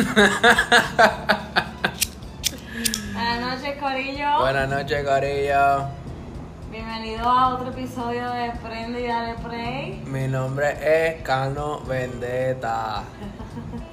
Buenas 3.12 3.40
noches, 3.40 3.76
Corillo. 3.78 4.40
Buenas 4.40 4.68
noches, 4.70 5.04
Corillo. 5.06 5.88
Bienvenido 6.70 7.28
a 7.28 7.54
otro 7.54 7.68
episodio 7.70 8.30
de 8.30 8.50
Prende 8.62 9.02
y 9.02 9.06
Dale 9.08 9.34
Play. 9.46 10.02
Mi 10.06 10.26
nombre 10.26 10.74
es 10.80 11.20
Cano 11.22 11.80
Vendetta. 11.80 13.02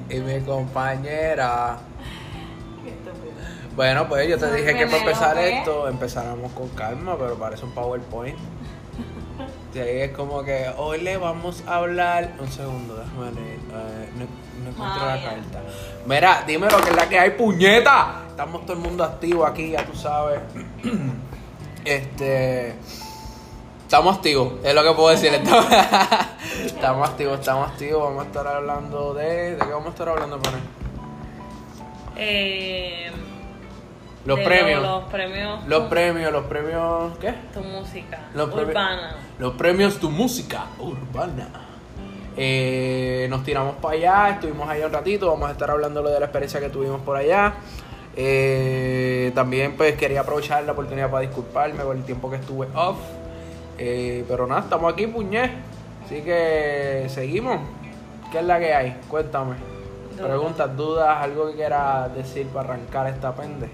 Y 0.10 0.20
mi 0.22 0.40
compañera. 0.40 1.80
Qué. 2.86 2.94
Bueno, 3.76 4.08
pues 4.08 4.30
yo 4.30 4.38
te 4.38 4.50
dije 4.54 4.74
que 4.78 4.86
para 4.86 5.00
empezar 5.00 5.38
esto 5.38 5.90
empezáramos 5.90 6.54
con 6.54 6.70
calma, 6.70 7.18
pero 7.18 7.38
parece 7.38 7.66
un 7.66 7.74
PowerPoint. 7.74 8.38
Y 9.76 9.80
ahí 9.80 10.00
es 10.04 10.12
como 10.12 10.44
que 10.44 10.72
hoy 10.78 11.02
le 11.02 11.18
vamos 11.18 11.66
a 11.68 11.76
hablar. 11.76 12.32
Un 12.40 12.50
segundo, 12.50 12.96
déjame 12.96 13.32
leer. 13.34 13.60
eh, 13.60 14.10
no, 14.18 14.26
no 14.72 14.86
Ah, 14.86 15.16
la 15.16 15.24
carta. 15.24 15.60
Mira, 16.06 16.44
dime 16.48 16.70
lo 16.70 16.78
que 16.78 16.90
es 16.90 16.96
la 16.96 17.10
que 17.10 17.20
hay, 17.20 17.32
puñeta. 17.32 18.24
Estamos 18.30 18.62
todo 18.66 18.74
el 18.74 18.80
mundo 18.80 19.04
activo 19.04 19.46
aquí, 19.46 19.72
ya 19.72 19.86
tú 19.86 19.96
sabes. 19.96 20.40
Este. 21.86 22.76
Estamos 23.84 24.18
activos, 24.18 24.54
es 24.66 24.76
lo 24.76 24.84
que 24.84 24.92
puedo 24.92 25.10
decir. 25.10 25.34
Estamos, 25.34 25.66
estamos 26.66 27.10
activos, 27.10 27.40
estamos 27.40 27.70
activos. 27.70 28.04
Vamos 28.04 28.24
a 28.24 28.28
estar 28.28 28.46
hablando 28.48 29.14
de. 29.14 29.56
¿De 29.56 29.58
qué 29.58 29.72
vamos 29.72 29.88
a 29.88 29.90
estar 29.92 30.10
hablando, 30.10 30.42
Pane? 30.42 30.58
Eh, 32.18 33.10
Los 34.26 34.40
de 34.40 34.44
premios. 34.44 34.82
Los, 34.82 35.04
premios. 35.06 35.68
Los 35.68 35.84
premios, 35.84 36.32
los 36.34 36.46
premios. 36.48 37.18
¿Qué? 37.20 37.34
Tu 37.54 37.62
música. 37.62 38.20
Los 38.34 38.54
urbana. 38.54 39.16
Los 39.40 39.54
premios 39.54 40.00
Tu 40.00 40.10
Música 40.10 40.66
Urbana. 40.80 41.48
Eh, 42.38 43.26
nos 43.30 43.44
tiramos 43.44 43.76
para 43.78 43.96
allá, 43.96 44.30
estuvimos 44.36 44.70
allá 44.70 44.86
un 44.86 44.94
ratito, 44.94 45.28
vamos 45.28 45.50
a 45.50 45.54
estar 45.54 45.72
hablando 45.72 46.04
de 46.04 46.20
la 46.20 46.28
experiencia 46.28 46.60
que 46.60 46.70
tuvimos 46.70 47.02
por 47.02 47.18
allá. 47.18 47.56
Eh, 48.16 49.32
también 49.36 49.76
pues 49.76 49.96
quería 49.96 50.22
aprovechar 50.22 50.64
la 50.64 50.72
oportunidad 50.72 51.10
para 51.10 51.22
disculparme 51.22 51.84
por 51.84 51.96
el 51.96 52.04
tiempo 52.04 52.30
que 52.30 52.38
estuve 52.38 52.68
off. 52.76 52.98
Eh, 53.80 54.24
pero 54.28 54.48
nada, 54.48 54.62
estamos 54.62 54.94
aquí, 54.94 55.08
puñet. 55.08 55.52
Así 56.06 56.22
que 56.22 57.06
seguimos. 57.10 57.60
¿Qué 58.32 58.40
es 58.40 58.46
la 58.46 58.60
que 58.60 58.74
hay? 58.74 58.98
Cuéntame. 59.08 59.56
Preguntas, 60.18 60.76
dudas, 60.76 61.18
algo 61.22 61.48
que 61.48 61.56
quieras 61.56 62.14
decir 62.16 62.48
para 62.48 62.70
arrancar 62.70 63.08
esta 63.08 63.36
pende. 63.36 63.70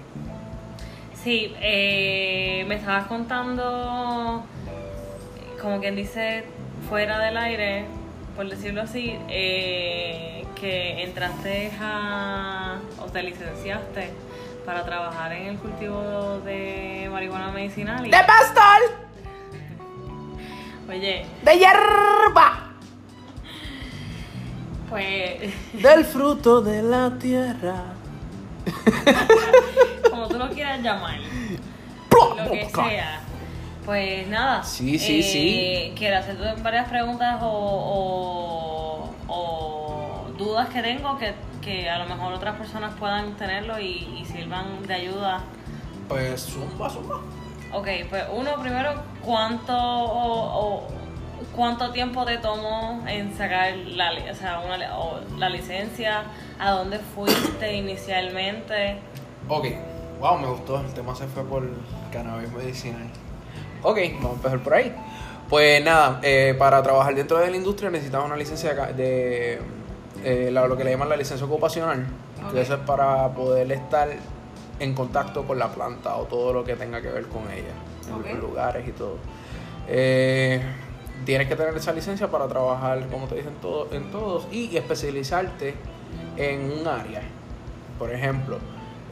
Sí, 1.22 1.54
eh, 1.60 2.64
me 2.68 2.74
estabas 2.74 3.06
contando, 3.06 4.42
como 5.60 5.80
quien 5.80 5.96
dice, 5.96 6.44
fuera 6.90 7.18
del 7.18 7.38
aire, 7.38 7.86
por 8.36 8.48
decirlo 8.48 8.82
así, 8.82 9.16
eh, 9.28 10.44
que 10.54 11.02
entraste 11.04 11.70
a, 11.80 12.78
o 13.00 13.04
te 13.06 13.22
licenciaste 13.22 14.10
para 14.66 14.84
trabajar 14.84 15.32
en 15.32 15.46
el 15.48 15.58
cultivo 15.58 16.40
de 16.44 17.08
marihuana 17.12 17.52
medicinal. 17.52 18.06
Y, 18.06 18.10
pastor! 18.10 19.04
oye, 20.88 21.26
¡De 21.42 21.58
hierba! 21.58 22.72
pues, 24.88 25.52
Del 25.82 26.04
fruto 26.04 26.60
de 26.60 26.82
la 26.82 27.10
tierra. 27.18 27.84
como 30.10 30.28
tú 30.28 30.38
lo 30.38 30.48
quieras 30.50 30.80
llamar, 30.82 31.18
lo 32.36 32.50
que 32.50 32.68
sea. 32.72 33.20
Pues 33.84 34.26
nada. 34.28 34.62
Sí, 34.64 34.98
sí, 34.98 35.20
eh, 35.20 35.22
sí. 35.22 35.92
Quiero 35.98 36.16
hacerte 36.18 36.62
varias 36.62 36.88
preguntas 36.88 37.38
o, 37.42 37.48
o- 39.28 39.32
o 39.32 40.24
dudas 40.38 40.68
que 40.70 40.82
tengo 40.82 41.18
que, 41.18 41.34
que 41.60 41.88
a 41.90 41.98
lo 41.98 42.06
mejor 42.06 42.32
otras 42.32 42.56
personas 42.56 42.94
puedan 42.98 43.34
tenerlo 43.36 43.78
y, 43.78 44.18
y 44.20 44.24
sirvan 44.24 44.82
de 44.86 44.94
ayuda. 44.94 45.40
Pues 46.08 46.42
zumba, 46.46 46.88
zumba. 46.88 47.20
Ok, 47.72 47.88
pues 48.08 48.24
uno 48.32 48.50
primero, 48.60 49.02
¿cuánto 49.22 49.76
o- 49.76 50.78
o 50.84 50.86
cuánto 51.54 51.90
tiempo 51.90 52.24
te 52.24 52.38
tomó 52.38 53.02
en 53.06 53.36
sacar 53.36 53.74
la, 53.76 54.12
li- 54.12 54.28
o 54.30 54.34
sea, 54.34 54.60
una 54.60 54.76
li- 54.76 54.84
o 54.96 55.20
la 55.38 55.48
licencia? 55.48 56.22
¿A 56.58 56.70
dónde 56.70 56.98
fuiste 57.00 57.74
inicialmente? 57.74 58.96
Ok, 59.48 59.66
wow, 60.20 60.38
me 60.38 60.46
gustó. 60.48 60.80
El 60.80 60.92
tema 60.94 61.14
se 61.14 61.26
fue 61.26 61.44
por 61.44 61.68
cannabis 62.12 62.50
medicinal. 62.52 63.08
Ok, 63.84 63.98
vamos 64.14 64.30
a 64.30 64.34
empezar 64.36 64.58
por 64.60 64.74
ahí. 64.74 64.94
Pues 65.50 65.84
nada, 65.84 66.18
eh, 66.22 66.56
para 66.58 66.82
trabajar 66.82 67.14
dentro 67.14 67.38
de 67.38 67.50
la 67.50 67.56
industria 67.56 67.90
necesitas 67.90 68.24
una 68.24 68.34
licencia 68.34 68.72
de, 68.74 69.60
eh, 70.24 70.50
lo 70.50 70.74
que 70.74 70.84
le 70.84 70.90
llaman 70.90 71.10
la 71.10 71.16
licencia 71.16 71.46
ocupacional. 71.46 72.06
Ok. 72.46 72.54
Que 72.54 72.62
eso 72.62 72.74
es 72.74 72.80
para 72.80 73.28
poder 73.34 73.70
estar 73.70 74.08
en 74.80 74.94
contacto 74.94 75.46
con 75.46 75.58
la 75.58 75.68
planta 75.68 76.16
o 76.16 76.24
todo 76.24 76.54
lo 76.54 76.64
que 76.64 76.76
tenga 76.76 77.02
que 77.02 77.10
ver 77.10 77.26
con 77.26 77.42
ella, 77.50 77.74
en 78.26 78.34
los 78.34 78.42
lugares 78.42 78.88
y 78.88 78.92
todo. 78.92 79.18
Eh, 79.86 80.62
tienes 81.26 81.46
que 81.46 81.54
tener 81.54 81.76
esa 81.76 81.92
licencia 81.92 82.30
para 82.30 82.48
trabajar, 82.48 83.06
como 83.08 83.26
te 83.26 83.34
dicen, 83.34 83.52
todo, 83.60 83.88
en 83.92 84.10
todos 84.10 84.48
y 84.50 84.74
especializarte 84.74 85.74
en 86.38 86.72
un 86.72 86.88
área. 86.88 87.20
Por 87.98 88.10
ejemplo, 88.10 88.58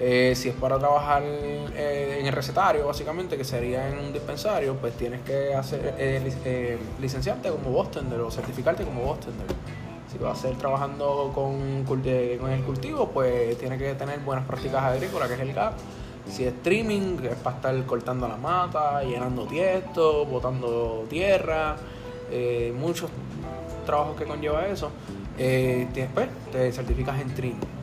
eh, 0.00 0.32
si 0.34 0.48
es 0.48 0.54
para 0.54 0.78
trabajar 0.78 1.22
eh, 1.22 2.18
en 2.20 2.26
el 2.26 2.32
recetario, 2.32 2.86
básicamente, 2.86 3.36
que 3.36 3.44
sería 3.44 3.88
en 3.88 3.98
un 3.98 4.12
dispensario, 4.12 4.74
pues 4.76 4.94
tienes 4.94 5.20
que 5.20 5.54
hacer 5.54 5.94
eh, 5.98 6.32
eh, 6.44 6.78
licenciarte 7.00 7.50
como 7.50 7.76
bartender 7.76 8.20
o 8.20 8.30
certificarte 8.30 8.84
como 8.84 9.06
bartender. 9.06 9.46
Si 10.10 10.18
vas 10.18 10.38
a 10.38 10.42
ser 10.42 10.56
trabajando 10.56 11.30
con, 11.34 11.84
el 11.88 12.62
cultivo, 12.64 13.08
pues 13.08 13.56
tienes 13.58 13.78
que 13.78 13.94
tener 13.94 14.20
buenas 14.20 14.44
prácticas 14.44 14.82
agrícolas, 14.82 15.28
que 15.28 15.34
es 15.34 15.40
el 15.40 15.52
GAP. 15.52 15.74
Si 16.28 16.44
es 16.44 16.52
streaming, 16.54 17.16
que 17.16 17.28
es 17.28 17.36
para 17.36 17.56
estar 17.56 17.86
cortando 17.86 18.28
la 18.28 18.36
mata, 18.36 19.02
llenando 19.02 19.44
tiesto, 19.46 20.26
botando 20.26 21.06
tierra, 21.08 21.76
muchos 22.78 23.10
trabajos 23.86 24.16
que 24.16 24.24
conlleva 24.24 24.66
eso. 24.66 24.90
Después 25.36 26.28
te 26.52 26.70
certificas 26.72 27.20
en 27.20 27.34
trimming 27.34 27.81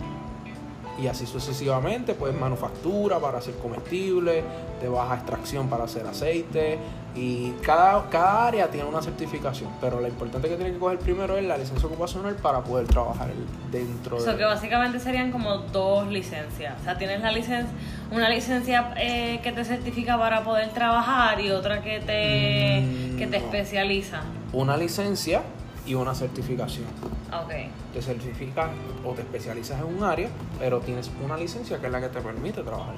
y 1.01 1.07
así 1.07 1.25
sucesivamente, 1.25 2.13
pues 2.13 2.33
manufactura 2.35 3.19
para 3.19 3.37
hacer 3.39 3.53
comestibles, 3.55 4.43
de 4.81 4.89
baja 4.89 5.15
extracción 5.15 5.67
para 5.69 5.85
hacer 5.85 6.05
aceite 6.05 6.77
y 7.15 7.51
cada, 7.63 8.09
cada 8.09 8.47
área 8.47 8.67
tiene 8.69 8.87
una 8.87 9.01
certificación, 9.01 9.69
pero 9.81 9.99
lo 9.99 10.07
importante 10.07 10.47
que 10.47 10.55
tiene 10.55 10.71
que 10.73 10.77
coger 10.79 10.99
primero 10.99 11.37
es 11.37 11.43
la 11.45 11.57
licencia 11.57 11.87
ocupacional 11.87 12.35
para 12.35 12.61
poder 12.61 12.87
trabajar 12.87 13.29
dentro 13.71 14.17
O 14.17 14.19
sea, 14.19 14.33
de... 14.33 14.39
que 14.39 14.45
básicamente 14.45 14.99
serían 14.99 15.31
como 15.31 15.57
dos 15.57 16.07
licencias. 16.07 16.75
O 16.79 16.83
sea, 16.83 16.97
tienes 16.97 17.21
la 17.21 17.31
licencia, 17.31 17.73
una 18.11 18.29
licencia 18.29 18.93
eh, 18.97 19.39
que 19.43 19.51
te 19.51 19.65
certifica 19.65 20.17
para 20.17 20.43
poder 20.43 20.69
trabajar 20.69 21.41
y 21.41 21.51
otra 21.51 21.81
que 21.81 21.99
te, 21.99 22.81
Mm, 22.81 23.17
que 23.17 23.27
te 23.27 23.39
no. 23.39 23.45
especializa. 23.45 24.21
Una 24.53 24.77
licencia 24.77 25.41
y 25.85 25.95
una 25.95 26.13
certificación. 26.13 26.85
Ok. 27.33 27.51
Te 27.93 28.01
certificas 28.01 28.69
o 29.05 29.13
te 29.13 29.21
especializas 29.21 29.79
en 29.79 29.97
un 29.97 30.03
área, 30.03 30.29
pero 30.59 30.79
tienes 30.79 31.09
una 31.23 31.37
licencia 31.37 31.79
que 31.79 31.87
es 31.87 31.91
la 31.91 32.01
que 32.01 32.09
te 32.09 32.21
permite 32.21 32.61
trabajar. 32.63 32.95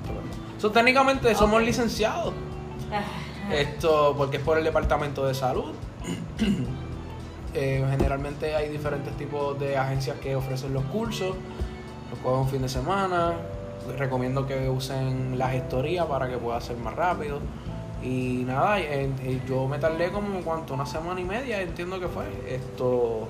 So, 0.59 0.71
técnicamente 0.71 1.33
somos 1.35 1.61
licenciados. 1.61 2.33
Ah, 2.91 3.03
Esto 3.53 4.13
porque 4.17 4.37
es 4.37 4.43
por 4.43 4.57
el 4.57 4.63
departamento 4.63 5.25
de 5.25 5.33
salud. 5.33 5.73
Eh, 7.53 7.85
generalmente 7.89 8.55
hay 8.55 8.69
diferentes 8.69 9.13
tipos 9.17 9.59
de 9.59 9.75
agencias 9.77 10.17
que 10.19 10.37
ofrecen 10.37 10.73
los 10.73 10.83
cursos, 10.85 11.35
los 12.09 12.19
cogen 12.23 12.39
un 12.39 12.47
fin 12.47 12.61
de 12.61 12.69
semana. 12.69 13.33
Recomiendo 13.97 14.47
que 14.47 14.69
usen 14.69 15.37
la 15.37 15.49
gestoría 15.49 16.07
para 16.07 16.29
que 16.29 16.37
pueda 16.37 16.61
ser 16.61 16.77
más 16.77 16.95
rápido. 16.95 17.39
Y 18.03 18.43
nada, 18.47 18.79
eh, 18.79 19.41
yo 19.47 19.67
me 19.67 19.77
tardé 19.77 20.11
como 20.11 20.41
cuánto, 20.41 20.73
una 20.73 20.85
semana 20.85 21.21
y 21.21 21.23
media, 21.23 21.61
entiendo 21.61 21.99
que 21.99 22.07
fue. 22.07 22.25
Esto 22.47 23.27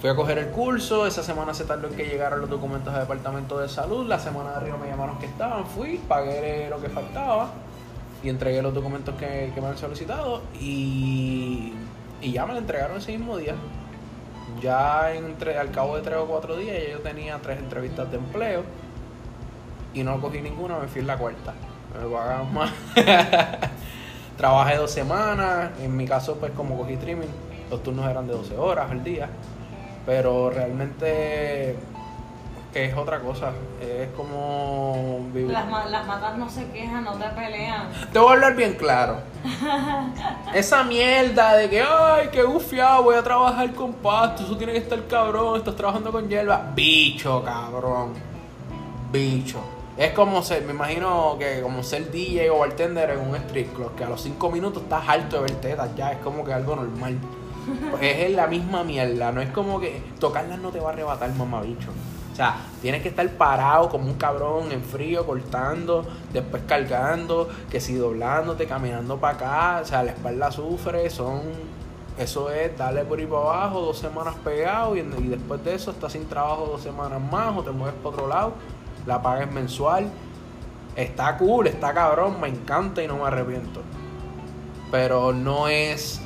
fui 0.00 0.08
a 0.08 0.16
coger 0.16 0.38
el 0.38 0.48
curso, 0.48 1.06
esa 1.06 1.22
semana 1.22 1.52
se 1.52 1.64
tardó 1.64 1.88
en 1.88 1.94
que 1.94 2.06
llegaran 2.06 2.40
los 2.40 2.48
documentos 2.48 2.92
del 2.92 3.02
departamento 3.02 3.58
de 3.58 3.68
salud, 3.68 4.06
la 4.06 4.18
semana 4.18 4.52
de 4.52 4.56
arriba 4.56 4.78
me 4.78 4.88
llamaron 4.88 5.18
que 5.18 5.26
estaban, 5.26 5.66
fui, 5.66 6.00
pagué 6.08 6.68
lo 6.70 6.80
que 6.80 6.88
faltaba 6.88 7.50
y 8.22 8.30
entregué 8.30 8.62
los 8.62 8.72
documentos 8.72 9.14
que, 9.16 9.52
que 9.54 9.60
me 9.60 9.66
han 9.66 9.76
solicitado 9.76 10.40
y, 10.58 11.74
y 12.22 12.32
ya 12.32 12.46
me 12.46 12.54
lo 12.54 12.58
entregaron 12.60 12.96
ese 12.96 13.12
mismo 13.16 13.36
día. 13.36 13.54
Ya 14.62 15.14
entre, 15.14 15.58
al 15.58 15.70
cabo 15.70 15.96
de 15.96 16.02
tres 16.02 16.16
o 16.16 16.26
cuatro 16.26 16.56
días 16.56 16.76
ya 16.82 16.92
yo 16.92 16.98
tenía 17.00 17.38
tres 17.38 17.58
entrevistas 17.58 18.10
de 18.10 18.16
empleo 18.16 18.64
y 19.92 20.02
no 20.02 20.20
cogí 20.20 20.40
ninguna, 20.40 20.78
me 20.78 20.88
fui 20.88 21.02
en 21.02 21.06
la 21.06 21.18
cuarta. 21.18 21.52
Me 21.94 22.08
pagaron 22.08 22.54
más. 22.54 22.72
Trabajé 24.40 24.76
dos 24.78 24.90
semanas, 24.90 25.68
en 25.82 25.94
mi 25.94 26.06
caso 26.06 26.36
pues 26.36 26.50
como 26.52 26.78
cogí 26.78 26.94
streaming, 26.94 27.28
los 27.70 27.82
turnos 27.82 28.08
eran 28.08 28.26
de 28.26 28.32
12 28.32 28.56
horas 28.56 28.90
al 28.90 29.04
día, 29.04 29.28
pero 30.06 30.48
realmente 30.48 31.76
es 32.72 32.96
otra 32.96 33.20
cosa. 33.20 33.50
Es 33.82 34.08
como 34.16 35.28
vivir. 35.34 35.50
Las, 35.50 35.90
las 35.90 36.06
matas 36.06 36.38
no 36.38 36.48
se 36.48 36.66
quejan, 36.70 37.04
no 37.04 37.12
te 37.16 37.28
pelean. 37.28 37.90
Te 38.14 38.18
voy 38.18 38.30
a 38.30 38.32
hablar 38.32 38.56
bien 38.56 38.76
claro. 38.76 39.18
Esa 40.54 40.84
mierda 40.84 41.56
de 41.56 41.68
que, 41.68 41.82
ay, 41.82 42.30
qué 42.32 42.42
gufiado, 42.42 43.02
voy 43.02 43.16
a 43.16 43.22
trabajar 43.22 43.70
con 43.74 43.92
pasto, 43.92 44.44
eso 44.44 44.56
tiene 44.56 44.72
que 44.72 44.78
estar 44.78 45.06
cabrón, 45.06 45.58
estás 45.58 45.76
trabajando 45.76 46.10
con 46.10 46.26
hierba. 46.26 46.72
Bicho, 46.74 47.44
cabrón. 47.44 48.14
Bicho. 49.12 49.79
Es 50.00 50.12
como 50.12 50.42
ser, 50.42 50.64
me 50.64 50.72
imagino 50.72 51.36
que 51.38 51.60
como 51.60 51.82
ser 51.82 52.10
DJ 52.10 52.48
o 52.48 52.60
bartender 52.60 53.10
en 53.10 53.20
un 53.20 53.36
street 53.36 53.66
club, 53.74 53.94
que 53.94 54.02
a 54.02 54.08
los 54.08 54.22
5 54.22 54.50
minutos 54.50 54.84
estás 54.84 55.06
harto 55.06 55.36
de 55.36 55.42
ver 55.42 55.56
tetas, 55.56 55.94
ya 55.94 56.12
es 56.12 56.18
como 56.20 56.42
que 56.42 56.54
algo 56.54 56.74
normal. 56.74 57.18
Es 58.00 58.30
la 58.30 58.46
misma 58.46 58.82
mierda, 58.82 59.30
no 59.30 59.42
es 59.42 59.50
como 59.50 59.78
que 59.78 60.02
tocarlas 60.18 60.58
no 60.58 60.70
te 60.70 60.80
va 60.80 60.88
a 60.88 60.92
arrebatar, 60.94 61.30
mamabicho. 61.34 61.90
O 62.32 62.34
sea, 62.34 62.56
tienes 62.80 63.02
que 63.02 63.10
estar 63.10 63.28
parado 63.32 63.90
como 63.90 64.06
un 64.06 64.14
cabrón 64.14 64.72
en 64.72 64.82
frío, 64.82 65.26
cortando, 65.26 66.06
después 66.32 66.62
cargando, 66.66 67.50
que 67.70 67.78
si 67.78 67.92
doblándote, 67.92 68.64
caminando 68.64 69.18
para 69.18 69.34
acá, 69.34 69.80
o 69.82 69.84
sea, 69.84 70.02
la 70.02 70.12
espalda 70.12 70.50
sufre, 70.50 71.10
son... 71.10 71.42
Eso 72.18 72.50
es 72.50 72.76
darle 72.76 73.04
por 73.04 73.18
ahí 73.18 73.26
para 73.26 73.42
abajo, 73.42 73.80
dos 73.80 73.98
semanas 73.98 74.34
pegado 74.42 74.96
y, 74.96 75.00
y 75.00 75.28
después 75.28 75.62
de 75.62 75.74
eso 75.74 75.90
estás 75.90 76.12
sin 76.12 76.26
trabajo 76.26 76.66
dos 76.66 76.82
semanas 76.82 77.20
más 77.30 77.56
o 77.56 77.62
te 77.62 77.70
mueves 77.70 77.94
para 78.02 78.08
otro 78.08 78.28
lado, 78.28 78.54
la 79.06 79.20
pagas 79.22 79.50
mensual. 79.52 80.10
Está 80.96 81.36
cool, 81.38 81.66
está 81.68 81.94
cabrón, 81.94 82.40
me 82.40 82.48
encanta 82.48 83.02
y 83.02 83.06
no 83.08 83.16
me 83.18 83.24
arrepiento. 83.24 83.82
Pero 84.90 85.32
no 85.32 85.68
es... 85.68 86.20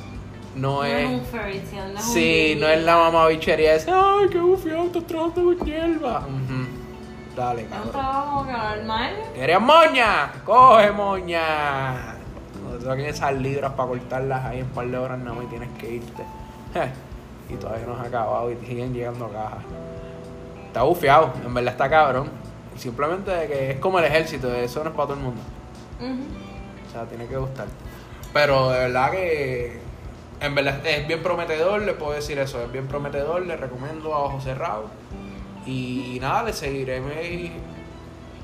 No, 0.55 0.77
No 0.77 0.83
es... 0.85 1.03
es 1.09 1.09
un 1.19 1.25
fairy 1.25 1.59
tale, 1.59 1.93
no 1.93 1.99
es 1.99 2.05
un 2.07 2.13
Sí, 2.13 2.57
no 2.59 2.67
es 2.67 2.83
la 2.83 2.95
mamá 2.97 3.27
bichería 3.27 3.71
de 3.71 3.77
ese, 3.77 3.91
ay, 3.91 4.27
qué 4.31 4.39
bufiado, 4.39 4.83
estás 4.85 5.05
trabajando 5.05 5.43
con 5.43 5.65
hierba. 5.65 6.19
Ujú. 6.19 7.35
Dale, 7.35 7.61
Es 7.63 7.67
un 7.67 7.71
cabrón. 7.73 7.91
trabajo 7.91 8.45
que 8.45 8.51
normal. 8.53 9.13
¿Quieres 9.33 9.59
moña? 9.61 10.31
¡Coge 10.45 10.91
moña! 10.91 12.15
Cuando 12.61 12.79
te 12.79 12.85
saquen 12.85 13.05
esas 13.05 13.33
libras 13.35 13.71
para 13.73 13.89
cortarlas 13.89 14.45
ahí 14.45 14.59
en 14.59 14.65
un 14.65 14.71
par 14.71 14.87
de 14.87 14.97
horas 14.97 15.19
nada 15.19 15.33
más 15.35 15.43
y 15.43 15.47
tienes 15.47 15.69
que 15.77 15.89
irte. 15.95 16.23
y 17.49 17.53
todavía 17.55 17.85
no 17.85 17.93
has 17.99 18.07
acabado 18.07 18.51
y 18.51 18.55
siguen 18.65 18.93
llegando 18.93 19.27
cajas. 19.29 19.59
Está 20.67 20.83
bufiado, 20.83 21.33
en 21.45 21.53
verdad 21.53 21.73
está 21.73 21.89
cabrón. 21.89 22.29
Simplemente 22.77 23.31
que 23.47 23.71
es 23.71 23.79
como 23.79 23.99
el 23.99 24.05
ejército, 24.05 24.53
eso 24.53 24.83
no 24.83 24.89
es 24.89 24.95
para 24.95 25.07
todo 25.07 25.17
el 25.17 25.23
mundo. 25.23 25.41
O 26.87 26.91
sea, 26.91 27.05
tiene 27.05 27.25
que 27.27 27.37
gustarte. 27.37 27.71
Pero 28.33 28.69
de 28.69 28.79
verdad 28.79 29.11
que 29.11 29.79
en 30.41 30.55
verdad 30.55 30.85
es 30.85 31.07
bien 31.07 31.23
prometedor, 31.23 31.81
le 31.81 31.93
puedo 31.93 32.11
decir 32.13 32.37
eso, 32.37 32.61
es 32.61 32.71
bien 32.71 32.87
prometedor, 32.87 33.45
le 33.45 33.55
recomiendo 33.55 34.13
a 34.13 34.19
ojos 34.25 34.43
cerrados. 34.43 34.91
Y 35.65 36.17
nada, 36.21 36.43
le 36.43 36.53
seguiré 36.53 36.99
me- 37.01 37.51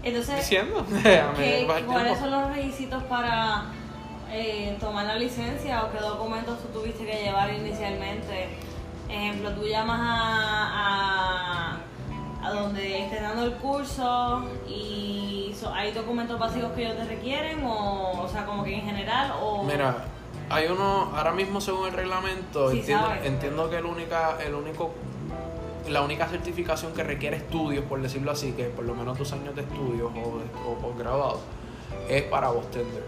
Entonces, 0.03 0.37
diciendo. 0.37 0.85
¿qué- 1.37 1.67
¿cuáles 1.85 2.17
son 2.17 2.31
los 2.31 2.55
requisitos 2.55 3.03
para 3.03 3.65
eh, 4.31 4.75
tomar 4.79 5.05
la 5.05 5.15
licencia 5.15 5.83
o 5.83 5.91
qué 5.91 5.99
documentos 5.99 6.57
tú 6.61 6.79
tuviste 6.79 7.05
que 7.05 7.21
llevar 7.23 7.53
inicialmente? 7.53 8.47
Ejemplo, 9.09 9.51
tú 9.51 9.67
llamas 9.67 9.99
a, 10.01 11.70
a, 11.70 11.70
a 12.43 12.49
donde 12.51 13.03
estés 13.05 13.21
dando 13.21 13.43
el 13.43 13.53
curso 13.53 14.43
y 14.67 15.53
so- 15.59 15.73
hay 15.73 15.91
documentos 15.91 16.39
básicos 16.39 16.71
que 16.71 16.83
ellos 16.85 16.97
te 16.97 17.05
requieren 17.05 17.63
o, 17.63 18.21
o 18.23 18.27
sea, 18.27 18.45
como 18.45 18.63
que 18.63 18.75
en 18.75 18.81
general 18.85 19.33
o... 19.41 19.63
Mira, 19.63 20.05
hay 20.49 20.67
uno, 20.67 21.11
ahora 21.15 21.31
mismo 21.31 21.61
según 21.61 21.88
el 21.88 21.93
reglamento, 21.93 22.71
Sí, 22.71 22.79
entiendo, 22.79 23.05
sabes. 23.07 23.25
entiendo 23.25 23.69
que 23.69 23.77
el 23.77 23.85
única, 23.85 24.38
el 24.45 24.55
único, 24.55 24.91
la 25.89 26.01
única 26.01 26.27
certificación 26.27 26.93
que 26.93 27.03
requiere 27.03 27.38
estudios, 27.38 27.85
por 27.85 28.01
decirlo 28.01 28.31
así, 28.31 28.51
que 28.53 28.65
por 28.65 28.85
lo 28.85 28.95
menos 28.95 29.17
dos 29.17 29.31
años 29.33 29.55
de 29.55 29.61
estudios 29.61 30.11
o, 30.15 30.69
o 30.71 30.75
posgrado, 30.75 31.39
es 32.09 32.23
para 32.23 32.49
bartender. 32.49 33.03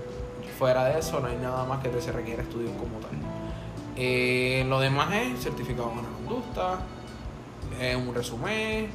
Fuera 0.58 0.86
de 0.86 1.00
eso 1.00 1.20
no 1.20 1.28
hay 1.28 1.38
nada 1.38 1.66
más 1.66 1.82
que 1.82 1.90
te 1.90 2.00
se 2.02 2.12
requiere 2.12 2.44
estudios 2.44 2.72
como 2.78 3.00
tal. 3.00 3.12
Eh, 3.96 4.66
lo 4.70 4.80
demás 4.80 5.14
es 5.14 5.42
certificado 5.44 5.90
de 5.90 5.94
buena 5.96 6.10
conducta, 6.10 6.80
eh, 7.80 7.96
un 7.96 8.14
resumen, 8.14 8.90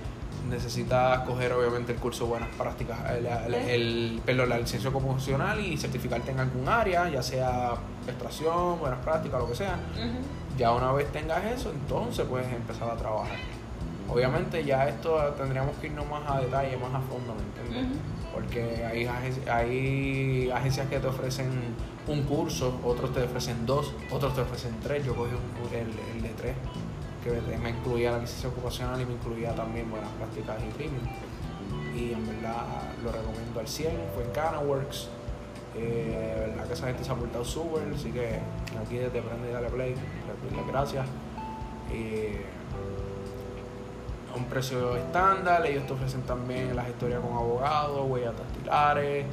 necesitas 0.49 1.21
coger 1.21 1.53
obviamente 1.53 1.93
el 1.93 1.99
curso 1.99 2.25
de 2.25 2.31
buenas 2.31 2.49
prácticas, 2.57 2.99
el, 3.11 3.27
el, 3.27 3.55
el- 3.55 4.21
perdón, 4.25 4.49
la 4.49 4.59
licencia 4.59 4.91
ocupacional 4.91 5.61
y 5.61 5.77
certificarte 5.77 6.31
en 6.31 6.41
algún 6.41 6.69
área, 6.69 7.09
ya 7.09 7.23
sea 7.23 7.75
extracción, 8.07 8.79
buenas 8.79 8.99
prácticas, 9.01 9.41
lo 9.41 9.49
que 9.49 9.55
sea. 9.55 9.77
Ya 10.57 10.73
una 10.73 10.91
vez 10.93 11.11
tengas 11.13 11.45
eso, 11.45 11.71
entonces 11.71 12.27
puedes 12.27 12.53
empezar 12.53 12.91
a 12.91 12.97
trabajar. 12.97 13.37
Obviamente 14.11 14.65
ya 14.65 14.89
esto 14.89 15.17
tendríamos 15.37 15.77
que 15.77 15.89
irnos 15.89 16.09
más 16.09 16.23
a 16.29 16.41
detalle, 16.41 16.77
más 16.79 16.95
a 16.95 17.01
fondo, 17.01 17.35
¿me 17.35 17.43
entiendes? 17.63 17.99
Porque 18.33 18.85
hay, 18.85 19.07
hay 19.51 20.51
agencias 20.51 20.89
que 20.89 20.99
te 20.99 21.07
ofrecen 21.07 21.51
un 22.07 22.23
curso, 22.23 22.81
otros 22.85 23.13
te 23.13 23.23
ofrecen 23.23 23.67
dos, 23.67 23.93
otros 24.11 24.35
te 24.35 24.41
ofrecen 24.41 24.75
tres. 24.83 25.05
Yo 25.05 25.15
cogí 25.15 25.33
un- 25.33 25.75
el, 25.77 25.89
el 26.17 26.23
de 26.23 26.29
tres, 26.31 26.55
me- 27.63 27.71
incluía 27.71 28.13
la 28.13 28.19
licencia 28.19 28.49
ocupacional 28.49 29.01
y 29.01 29.05
me 29.07 29.13
incluía 29.15 29.55
también 29.55 29.91
buenas 29.91 30.11
prácticas 30.13 30.57
y 30.63 30.73
premium. 30.73 31.03
Y 31.95 32.13
en 32.13 32.27
verdad 32.27 32.63
lo 33.05 33.11
recomiendo 33.13 33.61
al 33.61 33.69
100, 33.69 33.93
fue 34.15 34.25
en 34.25 34.31
Canaworks. 34.31 35.09
Eh, 35.77 36.35
de 36.45 36.51
verdad 36.51 36.67
que 36.67 36.73
esa 36.75 36.87
gente 36.87 37.05
se 37.05 37.11
ha 37.13 37.15
portado 37.15 37.45
súper, 37.45 37.83
así 37.95 38.11
que 38.11 38.39
aquí 38.81 38.97
desde 38.97 39.21
Prende 39.23 39.51
y 39.51 39.53
Dale 39.53 39.69
Play, 39.69 39.95
les 39.95 40.57
las 40.57 40.67
gracias. 40.67 41.07
Eh, 41.93 42.45
un 44.37 44.45
precio 44.45 44.97
estándar, 44.97 45.67
ellos 45.67 45.87
te 45.87 45.93
ofrecen 45.95 46.23
también 46.23 46.75
la 46.77 46.89
historia 46.89 47.19
con 47.21 47.33
abogados, 47.33 48.09
huellas 48.09 48.35
dactilares, 48.37 49.27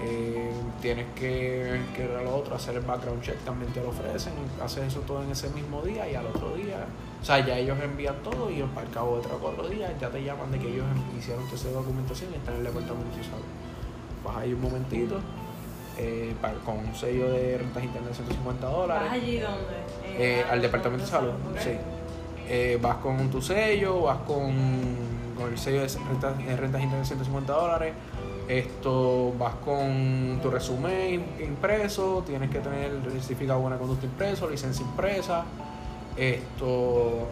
eh, 0.00 0.52
tienes 0.80 1.06
que, 1.16 1.80
lo 2.22 2.36
otro, 2.36 2.54
hacer 2.54 2.76
el 2.76 2.82
background 2.82 3.20
check 3.22 3.36
también 3.44 3.72
te 3.72 3.82
lo 3.82 3.88
ofrecen, 3.88 4.32
haces 4.62 4.84
eso 4.84 5.00
todo 5.00 5.24
en 5.24 5.32
ese 5.32 5.48
mismo 5.50 5.82
día 5.82 6.08
y 6.08 6.14
al 6.14 6.26
otro 6.26 6.54
día, 6.54 6.86
o 7.20 7.24
sea, 7.24 7.44
ya 7.44 7.58
ellos 7.58 7.76
envían 7.82 8.14
todo 8.22 8.48
y 8.50 8.60
al 8.60 8.90
cabo 8.92 9.16
de 9.16 9.22
tres 9.22 9.34
o 9.34 9.38
cuatro 9.38 9.68
días 9.68 9.90
ya 10.00 10.08
te 10.08 10.22
llaman 10.22 10.52
de 10.52 10.58
que 10.60 10.68
ellos 10.68 10.86
hicieron 11.18 11.44
toda 11.46 11.56
esa 11.56 11.70
documentación 11.70 12.30
y 12.32 12.36
están 12.36 12.54
en 12.54 12.60
el 12.60 12.66
departamento 12.66 13.16
de 13.16 13.24
salud. 13.24 13.44
Vas 14.24 14.36
ahí 14.36 14.52
un 14.52 14.60
momentito, 14.60 15.20
eh, 15.98 16.34
con 16.64 16.78
un 16.78 16.94
sello 16.94 17.32
de 17.32 17.58
rentas 17.58 17.82
internet 17.82 18.10
de 18.10 18.14
150 18.14 18.66
dólares. 18.68 19.02
¿Vas 19.02 19.12
allí 19.12 19.40
donde? 19.40 19.74
Eh, 20.16 20.44
al 20.48 20.62
departamento 20.62 21.04
de 21.04 21.10
salud, 21.10 21.32
sí. 21.58 21.70
Eh, 22.48 22.78
vas 22.80 22.96
con 22.98 23.28
tu 23.30 23.42
sello, 23.42 24.02
vas 24.02 24.18
con, 24.18 24.54
con 25.36 25.50
el 25.50 25.58
sello 25.58 25.80
de 25.80 25.88
rentas, 25.88 26.38
de 26.38 26.56
rentas 26.56 26.82
internas 26.82 27.08
de 27.08 27.16
150 27.16 27.52
dólares. 27.52 27.94
Esto, 28.48 29.34
vas 29.38 29.54
con 29.56 30.38
tu 30.42 30.50
resumen 30.50 31.22
impreso, 31.38 32.22
tienes 32.26 32.48
que 32.50 32.60
tener 32.60 32.90
el 32.92 33.02
certificado 33.20 33.58
de 33.58 33.62
buena 33.62 33.76
conducta 33.78 34.06
impreso, 34.06 34.48
licencia 34.48 34.84
impresa, 34.86 35.44
esto, 36.16 37.28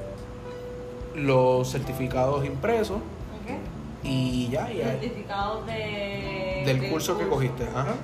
los 1.14 1.70
certificados 1.70 2.44
impresos 2.44 2.98
y 4.04 4.48
ya, 4.50 4.70
ya. 4.70 4.90
Certificados 4.92 5.66
de, 5.66 6.62
Del 6.66 6.90
curso 6.90 7.16
que 7.18 7.26
cogiste, 7.26 7.64
ajá. 7.74 7.94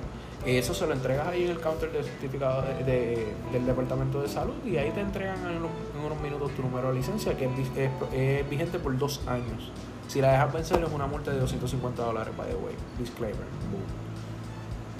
Eso 0.45 0.73
se 0.73 0.85
lo 0.85 0.93
entregas 0.93 1.27
ahí 1.27 1.45
en 1.45 1.51
el 1.51 1.59
counter 1.61 1.89
de 1.93 2.03
certificado 2.03 2.63
de- 2.63 2.83
de- 2.83 3.27
del 3.53 3.65
departamento 3.65 4.21
de 4.21 4.27
salud 4.27 4.55
y 4.65 4.75
ahí 4.75 4.89
te 4.91 4.99
entregan 4.99 5.37
en 5.49 5.57
unos, 5.57 5.71
en 5.97 6.05
unos 6.05 6.19
minutos 6.21 6.51
tu 6.51 6.63
número 6.63 6.89
de 6.89 6.95
licencia 6.95 7.37
que 7.37 7.45
es, 7.45 7.55
vi- 7.55 7.79
es- 7.81 7.91
es 8.11 8.49
vigente 8.49 8.77
por 8.79 8.97
dos 8.97 9.21
años. 9.27 9.71
Si 10.07 10.21
la 10.21 10.31
dejas 10.31 10.53
vencer 10.53 10.83
es 10.83 10.91
una 10.91 11.07
multa 11.07 11.31
de 11.31 11.39
250 11.39 12.03
dólares, 12.03 12.33
by 12.37 12.47
the 12.47 12.55
way. 12.55 12.75
Disclaimer. 12.99 13.45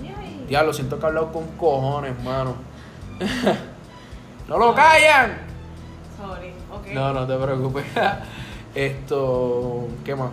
Yay. 0.01 0.47
Ya 0.49 0.63
lo 0.63 0.73
siento 0.73 0.97
que 0.97 1.05
he 1.05 1.07
hablado 1.07 1.31
con 1.31 1.47
cojones, 1.57 2.21
mano. 2.23 2.55
¡No 4.47 4.57
lo 4.57 4.73
callan! 4.73 5.37
Sorry, 6.17 6.53
ok. 6.71 6.93
No, 6.93 7.13
no 7.13 7.27
te 7.27 7.37
preocupes. 7.37 7.85
Esto, 8.75 9.87
¿qué 10.03 10.15
más? 10.15 10.31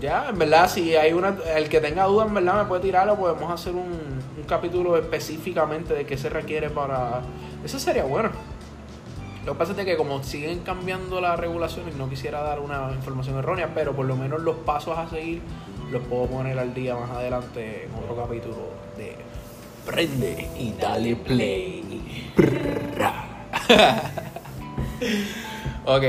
Ya, 0.00 0.28
en 0.30 0.38
verdad, 0.38 0.68
si 0.68 0.96
hay 0.96 1.12
una, 1.12 1.36
el 1.54 1.68
que 1.68 1.80
tenga 1.80 2.04
dudas, 2.04 2.28
en 2.28 2.34
verdad, 2.34 2.62
me 2.62 2.64
puede 2.64 2.82
tirarlo. 2.82 3.16
Podemos 3.16 3.50
hacer 3.50 3.72
un, 3.72 4.20
un 4.36 4.44
capítulo 4.46 4.96
específicamente 4.96 5.94
de 5.94 6.06
qué 6.06 6.18
se 6.18 6.28
requiere 6.28 6.70
para. 6.70 7.20
Eso 7.64 7.78
sería 7.78 8.04
bueno. 8.04 8.30
Lo 9.46 9.52
que 9.52 9.58
pasa 9.60 9.72
es 9.78 9.84
que, 9.84 9.96
como 9.96 10.20
siguen 10.24 10.58
cambiando 10.60 11.20
las 11.20 11.38
regulaciones, 11.38 11.94
no 11.94 12.08
quisiera 12.08 12.42
dar 12.42 12.58
una 12.58 12.90
información 12.92 13.38
errónea, 13.38 13.70
pero 13.72 13.94
por 13.94 14.04
lo 14.04 14.16
menos 14.16 14.40
los 14.42 14.56
pasos 14.56 14.98
a 14.98 15.08
seguir 15.08 15.40
los 15.92 16.02
puedo 16.02 16.26
poner 16.26 16.58
al 16.58 16.74
día 16.74 16.96
más 16.96 17.10
adelante 17.10 17.84
en 17.84 17.94
otro 17.94 18.16
capítulo 18.16 18.56
de 18.96 19.14
Prende 19.86 20.48
y 20.58 20.72
dale 20.72 21.14
play. 21.14 22.32
ok. 25.86 26.02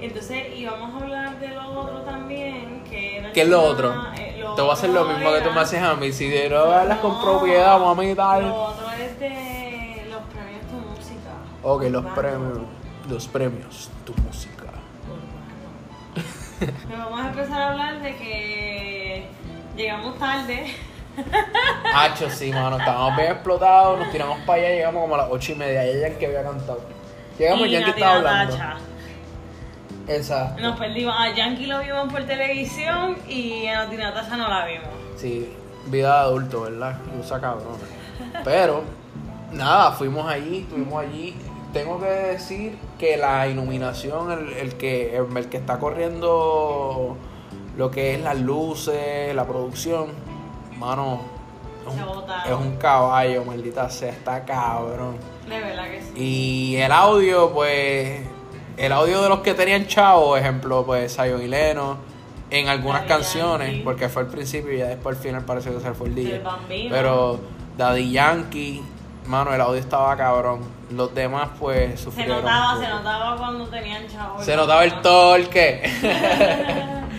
Entonces, 0.00 0.56
y 0.56 0.64
vamos 0.66 0.94
a 0.94 0.98
hablar 1.04 1.40
de 1.40 1.48
lo 1.48 1.80
otro 1.80 2.02
también, 2.02 2.84
que 2.88 3.18
era 3.18 3.32
¿Qué 3.32 3.42
es 3.42 3.48
lo 3.48 3.60
otro? 3.60 3.92
eh, 4.16 4.40
Te 4.54 4.62
voy 4.62 4.70
a 4.70 4.74
hacer 4.74 4.90
lo 4.90 5.04
mismo 5.04 5.32
que 5.32 5.40
tú 5.40 5.50
me 5.52 5.60
haces 5.60 5.82
a 5.82 5.94
mí. 5.96 6.12
Si 6.12 6.28
de 6.28 6.48
no 6.48 6.58
hablas 6.60 6.98
con 7.00 7.10
No, 7.12 7.22
propiedad, 7.22 7.78
mami, 7.80 8.14
tal. 8.14 8.42
Lo 8.48 8.54
otro 8.62 8.86
es 8.92 9.18
de 9.18 9.59
Ok, 11.62 11.84
los 11.90 12.04
premios. 12.06 12.58
Los 13.08 13.28
premios, 13.28 13.90
tu 14.04 14.14
música. 14.22 14.64
Urbano. 15.08 16.76
Pues 16.86 16.98
vamos 16.98 17.20
a 17.20 17.28
empezar 17.28 17.60
a 17.60 17.70
hablar 17.70 18.02
de 18.02 18.16
que 18.16 19.26
llegamos 19.76 20.18
tarde. 20.18 20.74
Hacho, 21.94 22.30
sí, 22.30 22.52
mano, 22.52 22.78
estábamos 22.78 23.16
bien 23.16 23.32
explotados, 23.32 23.98
nos 23.98 24.10
tiramos 24.10 24.38
para 24.40 24.62
allá, 24.62 24.68
llegamos 24.70 25.02
como 25.02 25.14
a 25.16 25.18
las 25.18 25.28
ocho 25.30 25.52
y 25.52 25.54
media, 25.56 25.86
y 25.86 25.96
ella 25.96 26.18
que 26.18 26.26
había 26.26 26.42
cantado. 26.42 26.80
Llegamos 27.38 27.66
y 27.66 27.70
ya 27.70 27.78
que 27.80 27.86
Nati 27.86 28.00
estaba 28.00 28.16
hablando. 28.16 28.56
Natacha. 28.56 28.78
Exacto. 30.08 30.62
Nos 30.62 30.78
perdimos. 30.78 31.14
A 31.18 31.34
Yankee 31.34 31.66
lo 31.66 31.80
vimos 31.80 32.12
por 32.12 32.24
televisión 32.24 33.16
y 33.28 33.66
a 33.66 33.84
Nati 33.84 33.96
Natasha 33.96 34.36
no 34.36 34.48
la 34.48 34.64
vimos. 34.66 34.88
Sí, 35.16 35.52
vida 35.86 36.14
de 36.14 36.20
adulto, 36.20 36.62
¿verdad? 36.62 36.98
Usa 37.18 37.40
cabrón. 37.40 37.78
Pero, 38.44 38.84
nada, 39.52 39.92
fuimos 39.92 40.30
allí, 40.30 40.58
estuvimos 40.58 41.02
allí. 41.02 41.34
Tengo 41.72 42.00
que 42.00 42.06
decir 42.06 42.78
que 42.98 43.16
la 43.16 43.46
iluminación, 43.46 44.32
el, 44.32 44.52
el 44.54 44.74
que, 44.74 45.16
el, 45.16 45.48
que 45.48 45.56
está 45.56 45.78
corriendo 45.78 47.16
lo 47.76 47.90
que 47.90 48.14
es 48.14 48.20
las 48.20 48.38
luces, 48.40 49.34
la 49.34 49.46
producción, 49.46 50.08
mano, 50.76 51.20
es 51.86 51.94
un, 51.94 52.52
es 52.52 52.58
un 52.58 52.76
caballo, 52.76 53.44
maldita 53.44 53.88
sea, 53.88 54.10
está 54.10 54.44
cabrón. 54.44 55.16
De 55.48 55.60
verdad 55.60 55.84
que 55.90 56.02
sí. 56.02 56.12
Y 56.16 56.76
el 56.76 56.92
audio, 56.92 57.52
pues, 57.52 58.20
el 58.76 58.92
audio 58.92 59.22
de 59.22 59.28
los 59.28 59.40
que 59.40 59.54
tenían 59.54 59.86
chavo, 59.86 60.36
ejemplo, 60.36 60.84
pues, 60.84 61.14
Zion 61.14 61.40
y 61.42 61.48
Leno, 61.48 61.98
en 62.50 62.68
algunas 62.68 63.02
Daddy 63.02 63.08
canciones, 63.08 63.68
Yankee. 63.68 63.84
porque 63.84 64.08
fue 64.08 64.22
al 64.22 64.28
principio 64.28 64.72
y 64.72 64.78
ya 64.78 64.88
después 64.88 65.16
al 65.16 65.22
final 65.22 65.44
parece 65.44 65.70
que 65.70 65.80
se 65.80 65.92
fue 65.92 66.08
el 66.08 66.40
Bambino. 66.42 66.88
Pero 66.90 67.40
Daddy 67.76 68.10
Yankee, 68.10 68.82
mano, 69.26 69.52
el 69.54 69.60
audio 69.60 69.80
estaba 69.80 70.16
cabrón. 70.16 70.60
Los 70.90 71.14
demás, 71.14 71.50
pues, 71.58 71.90
Se 71.98 72.04
sufrieron. 72.04 72.38
notaba, 72.42 72.74
un 72.76 72.80
se 72.82 72.88
notaba 72.88 73.36
cuando 73.36 73.66
tenían 73.68 74.06
chavos. 74.08 74.44
Se 74.44 74.56
notaba 74.56 74.84
el 74.84 75.00
torque. 75.02 75.82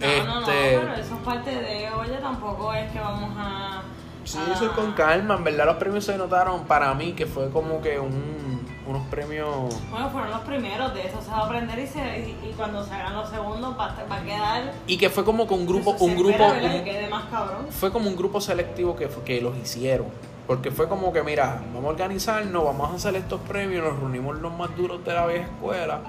No, 0.00 0.06
no, 0.06 0.34
no, 0.34 0.40
Este- 0.52 0.78
pero 0.78 0.94
eso 0.94 1.14
es 1.16 1.20
parte 1.24 1.50
de, 1.50 1.90
oye, 1.90 2.16
tampoco 2.18 2.72
es 2.72 2.88
que 2.92 3.00
vamos 3.00 3.30
a... 3.36 3.82
Sí, 4.24 4.38
a- 4.38 4.52
eso 4.54 4.66
es 4.66 4.70
con 4.70 4.92
calma. 4.92 5.34
En 5.34 5.42
verdad, 5.42 5.66
los 5.66 5.76
premios 5.76 6.04
se 6.04 6.16
notaron 6.16 6.64
para 6.66 6.94
mí 6.94 7.14
que 7.14 7.26
fue 7.26 7.50
como 7.50 7.80
que 7.82 7.98
un, 7.98 8.64
unos 8.86 9.04
premios. 9.08 9.48
Bueno, 9.90 10.08
fueron 10.10 10.30
los 10.30 10.40
primeros, 10.42 10.94
de 10.94 11.04
eso 11.04 11.20
se 11.20 11.30
va 11.32 11.38
a 11.38 11.46
aprender 11.46 11.80
y, 11.80 11.86
se, 11.88 11.98
y, 11.98 12.48
y 12.48 12.52
cuando 12.56 12.84
se 12.84 12.94
hagan 12.94 13.14
los 13.16 13.28
segundos 13.28 13.76
va, 13.76 13.86
a- 13.86 14.04
va 14.08 14.16
a 14.18 14.22
quedar... 14.22 14.72
Y 14.86 14.98
que 14.98 15.10
fue 15.10 15.24
como 15.24 15.48
que 15.48 15.54
un 15.54 15.66
grupo, 15.66 15.90
eso 15.90 15.98
se 15.98 16.04
un 16.04 16.16
grupo, 16.16 16.44
un- 16.46 16.60
que 16.60 16.84
quede 16.84 17.08
más 17.08 17.24
cabrón. 17.24 17.66
fue 17.70 17.90
como 17.90 18.08
un 18.08 18.14
grupo 18.16 18.40
selectivo 18.40 18.94
que, 18.94 19.08
que 19.24 19.40
los 19.40 19.56
hicieron. 19.56 20.06
Porque 20.48 20.70
fue 20.72 20.88
como 20.88 21.12
que, 21.12 21.22
mira, 21.22 21.60
vamos 21.74 21.84
a 21.84 21.88
organizarnos, 21.90 22.64
vamos 22.64 22.90
a 22.90 22.94
hacer 22.94 23.14
estos 23.14 23.40
premios, 23.42 23.84
nos 23.84 23.98
reunimos 24.00 24.38
los 24.40 24.52
más 24.52 24.74
duros 24.76 25.04
de 25.04 25.12
la 25.14 25.26
vieja 25.26 25.44
escuela. 25.44 26.00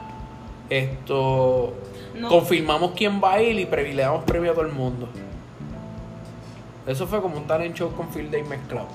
Esto. 0.70 1.74
No. 2.16 2.30
Confirmamos 2.30 2.92
quién 2.96 3.22
va 3.24 3.34
a 3.34 3.42
ir 3.42 3.60
y 3.60 3.66
pre- 3.66 3.94
le 3.94 4.02
damos 4.02 4.24
premio 4.24 4.52
a 4.52 4.54
todo 4.56 4.66
el 4.66 4.72
mundo. 4.72 5.08
Eso 6.88 7.06
fue 7.06 7.22
como 7.22 7.38
un 7.38 7.46
talent 7.46 7.76
show 7.76 7.92
con 7.94 8.10
Field 8.10 8.32
Day 8.32 8.44
mezclado. 8.44 8.88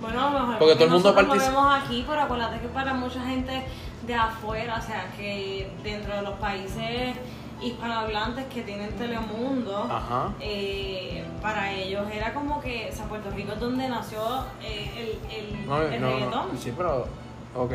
Bueno, 0.00 0.30
mejor 0.30 0.58
Porque 0.58 0.74
todo 0.74 0.84
el 0.84 0.90
mundo 0.90 1.12
nosotros 1.12 1.36
partici- 1.38 1.50
lo 1.50 1.56
vemos 1.58 1.82
aquí, 1.82 2.04
pero 2.08 2.22
acuérdate 2.22 2.60
que 2.60 2.68
para 2.68 2.94
mucha 2.94 3.20
gente 3.24 3.64
de 4.06 4.14
afuera, 4.14 4.78
o 4.78 4.82
sea, 4.86 5.10
que 5.16 5.70
dentro 5.82 6.14
de 6.14 6.22
los 6.22 6.34
países 6.34 7.16
hispanohablantes 7.60 8.46
que 8.46 8.62
tienen 8.62 8.90
Telemundo, 8.96 9.88
Ajá. 9.90 10.32
eh, 10.40 11.24
para 11.42 11.72
ellos 11.72 12.06
era 12.12 12.32
como 12.34 12.60
que, 12.60 12.88
o 12.92 12.96
sea, 12.96 13.04
Puerto 13.06 13.30
Rico 13.30 13.52
es 13.52 13.60
donde 13.60 13.88
nació 13.88 14.20
eh, 14.62 15.18
el, 15.30 15.34
el, 15.60 15.66
No, 15.66 15.82
el 15.82 16.00
no, 16.00 16.08
no, 16.08 16.14
reggaetón. 16.14 16.58
Sí, 16.58 16.72
pero. 16.76 17.06
Ok. 17.54 17.72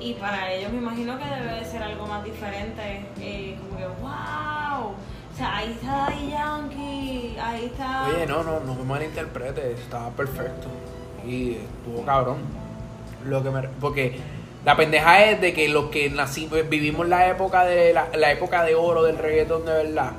Y 0.00 0.14
para 0.14 0.52
ellos 0.52 0.70
me 0.72 0.78
imagino 0.78 1.18
que 1.18 1.24
debe 1.24 1.54
de 1.54 1.64
ser 1.64 1.82
algo 1.82 2.06
más 2.06 2.22
diferente, 2.22 3.04
eh, 3.20 3.58
como 3.58 3.76
que, 3.78 3.86
wow, 4.00 4.90
o 4.92 5.36
sea, 5.36 5.56
ahí 5.56 5.72
está 5.72 6.08
Daddy 6.10 6.30
Yankee, 6.30 7.36
ahí 7.42 7.64
está... 7.66 8.06
Oye, 8.06 8.26
no, 8.26 8.44
no, 8.44 8.60
no 8.60 8.74
me 8.76 8.84
malinterpretes, 8.84 9.80
estaba 9.80 10.10
perfecto. 10.10 10.68
Y 11.26 11.54
estuvo 11.54 12.04
cabrón. 12.04 12.38
Lo 13.24 13.42
que 13.42 13.50
me, 13.50 13.62
porque 13.80 14.20
la 14.64 14.76
pendeja 14.76 15.24
es 15.24 15.40
de 15.40 15.52
que 15.52 15.68
los 15.68 15.86
que 15.86 16.10
nacimos, 16.10 16.68
vivimos 16.68 17.08
la 17.08 17.28
época 17.28 17.64
de 17.64 17.92
la, 17.92 18.08
la 18.14 18.32
época 18.32 18.64
de 18.64 18.74
oro 18.74 19.04
del 19.04 19.18
reggaetón 19.18 19.64
de 19.64 19.72
verdad. 19.72 20.12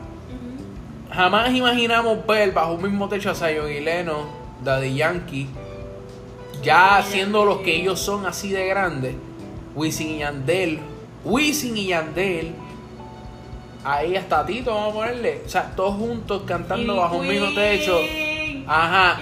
Jamás 1.12 1.52
imaginamos 1.54 2.26
ver 2.26 2.52
bajo 2.52 2.74
un 2.74 2.84
mismo 2.84 3.10
techo 3.10 3.32
a 3.32 3.36
Zion 3.36 3.72
y 3.72 3.80
Leno, 3.80 4.28
Daddy 4.64 4.96
Yankee, 4.96 5.48
ya 6.62 7.04
siendo 7.06 7.46
los 7.46 7.60
que 7.60 7.76
ellos 7.76 8.00
son 8.00 8.26
así 8.26 8.50
de 8.50 8.68
grandes, 8.68 9.16
Wisin 9.76 10.16
y 10.16 10.20
Yandel, 10.20 10.80
Wisin 11.24 11.78
y 11.78 11.88
Yandel, 11.88 12.54
ahí 13.84 14.16
hasta 14.16 14.46
Tito 14.46 14.74
vamos 14.74 14.92
a 14.92 14.98
ponerle, 14.98 15.42
o 15.46 15.50
sea, 15.50 15.72
todos 15.76 15.96
juntos 15.96 16.44
cantando 16.46 16.96
bajo 16.98 17.18
un 17.18 17.28
mismo 17.28 17.48
techo. 17.56 17.98
Ajá. 18.68 19.20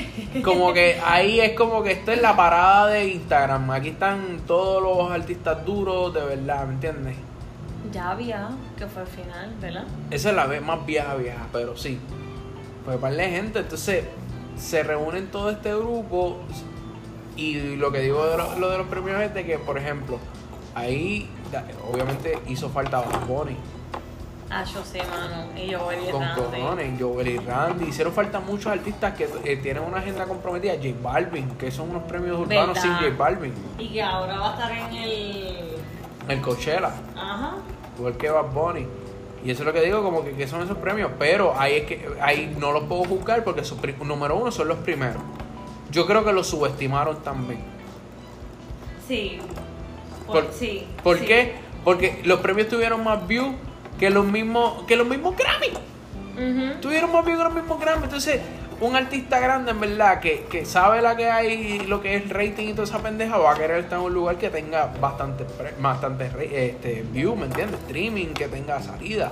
Como 0.44 0.72
que 0.72 1.00
ahí 1.04 1.40
es 1.40 1.56
como 1.56 1.82
que 1.82 1.92
esto 1.92 2.12
es 2.12 2.20
la 2.20 2.36
parada 2.36 2.88
de 2.88 3.08
Instagram. 3.08 3.70
Aquí 3.70 3.90
están 3.90 4.40
todos 4.46 4.82
los 4.82 5.10
artistas 5.10 5.64
duros 5.64 6.12
de 6.14 6.20
verdad, 6.20 6.66
¿me 6.66 6.74
entiendes? 6.74 7.16
Ya 7.92 8.10
había, 8.10 8.48
que 8.76 8.86
fue 8.86 9.02
el 9.02 9.08
final, 9.08 9.54
¿verdad? 9.60 9.84
Esa 10.10 10.30
es 10.30 10.36
la 10.36 10.46
vez 10.46 10.62
más 10.62 10.84
vieja, 10.86 11.14
vieja, 11.14 11.46
pero 11.52 11.76
sí. 11.76 11.98
Pues 12.84 12.96
par 12.98 13.14
de 13.14 13.28
gente, 13.28 13.60
entonces 13.60 14.04
se 14.56 14.82
reúnen 14.82 15.28
todo 15.28 15.50
este 15.50 15.74
grupo 15.74 16.38
y 17.36 17.76
lo 17.76 17.92
que 17.92 18.00
digo 18.00 18.26
de 18.26 18.36
lo, 18.36 18.58
lo 18.58 18.70
de 18.70 18.78
los 18.78 18.86
premios 18.86 19.20
es 19.20 19.34
de 19.34 19.44
que, 19.44 19.58
por 19.58 19.78
ejemplo, 19.78 20.18
ahí 20.74 21.28
obviamente 21.90 22.38
hizo 22.48 22.68
falta 22.70 23.00
Bad 23.00 23.26
Bunny 23.26 23.56
Ah, 24.54 24.64
yo 24.64 24.84
sé, 24.84 24.98
mano. 25.04 25.46
Y 25.56 25.68
yo 25.70 25.78
voy 25.82 25.96
con 26.10 26.22
cojones, 26.34 27.00
Joel 27.00 27.28
y 27.28 27.38
Randy. 27.38 27.86
Hicieron 27.86 28.12
falta 28.12 28.38
muchos 28.38 28.66
artistas 28.66 29.14
que 29.14 29.26
eh, 29.44 29.56
tienen 29.56 29.82
una 29.82 29.98
agenda 29.98 30.26
comprometida. 30.26 30.74
J 30.74 30.88
Balvin, 31.02 31.48
que 31.56 31.70
son 31.70 31.88
unos 31.90 32.02
premios 32.02 32.38
urbanos 32.38 32.74
¿Verdad? 32.74 32.82
sin 32.82 32.92
J 32.94 33.16
Balvin. 33.16 33.54
Y 33.78 33.88
que 33.88 34.02
ahora 34.02 34.38
va 34.38 34.50
a 34.50 34.52
estar 34.52 34.72
en 34.72 34.94
el. 34.94 35.56
El 36.28 36.40
Coachella. 36.42 36.90
Ajá. 37.16 37.54
igual 37.98 38.16
que 38.18 38.28
Bad 38.30 38.52
Bunny. 38.52 38.86
Y 39.44 39.50
eso 39.50 39.62
es 39.62 39.66
lo 39.66 39.72
que 39.72 39.80
digo, 39.80 40.02
como 40.02 40.22
que, 40.22 40.32
que 40.34 40.46
son 40.46 40.62
esos 40.62 40.76
premios. 40.76 41.10
Pero 41.18 41.54
ahí 41.58 41.76
es 41.76 41.84
que 41.86 42.08
ahí 42.20 42.54
no 42.60 42.72
los 42.72 42.84
puedo 42.84 43.04
juzgar 43.04 43.42
porque 43.44 43.62
pri- 43.80 43.96
número 44.04 44.36
uno 44.36 44.52
son 44.52 44.68
los 44.68 44.78
primeros. 44.78 45.22
Yo 45.90 46.06
creo 46.06 46.24
que 46.24 46.32
los 46.32 46.46
subestimaron 46.46 47.22
también. 47.24 47.60
Sí. 49.08 49.38
Por, 50.26 50.44
¿Por- 50.44 50.52
sí. 50.52 50.86
¿Por 51.02 51.18
sí. 51.18 51.24
qué? 51.26 51.54
Porque 51.84 52.20
los 52.24 52.38
premios 52.40 52.68
tuvieron 52.68 53.02
más 53.02 53.26
views 53.26 53.54
que 54.02 54.10
los 54.10 54.26
mismos 54.26 54.82
que 54.88 54.96
los 54.96 55.06
mismos 55.06 55.36
Grammy. 55.36 55.68
Ujú. 55.68 56.80
Tuvieron 56.80 57.12
más 57.12 57.24
que 57.24 57.34
los 57.36 57.54
mismos 57.54 57.78
Grammy. 57.78 58.02
Entonces, 58.02 58.40
un 58.80 58.96
artista 58.96 59.38
grande, 59.38 59.70
en 59.70 59.78
verdad, 59.78 60.18
que, 60.18 60.42
que 60.50 60.64
sabe 60.66 61.00
la 61.00 61.14
que 61.16 61.30
hay, 61.30 61.78
lo 61.86 62.02
que 62.02 62.16
es 62.16 62.24
el 62.24 62.30
rating 62.30 62.70
y 62.70 62.72
toda 62.72 62.82
esa 62.82 62.98
pendeja, 62.98 63.38
va 63.38 63.52
a 63.52 63.54
querer 63.54 63.78
estar 63.78 64.00
en 64.00 64.06
un 64.06 64.12
lugar 64.12 64.38
que 64.38 64.50
tenga 64.50 64.86
bastante, 65.00 65.46
bastante 65.78 66.32
este, 66.50 67.04
view, 67.12 67.36
¿me 67.36 67.44
entiendes? 67.46 67.78
Streaming, 67.82 68.34
que 68.34 68.48
tenga 68.48 68.80
salida. 68.82 69.30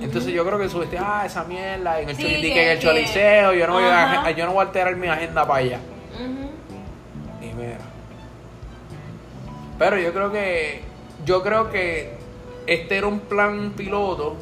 Entonces 0.00 0.32
yo 0.32 0.42
creo 0.46 0.58
que 0.58 0.70
subiste, 0.70 0.96
ah, 0.98 1.24
esa 1.26 1.44
mierda, 1.44 2.00
en 2.00 2.08
el, 2.08 2.16
Sí, 2.16 2.22
que- 2.22 2.40
que 2.40 2.62
en 2.64 2.68
el 2.70 2.78
que- 2.78 2.82
choliseo, 2.86 3.52
yo 3.52 3.66
no, 3.66 3.74
voy 3.74 3.84
a, 3.84 4.30
yo 4.30 4.46
no 4.46 4.52
voy 4.52 4.64
a 4.64 4.66
alterar 4.68 4.96
mi 4.96 5.08
agenda 5.08 5.46
para 5.46 5.58
allá. 5.58 5.80
Ujú. 6.14 7.44
Y 7.46 7.52
mira. 7.52 7.76
Pero 9.78 9.98
yo 9.98 10.14
creo 10.14 10.32
que, 10.32 10.80
yo 11.26 11.42
creo 11.42 11.70
que 11.70 12.21
este 12.66 12.96
era 12.96 13.06
un 13.06 13.20
plan 13.20 13.72
piloto, 13.76 14.36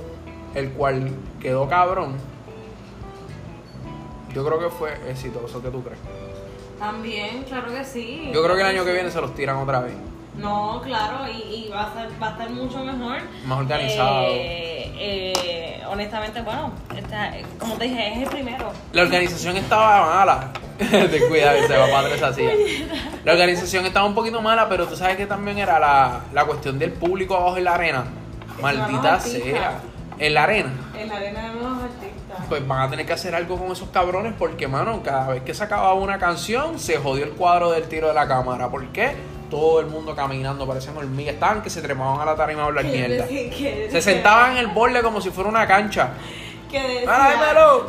el 0.54 0.70
cual 0.70 1.10
quedó 1.40 1.68
cabrón. 1.68 2.14
Yo 4.34 4.44
creo 4.44 4.58
que 4.58 4.68
fue 4.68 4.92
exitoso, 5.08 5.60
¿qué 5.62 5.70
tú 5.70 5.82
crees? 5.82 5.98
También, 6.78 7.42
claro 7.44 7.72
que 7.72 7.84
sí. 7.84 8.30
Yo 8.32 8.42
creo 8.42 8.54
que 8.54 8.62
el 8.62 8.68
año 8.68 8.84
que 8.84 8.92
viene 8.92 9.10
se 9.10 9.20
los 9.20 9.34
tiran 9.34 9.56
otra 9.56 9.80
vez. 9.80 9.94
No, 10.40 10.80
claro, 10.82 11.26
y, 11.28 11.66
y 11.66 11.68
va, 11.70 11.82
a 11.82 11.92
ser, 11.94 12.08
va 12.22 12.28
a 12.28 12.30
estar 12.30 12.50
mucho 12.50 12.78
mejor. 12.84 13.18
Más 13.44 13.58
organizado. 13.58 14.26
Eh, 14.30 14.92
eh, 14.98 15.82
honestamente, 15.88 16.40
bueno, 16.42 16.72
esta- 16.96 17.32
como 17.58 17.74
te 17.74 17.84
dije, 17.84 18.12
es 18.14 18.22
el 18.22 18.28
primero. 18.28 18.72
La 18.92 19.02
organización 19.02 19.56
estaba 19.56 20.06
mala. 20.16 20.50
Ten 20.78 21.28
cuidado, 21.28 21.60
que 21.60 21.66
se 21.66 21.76
va 21.76 21.86
para 21.90 22.06
atrás 22.08 22.22
así. 22.22 22.88
La 23.24 23.32
organización 23.32 23.84
estaba 23.86 24.06
un 24.06 24.14
poquito 24.14 24.40
mala, 24.40 24.68
pero 24.68 24.86
tú 24.86 24.96
sabes 24.96 25.16
que 25.16 25.26
también 25.26 25.58
era 25.58 25.78
la, 25.78 26.20
la 26.32 26.44
cuestión 26.46 26.78
del 26.78 26.92
público 26.92 27.36
abajo 27.36 27.58
en 27.58 27.64
la 27.64 27.74
arena. 27.74 28.04
Maldita 28.60 29.20
sea. 29.20 29.78
En 30.18 30.34
la 30.34 30.44
arena. 30.44 30.70
En 30.98 31.08
la 31.08 31.16
arena 31.16 31.42
de 31.48 31.48
nuevos 31.54 31.82
artistas. 31.82 32.46
Pues 32.48 32.66
van 32.66 32.80
a 32.82 32.90
tener 32.90 33.06
que 33.06 33.12
hacer 33.12 33.34
algo 33.34 33.56
con 33.58 33.70
esos 33.72 33.88
cabrones 33.90 34.34
porque, 34.38 34.68
mano, 34.68 35.02
cada 35.02 35.28
vez 35.28 35.42
que 35.42 35.54
se 35.54 35.64
acababa 35.64 35.94
una 35.94 36.18
canción, 36.18 36.78
se 36.78 36.96
jodió 36.98 37.24
el 37.24 37.32
cuadro 37.32 37.70
del 37.72 37.84
tiro 37.88 38.08
de 38.08 38.14
la 38.14 38.26
cámara. 38.28 38.68
¿Por 38.68 38.86
qué? 38.88 39.16
Todo 39.50 39.80
el 39.80 39.86
mundo 39.86 40.14
caminando, 40.14 40.66
parecían 40.66 40.96
hormigas. 40.96 41.34
Estaban 41.34 41.60
que 41.62 41.70
se 41.70 41.82
trepaban 41.82 42.20
a 42.20 42.24
la 42.24 42.36
tarima 42.36 42.62
a 42.62 42.66
hablar 42.66 42.84
mierda. 42.84 43.26
Se 43.26 44.00
sentaban 44.00 44.52
en 44.52 44.58
el 44.58 44.66
borde 44.68 45.02
como 45.02 45.20
si 45.20 45.30
fuera 45.30 45.50
una 45.50 45.66
cancha. 45.66 46.10
Que 46.70 46.80
decía, 46.80 47.10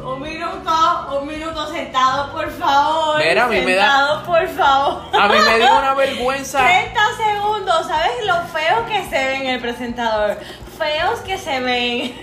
un 0.03 0.19
minuto, 0.21 1.19
un 1.21 1.27
minuto 1.27 1.67
sentado, 1.67 2.31
por 2.31 2.49
favor. 2.49 3.17
Mira, 3.23 3.43
a 3.45 3.47
mí 3.47 3.61
me 3.61 3.75
da- 3.75 3.83
Sentado, 3.85 4.23
por 4.25 4.47
favor. 4.47 5.01
A 5.21 5.27
mí 5.27 5.35
me 5.47 5.57
dio 5.57 5.77
una 5.77 5.93
vergüenza. 5.95 6.65
30 6.65 6.99
segundos, 7.15 7.87
¿sabes 7.87 8.11
lo 8.25 8.33
feos 8.47 8.81
que 8.89 9.03
se 9.07 9.23
ven 9.27 9.45
el 9.45 9.61
presentador. 9.61 10.37
Feos 10.79 11.19
que 11.19 11.37
se 11.37 11.59
ven. 11.59 12.15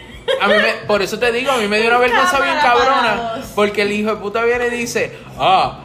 A 0.43 0.49
mí 0.49 0.55
me, 0.55 0.73
por 0.89 1.01
eso 1.01 1.17
te 1.21 1.31
digo, 1.31 1.53
a 1.53 1.59
mí 1.59 1.69
me 1.69 1.79
dio 1.79 1.91
una 1.91 1.99
vergüenza 1.99 2.41
bien 2.41 2.57
cabrona. 2.61 3.35
Porque 3.55 3.83
el 3.83 3.93
hijo 3.93 4.11
de 4.11 4.17
puta 4.17 4.43
viene 4.43 4.67
y 4.67 4.71
dice, 4.71 5.17
ah, 5.39 5.79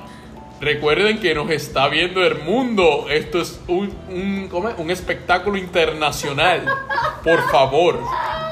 recuerden 0.61 1.19
que 1.19 1.35
nos 1.35 1.49
está 1.49 1.87
viendo 1.87 2.23
el 2.23 2.39
mundo. 2.39 3.07
Esto 3.09 3.41
es 3.41 3.59
un, 3.67 3.93
un, 4.77 4.91
espectáculo 4.91 5.57
internacional. 5.57 6.65
Por 7.23 7.49
favor, 7.49 7.99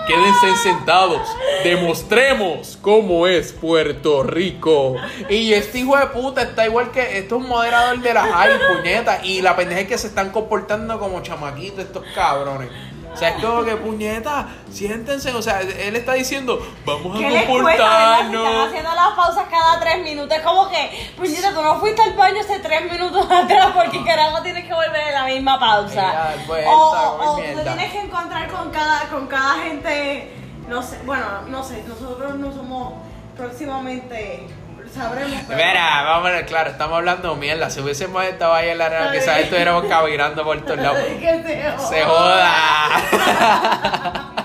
quédense 0.07 0.63
sentados. 0.63 1.21
Demostremos 1.63 2.77
cómo 2.81 3.27
es 3.27 3.53
Puerto 3.53 4.23
Rico. 4.23 4.95
Y 5.29 5.53
este 5.53 5.79
hijo 5.79 5.97
de 5.97 6.07
puta 6.07 6.41
está 6.41 6.65
igual 6.65 6.91
que, 6.91 7.19
esto 7.19 7.37
es 7.37 7.41
un 7.43 7.49
moderador 7.49 7.99
de 7.99 8.13
la 8.13 8.23
high, 8.23 8.59
puñeta. 8.75 9.21
Y 9.23 9.41
la 9.41 9.55
pendeja 9.55 9.81
es 9.81 9.87
que 9.87 9.97
se 9.97 10.07
están 10.07 10.31
comportando 10.31 10.99
como 10.99 11.21
chamaquitos 11.21 11.79
estos 11.79 12.03
cabrones. 12.13 12.69
O 13.13 13.17
sea, 13.17 13.29
es 13.29 13.43
como 13.43 13.63
que 13.63 13.75
puñeta, 13.75 14.47
siéntense. 14.71 15.33
O 15.33 15.41
sea, 15.41 15.59
él 15.61 15.95
está 15.95 16.13
diciendo, 16.13 16.59
vamos 16.85 17.19
¿Qué 17.19 17.25
a? 17.27 17.29
Si 17.29 17.35
Están 17.37 17.47
comportarnos. 17.53 18.67
haciendo 18.67 18.89
las 18.95 19.09
pausas 19.15 19.45
cada 19.51 19.79
tres 19.79 20.01
minutos. 20.03 20.37
Es 20.37 20.43
como 20.43 20.69
que, 20.69 21.11
puñeta, 21.17 21.53
tú 21.53 21.61
no 21.61 21.79
fuiste 21.79 22.01
al 22.01 22.13
baño 22.13 22.39
hace 22.39 22.59
tres 22.59 22.89
minutos 22.89 23.25
atrás 23.31 23.67
porque 23.75 24.03
carajo 24.03 24.41
tienes 24.41 24.65
que 24.65 24.73
volver 24.73 25.07
en 25.09 25.13
la 25.13 25.25
misma 25.25 25.59
pausa. 25.59 26.09
Ella, 26.33 26.43
vuelta, 26.47 26.71
o 26.71 26.75
o- 27.17 27.33
o 27.33 27.35
te 27.37 27.63
tienes 27.63 27.91
que 27.91 27.99
encontrar 27.99 28.47
con 28.49 28.69
cada, 28.71 29.01
con 29.09 29.27
cada 29.27 29.55
gente. 29.63 30.33
No 30.69 30.81
sé, 30.81 30.97
bueno, 31.05 31.25
no 31.49 31.63
sé, 31.65 31.83
nosotros 31.87 32.35
no 32.35 32.53
somos 32.53 32.93
próximamente. 33.35 34.47
Sabremos. 34.93 35.39
pero- 35.47 35.57
Mira, 35.57 36.03
vamos 36.03 36.27
a 36.29 36.31
ver, 36.31 36.45
claro, 36.45 36.69
estamos 36.71 36.97
hablando 36.97 37.35
mierda. 37.35 37.69
Si 37.69 37.79
hubiésemos 37.79 38.23
estado 38.25 38.53
ahí 38.53 38.69
en 38.69 38.77
la 38.77 38.85
arena, 38.87 39.11
quizás 39.11 39.39
estuviéramos 39.39 39.85
caminando 39.85 40.43
por 40.43 40.61
todos 40.61 40.79
lados. 40.79 40.99
Que 41.19 41.43
se 41.43 42.03
joda. 42.03 42.99
¡Se 43.09 43.17
joda! 43.17 44.31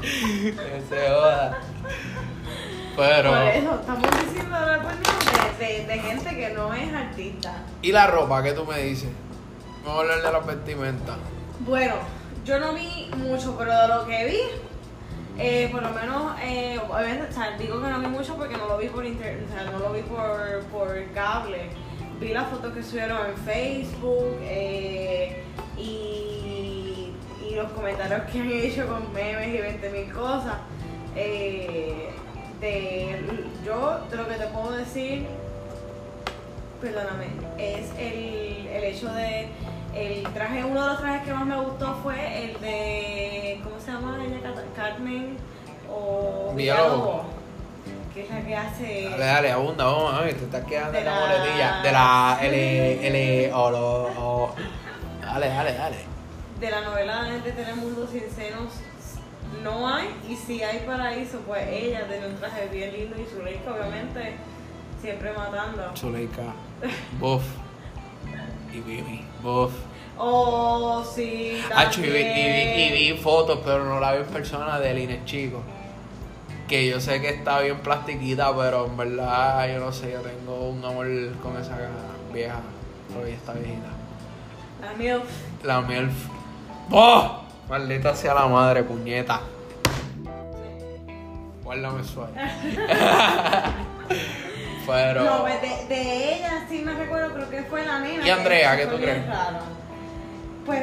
que 0.00 0.82
se 0.88 1.08
joda. 1.08 1.58
Pero. 2.96 3.30
Por 3.30 3.42
eso, 3.42 3.74
estamos 3.80 4.10
diciendo 4.24 4.56
de, 5.58 5.66
de, 5.66 5.86
de 5.86 5.98
gente 5.98 6.30
que 6.36 6.50
no 6.50 6.72
es 6.74 6.94
artista. 6.94 7.52
¿Y 7.82 7.92
la 7.92 8.06
ropa? 8.06 8.42
¿Qué 8.42 8.52
tú 8.52 8.64
me 8.64 8.78
dices? 8.78 9.08
Vamos 9.84 9.98
a 9.98 10.02
hablar 10.02 10.22
de 10.22 10.32
las 10.32 10.46
vestimentas. 10.46 11.16
Bueno, 11.60 11.94
yo 12.44 12.58
no 12.60 12.72
vi 12.74 13.10
mucho, 13.16 13.56
pero 13.58 13.76
de 13.76 13.88
lo 13.88 14.06
que 14.06 14.24
vi, 14.26 14.40
eh, 15.38 15.68
por 15.72 15.82
lo 15.82 15.90
menos, 15.90 16.38
eh, 16.42 16.78
o 16.78 17.32
sea, 17.32 17.56
digo 17.58 17.80
que 17.80 17.88
no 17.88 18.00
vi 18.00 18.06
mucho 18.06 18.36
porque 18.36 18.56
no 18.56 18.66
lo 18.68 18.78
vi 18.78 18.88
por 18.88 19.04
internet, 19.04 19.46
o 19.48 19.52
sea, 19.52 19.70
no 19.70 19.78
lo 19.78 19.92
vi 19.92 20.02
por, 20.02 20.62
por 20.70 21.04
cable. 21.12 21.70
Vi 22.20 22.28
las 22.28 22.48
fotos 22.48 22.72
que 22.72 22.82
subieron 22.82 23.18
en 23.26 23.36
Facebook 23.38 24.36
eh, 24.42 25.42
y, 25.76 27.12
y 27.44 27.54
los 27.56 27.72
comentarios 27.72 28.22
que 28.30 28.40
han 28.40 28.50
hecho 28.52 28.86
con 28.86 29.12
memes 29.12 29.48
y 29.48 29.58
20 29.58 29.90
mil 29.90 30.12
cosas. 30.12 30.54
Eh, 31.16 32.10
de, 32.60 33.44
yo, 33.64 34.00
de 34.10 34.16
lo 34.16 34.28
que 34.28 34.34
te 34.34 34.46
puedo 34.46 34.72
decir, 34.72 35.26
perdóname, 36.80 37.26
es 37.58 37.90
el, 37.98 38.66
el 38.68 38.84
hecho 38.84 39.12
de 39.12 39.48
el 39.94 40.22
traje, 40.32 40.64
uno 40.64 40.82
de 40.82 40.88
los 40.88 40.98
trajes 41.00 41.22
que 41.26 41.32
más 41.34 41.46
me 41.46 41.60
gustó 41.60 41.94
fue 42.02 42.44
el 42.44 42.60
de, 42.60 43.60
¿cómo 43.62 43.78
se 43.80 43.92
llama 43.92 44.18
ella? 44.24 44.38
Carmen 44.76 45.36
o 45.90 46.52
Villalobos. 46.54 47.22
Que 48.12 48.22
es 48.22 48.30
la 48.30 48.40
que 48.42 48.56
hace 48.56 49.08
Dale, 49.10 49.24
dale, 49.24 49.50
abunda, 49.52 49.84
vamos 49.84 50.14
a 50.14 50.20
ver, 50.20 50.34
te 50.36 50.44
estás 50.44 50.64
quedando 50.64 50.92
De 50.92 50.98
en 51.00 51.04
la 51.04 51.14
la- 51.14 51.20
boletilla. 51.20 51.80
De 51.82 51.92
la 51.92 52.38
L, 52.42 53.06
L, 53.08 53.52
o, 53.54 53.70
lo- 53.70 54.02
o- 54.04 54.54
Dale, 55.20 55.48
dale, 55.48 55.72
dale. 55.74 55.96
de 56.60 56.70
la 56.70 56.80
novela 56.82 57.24
de 57.24 57.50
Telemundo 57.52 58.06
Sin 58.06 58.30
Senos 58.30 58.72
no 59.64 59.88
hay 59.92 60.08
y 60.28 60.36
si 60.36 60.62
hay 60.62 60.80
paraíso 60.86 61.38
pues 61.46 61.66
ella 61.68 62.06
tiene 62.08 62.26
un 62.28 62.36
traje 62.36 62.68
bien 62.72 62.92
lindo 62.92 63.16
y 63.20 63.24
Zuleika 63.26 63.72
obviamente 63.72 64.36
siempre 65.02 65.32
matando 65.32 65.90
Zuleika, 65.96 66.42
Buff 67.20 67.42
y 68.78 69.24
Buff. 69.42 69.72
oh 70.18 71.04
sí 71.14 71.60
y, 71.98 72.00
vi, 72.00 72.08
y 72.18 72.92
vi- 72.92 73.12
vi 73.12 73.18
fotos, 73.18 73.60
pero 73.64 73.84
no 73.84 74.00
la 74.00 74.12
vi 74.12 74.18
en 74.18 74.26
persona 74.26 74.78
de 74.78 75.02
Inés 75.02 75.24
Chico. 75.24 75.60
Que 76.68 76.88
yo 76.88 76.98
sé 77.00 77.20
que 77.20 77.28
está 77.28 77.60
bien 77.60 77.78
plastiquita, 77.80 78.54
pero 78.56 78.86
en 78.86 78.96
verdad 78.96 79.68
yo 79.72 79.80
no 79.80 79.92
sé, 79.92 80.12
yo 80.12 80.20
tengo 80.20 80.70
un 80.70 80.82
amor 80.84 81.06
con 81.42 81.56
esa 81.60 81.76
vieja, 82.32 82.56
pero 83.12 83.26
ella 83.26 83.36
está 83.36 83.52
viejita. 83.52 83.88
la 84.80 84.92
MILF 84.94 85.64
La 85.64 85.80
MILF. 85.82 86.14
¡Oh! 86.90 87.40
Maldita 87.68 88.14
sea 88.14 88.34
la 88.34 88.46
madre, 88.46 88.82
puñeta. 88.82 89.40
Guárdame 91.64 92.04
suave. 92.04 92.32
pero. 94.86 95.24
No, 95.24 95.44
de, 95.44 95.86
de 95.88 96.34
ella 96.36 96.64
sí 96.68 96.82
me 96.84 96.94
recuerdo, 96.94 97.34
creo 97.34 97.50
que 97.50 97.62
fue 97.64 97.84
la 97.84 98.00
nena. 98.00 98.26
¿Y 98.26 98.30
Andrea, 98.30 98.76
qué 98.76 98.86
tú 98.86 98.96
crees? 98.96 99.26
raro. 99.26 99.58
Pues 100.66 100.82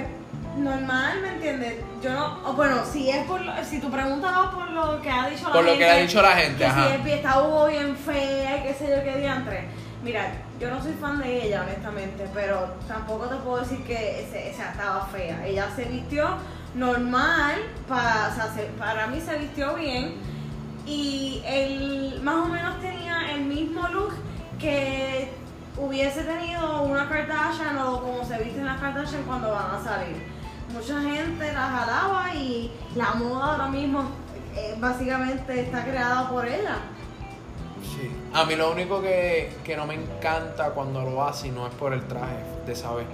normal, 0.58 1.22
¿me 1.22 1.30
entiendes? 1.30 1.76
Yo 2.04 2.12
no, 2.14 2.40
o 2.50 2.54
bueno, 2.54 2.84
si 2.92 3.10
es 3.10 3.26
por 3.26 3.42
lo- 3.42 3.54
si 3.64 3.80
tu 3.80 3.90
pregunta 3.90 4.32
va 4.32 4.52
por 4.52 4.70
lo 4.72 5.02
que 5.02 5.10
ha 5.10 5.28
dicho 5.30 5.48
la 5.48 5.54
Por 5.54 5.64
lo 5.64 5.72
gente. 5.72 5.86
que 5.86 5.92
ha 5.92 5.96
dicho 5.98 6.22
la 6.22 6.32
gente, 6.34 6.58
que 6.58 6.66
ajá. 6.66 6.92
si 6.92 6.98
pie 7.04 7.16
está 7.16 7.42
hubo 7.42 7.68
bien 7.68 7.96
fea 7.96 8.58
y 8.58 8.64
qué 8.64 8.74
sé 8.74 8.90
yo 8.96 9.04
qué 9.04 9.18
diantre. 9.20 9.66
Mira, 10.04 10.32
yo 10.60 10.70
no 10.72 10.82
soy 10.82 10.94
fan 10.94 11.20
de 11.20 11.46
ella, 11.46 11.62
honestamente, 11.62 12.26
pero 12.34 12.74
tampoco 12.88 13.28
te 13.28 13.36
puedo 13.38 13.60
decir 13.62 13.84
que 13.84 14.28
se, 14.32 14.50
estaba 14.50 15.06
fea. 15.12 15.46
Ella 15.46 15.68
se 15.76 15.86
vistió 15.86 16.28
normal, 16.76 17.56
pa- 17.88 18.30
o 18.32 18.36
sea, 18.36 18.52
se- 18.54 18.66
para 18.80 19.08
mí 19.08 19.22
se 19.22 19.38
vistió 19.38 19.76
bien 19.76 20.16
y 20.86 21.42
él 21.46 22.20
más 22.24 22.36
o 22.36 22.46
menos 22.48 22.80
tenía 22.80 23.32
el 23.34 23.46
mismo 23.46 23.88
look 23.90 24.14
que 24.60 25.30
hubiese 25.78 26.24
tenido 26.24 26.84
una 26.84 27.08
Kardashian 27.08 27.78
o 27.78 28.02
como 28.02 28.24
se 28.26 28.38
visten 28.44 28.66
las 28.66 28.80
Kardashian 28.80 29.24
cuando 29.24 29.52
van 29.52 29.76
a 29.76 29.84
salir. 29.84 30.28
Mucha 30.74 31.02
gente 31.02 31.54
la 31.54 31.68
jalaba 31.68 32.34
y 32.34 32.72
la 32.96 33.14
moda 33.16 33.54
ahora 33.54 33.68
mismo 33.68 34.04
eh, 34.56 34.76
básicamente 34.80 35.62
está 35.62 35.84
creada 35.84 36.30
por 36.30 36.48
ella. 36.48 36.78
Sí. 37.84 38.12
A 38.34 38.46
mí 38.46 38.56
lo 38.56 38.72
único 38.72 39.02
que, 39.02 39.58
que 39.64 39.76
no 39.76 39.86
me 39.86 39.96
encanta 39.96 40.70
cuando 40.70 41.02
lo 41.02 41.24
hace 41.24 41.48
y 41.48 41.52
no 41.52 41.68
es 41.68 41.74
por 41.74 41.94
el 41.94 42.08
traje 42.08 42.38
de 42.66 42.76
saber. 42.76 43.06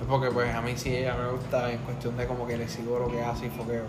Es 0.00 0.06
porque 0.08 0.30
pues 0.30 0.54
a 0.54 0.60
mí 0.60 0.76
sí 0.76 0.94
ella 0.94 1.14
me 1.14 1.30
gusta 1.30 1.70
en 1.70 1.78
cuestión 1.78 2.16
de 2.16 2.26
como 2.26 2.46
que 2.46 2.56
le 2.56 2.68
sigo 2.68 2.98
lo 2.98 3.08
que 3.08 3.22
hace 3.22 3.46
y 3.46 3.50
foqueo. 3.50 3.84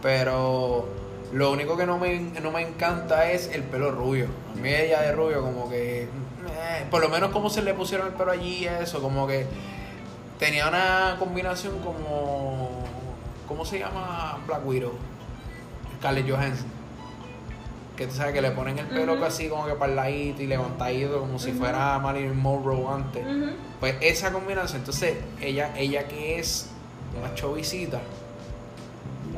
Pero 0.00 0.86
lo 1.34 1.50
único 1.50 1.76
que 1.76 1.84
no 1.84 1.98
me, 1.98 2.20
no 2.20 2.52
me 2.52 2.62
encanta 2.62 3.28
es 3.30 3.48
el 3.48 3.64
pelo 3.64 3.90
rubio. 3.90 4.28
A 4.52 4.60
mí 4.60 4.68
ella 4.72 5.02
de 5.02 5.12
rubio 5.12 5.42
como 5.42 5.68
que... 5.68 6.02
eh, 6.02 6.86
por 6.90 7.02
lo 7.02 7.08
menos 7.08 7.30
como 7.32 7.50
se 7.50 7.60
le 7.60 7.74
pusieron 7.74 8.06
el 8.06 8.12
pelo 8.12 8.30
allí 8.30 8.58
y 8.58 8.66
eso, 8.66 9.02
como 9.02 9.26
que 9.26 9.44
tenía 10.38 10.68
una 10.68 11.16
combinación 11.18 11.80
como... 11.80 12.84
¿Cómo 13.48 13.64
se 13.64 13.80
llama 13.80 14.38
Black 14.46 14.64
Widow? 14.64 14.92
Scarlett 15.98 16.30
Johansson. 16.30 16.68
Que 17.96 18.06
tú 18.06 18.14
sabes 18.14 18.32
que 18.32 18.40
le 18.40 18.52
ponen 18.52 18.78
el 18.78 18.86
pelo 18.86 19.14
Ujú. 19.14 19.24
así 19.24 19.48
como 19.48 19.66
que 19.66 19.74
para 19.74 19.90
el 19.90 19.96
ladito 19.96 20.40
y 20.40 20.46
levantadito 20.46 21.18
como 21.18 21.38
si 21.40 21.52
fuera 21.52 21.98
Marilyn 21.98 22.38
Monroe 22.38 22.86
antes. 22.94 23.24
Pues 23.80 23.96
esa 24.00 24.32
combinación, 24.32 24.78
entonces 24.80 25.16
ella, 25.40 25.72
ella 25.76 26.06
que 26.06 26.38
es 26.38 26.70
una 27.18 27.34
chovicita, 27.34 28.00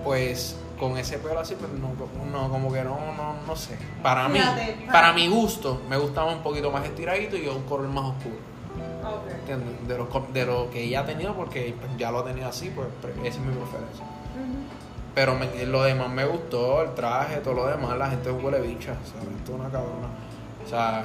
pues 0.05 0.57
con 0.79 0.97
ese 0.99 1.19
pelo 1.19 1.41
así, 1.41 1.55
pues 1.55 1.71
no, 1.73 1.91
no, 2.31 2.49
como 2.51 2.73
que 2.73 2.83
no, 2.85 2.99
no, 3.17 3.35
no 3.47 3.57
sé. 3.57 3.79
Para 4.03 4.29
mí, 4.29 4.39
Fíjate, 4.39 4.77
para- 4.93 5.13
mi 5.13 5.29
gusto, 5.29 5.81
me 5.89 5.97
gustaba 5.97 6.33
un 6.33 6.43
poquito 6.43 6.71
más 6.71 6.85
estiradito 6.85 7.37
y 7.37 7.47
un 7.49 7.63
color 7.65 7.89
más 7.89 8.05
oscuro. 8.17 8.37
De 9.87 9.97
lo, 9.97 10.05
de 10.33 10.45
lo 10.47 10.71
que 10.71 10.83
ella 10.83 11.01
ha 11.01 11.07
tenido, 11.07 11.35
porque 11.35 11.75
pues, 11.79 11.91
ya 11.97 12.11
lo 12.11 12.19
ha 12.21 12.25
tenido 12.25 12.49
así, 12.49 12.71
pues 12.75 12.89
pre- 13.01 13.13
esa 13.27 13.39
es 13.39 13.45
mi 13.45 13.53
preferencia. 13.55 14.05
Pero 15.15 15.35
me- 15.35 15.65
lo 15.67 15.83
demás 15.83 16.11
me 16.11 16.25
gustó, 16.25 16.83
el 16.83 16.95
traje, 16.95 17.37
todo 17.37 17.55
lo 17.55 17.67
demás, 17.69 17.97
la 17.97 18.11
gente 18.11 18.31
huele 18.31 18.61
bicha, 18.61 18.95
¿sabes? 19.11 19.29
Esto 19.39 19.53
es 19.55 19.61
una 19.61 19.71
cabrona. 19.71 20.09
O 20.65 20.69
sea, 20.69 21.05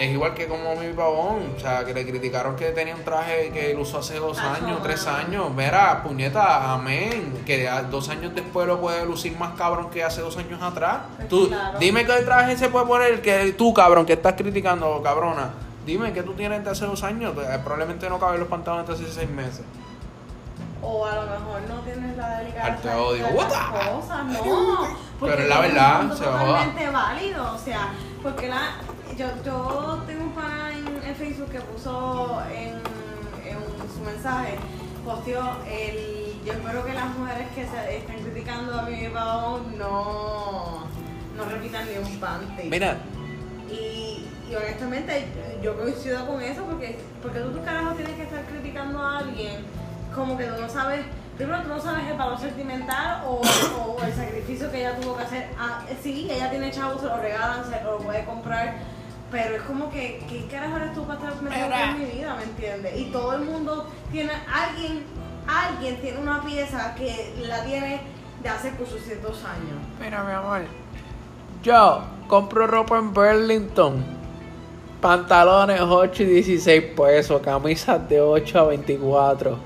es 0.00 0.10
igual 0.12 0.32
que 0.32 0.48
como 0.48 0.74
mi 0.76 0.88
pavón, 0.94 1.52
o 1.56 1.60
sea, 1.60 1.84
que 1.84 1.92
le 1.92 2.06
criticaron 2.06 2.56
que 2.56 2.70
tenía 2.70 2.96
un 2.96 3.04
traje 3.04 3.50
que 3.52 3.70
él 3.70 3.78
usó 3.78 3.98
hace 3.98 4.18
dos 4.18 4.38
años, 4.38 4.82
tres 4.82 5.06
años. 5.06 5.50
Mira, 5.54 6.02
puñeta, 6.02 6.72
amén. 6.72 7.42
Que 7.44 7.68
dos 7.90 8.08
años 8.08 8.34
después 8.34 8.66
lo 8.66 8.80
puede 8.80 9.04
lucir 9.04 9.36
más 9.36 9.50
cabrón 9.58 9.90
que 9.90 10.02
hace 10.02 10.22
dos 10.22 10.38
años 10.38 10.62
atrás. 10.62 11.00
Pues 11.16 11.28
Tú, 11.28 11.48
claro. 11.48 11.78
dime 11.78 12.06
que 12.06 12.16
el 12.16 12.24
traje 12.24 12.56
se 12.56 12.70
puede 12.70 12.86
poner, 12.86 13.20
que 13.20 13.52
tú, 13.52 13.74
cabrón, 13.74 14.06
que 14.06 14.14
estás 14.14 14.32
criticando, 14.34 15.02
cabrona. 15.02 15.50
Dime 15.84 16.14
que 16.14 16.22
tú 16.22 16.32
tienes 16.32 16.64
de 16.64 16.70
hace 16.70 16.86
dos 16.86 17.02
años, 17.02 17.34
Eh, 17.36 17.58
probablemente 17.62 18.08
no 18.08 18.18
caben 18.18 18.40
los 18.40 18.48
pantalones 18.48 18.86
de 18.88 18.94
hace 18.94 19.12
seis 19.12 19.28
meses. 19.30 19.64
O 20.82 21.04
a 21.04 21.14
lo 21.14 21.22
mejor 21.22 21.60
no 21.68 21.74
tienes 21.80 22.16
la 22.16 22.38
delicadeza 22.38 22.88
de 22.88 22.94
odio. 22.96 23.26
cosas, 23.36 24.24
no. 24.24 24.88
Pero 25.20 25.42
es 25.42 25.48
la 25.48 25.60
verdad, 25.60 26.12
se 26.14 26.24
joda. 26.24 26.40
totalmente 26.46 26.88
válido, 26.88 27.52
o 27.54 27.58
sea, 27.58 27.88
porque 28.22 28.48
la, 28.48 28.76
yo, 29.20 29.26
yo 29.44 30.02
tengo 30.06 30.24
un 30.24 30.32
pana 30.32 30.70
en, 30.70 30.86
en 31.08 31.14
Facebook 31.14 31.50
que 31.50 31.60
puso 31.60 32.40
en, 32.50 32.72
en 33.46 33.58
su 33.94 34.00
mensaje, 34.00 34.54
posteó 35.04 35.42
el. 35.68 36.40
Yo 36.44 36.54
espero 36.54 36.86
que 36.86 36.94
las 36.94 37.14
mujeres 37.18 37.48
que 37.54 37.66
se 37.66 37.96
estén 37.98 38.24
criticando 38.24 38.80
a 38.80 38.82
mi 38.84 39.08
Pavón 39.08 39.76
no, 39.78 40.86
no 41.36 41.44
repitan 41.50 41.86
ni 41.86 41.98
un 41.98 42.18
panty. 42.18 42.70
Mira, 42.70 42.96
Y, 43.70 44.26
y 44.50 44.54
honestamente 44.56 45.26
yo 45.62 45.76
coincido 45.76 46.26
con 46.26 46.40
eso 46.40 46.64
porque, 46.64 46.98
porque 47.22 47.40
tú, 47.40 47.50
tu 47.50 47.62
carajo 47.62 47.94
tienes 47.94 48.14
que 48.14 48.22
estar 48.22 48.42
criticando 48.46 48.98
a 49.00 49.18
alguien 49.18 49.66
como 50.14 50.38
que 50.38 50.46
tú 50.46 50.58
no 50.62 50.68
sabes, 50.68 51.04
primero 51.36 51.60
tú 51.62 51.68
no 51.68 51.80
sabes 51.80 52.06
el 52.10 52.16
valor 52.16 52.40
sentimental 52.40 53.22
o, 53.26 53.42
o 53.42 54.02
el 54.02 54.14
sacrificio 54.14 54.72
que 54.72 54.78
ella 54.80 54.96
tuvo 54.96 55.18
que 55.18 55.24
hacer. 55.24 55.48
Ah, 55.58 55.82
sí, 56.02 56.26
ella 56.30 56.50
tiene 56.50 56.70
chavos, 56.70 57.02
se 57.02 57.06
lo 57.06 57.18
regalan, 57.18 57.64
se 57.70 57.84
lo 57.84 57.98
puede 57.98 58.24
comprar, 58.24 58.76
pero 59.30 59.56
es 59.56 59.62
como 59.62 59.90
que, 59.90 60.22
¿qué 60.28 60.46
carajo 60.50 60.76
eres 60.76 60.94
tú 60.94 61.06
para 61.06 61.20
estar 61.20 61.42
metiendo 61.42 61.74
en 61.74 61.98
mi 61.98 62.04
vida, 62.18 62.36
me 62.36 62.42
entiendes? 62.44 62.98
Y 62.98 63.04
todo 63.06 63.34
el 63.34 63.42
mundo 63.42 63.86
tiene, 64.10 64.32
alguien, 64.52 65.04
alguien 65.46 66.00
tiene 66.00 66.18
una 66.18 66.42
pieza 66.42 66.94
que 66.96 67.34
la 67.46 67.64
tiene 67.64 68.00
de 68.42 68.48
hace 68.48 68.72
800 68.80 69.44
años. 69.44 69.78
mira, 70.00 70.24
mi 70.24 70.32
amor. 70.32 70.62
Yo 71.62 72.02
compro 72.26 72.66
ropa 72.66 72.98
en 72.98 73.12
Burlington. 73.12 74.20
Pantalones 75.00 75.80
8 75.80 76.22
y 76.24 76.26
16 76.26 76.82
pesos, 76.94 77.40
camisas 77.40 78.06
de 78.08 78.20
8 78.20 78.58
a 78.58 78.64
24. 78.64 79.58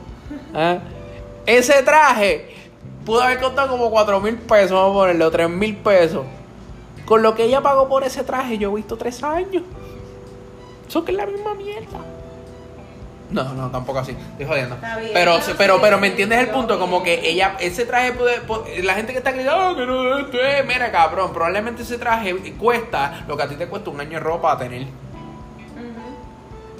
¿Ah? 0.54 0.78
Ese 1.46 1.82
traje 1.82 2.54
pudo 3.04 3.22
haber 3.22 3.40
costado 3.40 3.70
como 3.70 3.90
4 3.90 4.20
mil 4.20 4.36
pesos, 4.36 4.72
vamos 4.72 4.92
a 4.92 5.00
ponerle, 5.00 5.24
o 5.24 5.30
3 5.30 5.50
mil 5.50 5.76
pesos. 5.76 6.24
Con 7.06 7.22
lo 7.22 7.34
que 7.34 7.44
ella 7.44 7.60
pagó 7.60 7.88
por 7.88 8.04
ese 8.04 8.24
traje, 8.24 8.56
yo 8.58 8.70
he 8.72 8.74
visto 8.76 8.96
3 8.96 9.22
años. 9.22 9.62
Eso 10.88 11.04
que 11.04 11.12
es 11.12 11.16
la 11.18 11.26
misma 11.26 11.54
mierda. 11.54 11.98
No, 13.30 13.52
no, 13.54 13.70
tampoco 13.70 13.98
así. 13.98 14.12
Estoy 14.12 14.46
jodiendo. 14.46 14.76
Bien, 14.76 15.10
pero, 15.12 15.32
pero 15.36 15.56
pero, 15.58 15.74
sí, 15.76 15.80
pero 15.82 15.98
me 15.98 16.06
entiendes 16.08 16.38
el 16.38 16.50
punto, 16.50 16.78
como 16.78 17.02
que 17.02 17.28
ella, 17.28 17.56
ese 17.58 17.84
traje 17.84 18.12
puede, 18.12 18.46
pu- 18.46 18.62
la 18.82 18.94
gente 18.94 19.12
que 19.12 19.18
está 19.18 19.32
gritando, 19.32 19.60
"Ah, 19.62 19.74
que 19.76 19.86
no, 19.86 20.18
esto 20.18 20.40
es", 20.40 20.64
mira 20.66 20.92
cabrón, 20.92 21.32
probablemente 21.32 21.82
ese 21.82 21.98
traje 21.98 22.34
cuesta 22.58 23.24
lo 23.26 23.36
que 23.36 23.42
a 23.42 23.48
ti 23.48 23.56
te 23.56 23.66
cuesta 23.66 23.90
un 23.90 24.00
año 24.00 24.10
de 24.12 24.20
ropa 24.20 24.52
a 24.52 24.58
tener. 24.58 24.86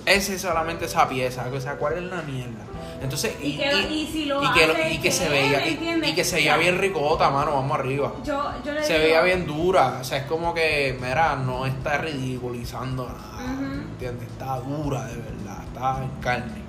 Ese 0.07 0.35
es 0.35 0.43
solamente 0.43 0.85
esa 0.85 1.09
pieza, 1.09 1.47
o 1.53 1.61
sea, 1.61 1.77
¿cuál 1.77 1.95
es 1.95 2.03
la 2.05 2.21
mierda? 2.23 2.65
Entonces, 3.01 3.37
Y 3.43 3.57
que- 3.57 3.73
y 3.91 4.07
si 4.07 4.25
lo 4.27 4.43
y 4.43 4.53
que, 4.53 4.65
hace, 4.65 4.93
y 4.95 4.99
que 4.99 5.11
se 5.11 5.29
veía, 5.29 5.59
¿Me 5.99 6.09
y, 6.11 6.15
que 6.15 6.25
se 6.25 6.37
veía 6.37 6.57
bien 6.59 6.79
ricota, 6.79 7.31
mano, 7.31 7.53
vamos 7.55 7.79
arriba. 7.79 8.13
Yo, 8.25 8.51
yo 8.65 8.73
le 8.73 8.83
Se 8.85 8.95
digo- 8.95 9.05
veía 9.05 9.23
bien 9.23 9.47
dura, 9.47 9.99
o 10.01 10.05
sea, 10.05 10.19
es 10.19 10.25
como 10.25 10.53
que, 10.55 10.99
mira, 11.01 11.37
no 11.37 11.65
está 11.67 11.99
ridiculizando 11.99 13.07
nada, 13.09 13.45
Ujú. 13.55 13.65
¿entiendes? 13.93 14.29
Está 14.29 14.59
dura 14.61 15.05
de 15.07 15.17
verdad, 15.17 15.65
está 15.73 16.03
en 16.03 16.11
carne. 16.21 16.63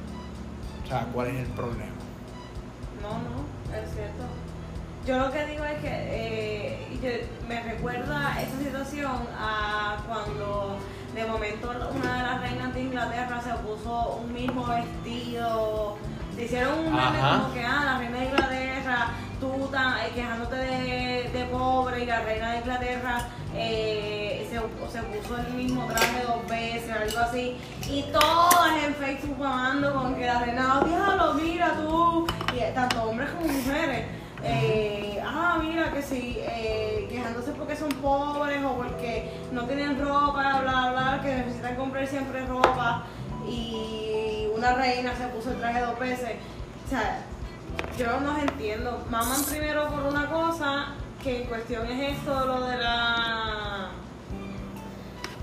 O 0.84 0.88
sea, 0.88 1.08
¿cuál 1.13 1.28
es 1.28 1.36
el 1.36 1.48
problema? 1.48 1.91
No, 3.02 3.10
no, 3.10 3.76
es 3.78 3.89
cierto. 3.93 4.24
Yo 5.06 5.19
lo 5.19 5.32
que 5.32 5.45
digo 5.45 5.63
es 5.63 5.80
que 5.82 5.88
eh, 5.91 6.88
yo- 7.02 7.48
me 7.48 7.62
recuerda 7.63 8.41
esa 8.41 8.58
situación 8.63 9.12
a 9.38 9.98
cuando 10.08 10.78
de 11.15 11.25
momento 11.25 11.71
una 11.95 12.17
de 12.17 12.23
las 12.23 12.41
reinas 12.41 12.73
de 12.73 12.82
Inglaterra 12.82 13.41
se 13.41 13.54
puso 13.63 14.19
un 14.21 14.34
mismo 14.34 14.65
vestido. 14.65 15.97
Se 16.36 16.43
hicieron 16.43 16.80
un 16.80 16.93
meme 16.93 17.19
como 17.19 17.54
que, 17.54 17.63
ah, 17.63 17.82
la 17.86 17.97
reina 17.97 18.17
de 18.17 18.25
Inglaterra, 18.25 19.08
tú 19.39 19.69
tan, 19.71 19.93
eh, 19.99 20.12
quejándote 20.13 20.58
de, 20.58 21.30
de 21.32 21.45
pobre 21.45 22.04
y 22.04 22.06
la 22.06 22.19
reina 22.19 22.51
de 22.51 22.58
Inglaterra 22.58 23.28
eh, 23.56 24.45
se, 24.49 24.56
se 24.91 25.04
puso 25.04 25.38
el 25.38 25.54
mismo 25.54 25.86
traje 25.86 26.23
dos 26.28 26.45
veces, 26.49 26.91
algo 26.91 27.19
así. 27.19 27.56
Y 27.89 28.04
todas 28.12 28.84
en 28.86 28.93
Facebook 28.95 29.39
mamando 29.39 29.93
con 29.93 30.15
que 30.15 30.25
la 30.25 30.39
reina, 30.39 30.82
oh, 30.82 30.86
diablo, 30.86 31.34
mira 31.36 31.75
tú, 31.75 32.28
y 32.54 32.73
tanto 32.73 33.04
hombres 33.04 33.30
como 33.30 33.54
mujeres. 33.54 34.06
Eh, 34.45 35.21
ah, 35.25 35.60
mira 35.62 35.91
que 35.91 36.01
sí, 36.01 36.38
eh, 36.39 37.08
quejándose 37.10 37.51
porque 37.51 37.75
son 37.75 37.89
pobres 37.89 38.63
o 38.63 38.75
porque 38.75 39.31
no 39.51 39.65
tienen 39.65 39.99
ropa, 39.99 40.62
bla, 40.62 40.91
bla, 40.91 41.19
que 41.23 41.36
necesitan 41.36 41.75
comprar 41.75 42.08
siempre 42.08 42.45
ropa 42.45 43.03
y 43.47 44.47
una 44.55 44.73
reina 44.75 45.15
se 45.15 45.27
puso 45.27 45.51
el 45.51 45.58
traje 45.58 45.81
dos 45.81 45.99
veces. 45.99 46.36
O 46.86 46.89
sea, 46.89 47.19
yo 47.97 48.19
no 48.19 48.34
los 48.34 48.43
entiendo. 48.43 49.05
Maman 49.10 49.43
primero 49.45 49.88
por 49.89 50.03
una 50.03 50.29
cosa, 50.29 50.88
que 51.23 51.41
en 51.41 51.47
cuestión 51.47 51.88
es 51.88 52.17
esto, 52.17 52.45
lo 52.45 52.62
de 52.67 52.77
la. 52.77 53.89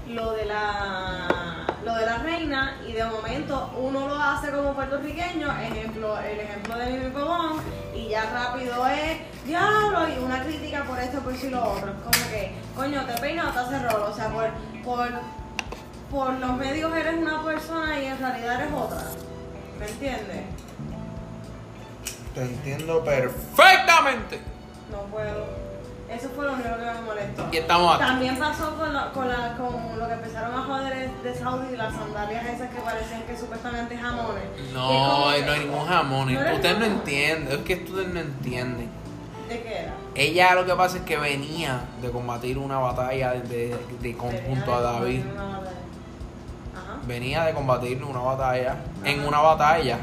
Lo 0.09 0.33
de 0.33 0.45
la. 0.47 1.67
Lo 1.85 1.95
de 1.97 2.07
la 2.07 2.19
reina, 2.19 2.81
y 2.87 2.93
de 2.93 3.05
momento 3.05 3.73
uno 3.77 4.07
lo 4.07 4.15
hace 4.15 4.53
como 4.53 4.73
puertorriqueño, 4.73 5.49
ejemplo, 5.63 6.17
el 6.21 6.39
ejemplo 6.39 6.77
de 6.77 6.87
Mimi 6.87 7.11
Pavón, 7.11 7.61
y 7.93 8.09
ya 8.09 8.25
rápido 8.31 8.87
es 8.87 9.19
diablo, 9.45 10.09
y 10.09 10.19
una 10.23 10.45
crítica 10.45 10.85
por 10.85 10.97
esto, 11.01 11.19
por 11.19 11.35
si 11.37 11.51
lo 11.51 11.61
otro. 11.61 11.93
Como 12.05 12.31
que, 12.31 12.53
coño, 12.77 13.05
te 13.05 13.21
peina 13.21 13.49
o 13.49 13.53
te 13.53 13.59
hace 13.59 13.81
rolo. 13.81 14.11
O 14.11 14.15
sea, 14.15 14.29
por, 14.29 14.49
por, 14.85 15.09
por 16.09 16.35
los 16.35 16.57
medios 16.57 16.95
eres 16.95 17.15
una 17.17 17.43
persona 17.43 17.99
y 17.99 18.07
en 18.07 18.19
realidad 18.19 18.61
eres 18.61 18.73
otra. 18.73 19.03
¿Me 19.81 19.89
entiendes? 19.89 20.45
Te 22.35 22.43
entiendo 22.43 23.05
perfectamente. 23.05 24.41
No 24.91 24.99
puedo. 25.11 25.62
Eso 26.15 26.29
fue 26.37 26.45
lo 26.47 26.53
único 26.53 26.69
que 26.69 26.85
me 26.85 27.01
molestó. 27.03 27.49
Y 27.53 27.57
estamos 27.57 27.95
aquí. 27.97 28.05
También 28.05 28.39
pasó 28.39 28.77
con, 28.77 28.93
lo- 28.93 29.13
con, 29.13 29.29
la- 29.29 29.57
con 29.57 29.99
lo 29.99 30.07
que 30.07 30.13
empezaron 30.15 30.55
a 30.55 30.63
joder 30.65 31.11
de 31.11 31.35
Saudi, 31.35 31.77
las 31.77 31.95
sandalias 31.95 32.47
esas 32.47 32.71
que 32.71 32.81
parecían 32.81 33.23
que 33.23 33.37
supuestamente 33.37 33.97
jamones. 33.97 34.45
No, 34.73 34.89
que- 34.89 35.43
no 35.47 35.53
hay 35.53 35.61
ningún 35.61 35.87
jamón. 35.87 36.33
¿No 36.35 36.41
Ustedes 36.55 36.79
no 36.79 36.85
entienden, 36.85 37.53
es 37.59 37.65
que 37.65 37.75
ustedes 37.75 38.09
no 38.15 38.21
entienden. 38.21 38.91
¿De 39.49 39.63
qué 39.63 39.79
era? 39.83 39.93
Ella 40.15 40.55
lo 40.55 40.65
que 40.67 40.75
pasa 40.75 40.99
es 40.99 41.03
que 41.05 41.17
venía 41.17 41.81
de 42.01 42.11
combatir 42.11 42.59
una 42.59 42.79
batalla 42.79 43.33
de, 43.33 43.41
de- 43.43 43.79
de 44.01 44.17
conjunto 44.17 44.75
a 44.75 44.81
David. 44.81 45.23
Ajá. 46.75 46.99
Venía 47.07 47.45
de 47.45 47.53
combatir 47.55 48.03
una 48.05 48.21
batalla, 48.21 48.77
en 49.05 49.27
una 49.27 49.41
batalla, 49.41 49.99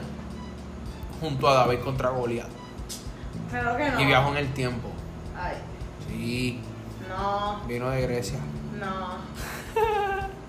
junto 1.21 1.47
a 1.47 1.53
David 1.53 1.79
contra 1.79 2.09
Goliat. 2.09 2.47
Claro 3.49 3.77
que 3.77 3.89
no. 3.89 3.99
Y 4.01 4.05
viajó 4.05 4.29
en 4.31 4.37
el 4.37 4.53
tiempo. 4.53 4.89
Ay, 5.41 5.55
Sí, 6.09 6.59
no, 7.07 7.61
vino 7.67 7.89
de 7.91 8.01
Grecia. 8.01 8.39
no. 8.79 9.19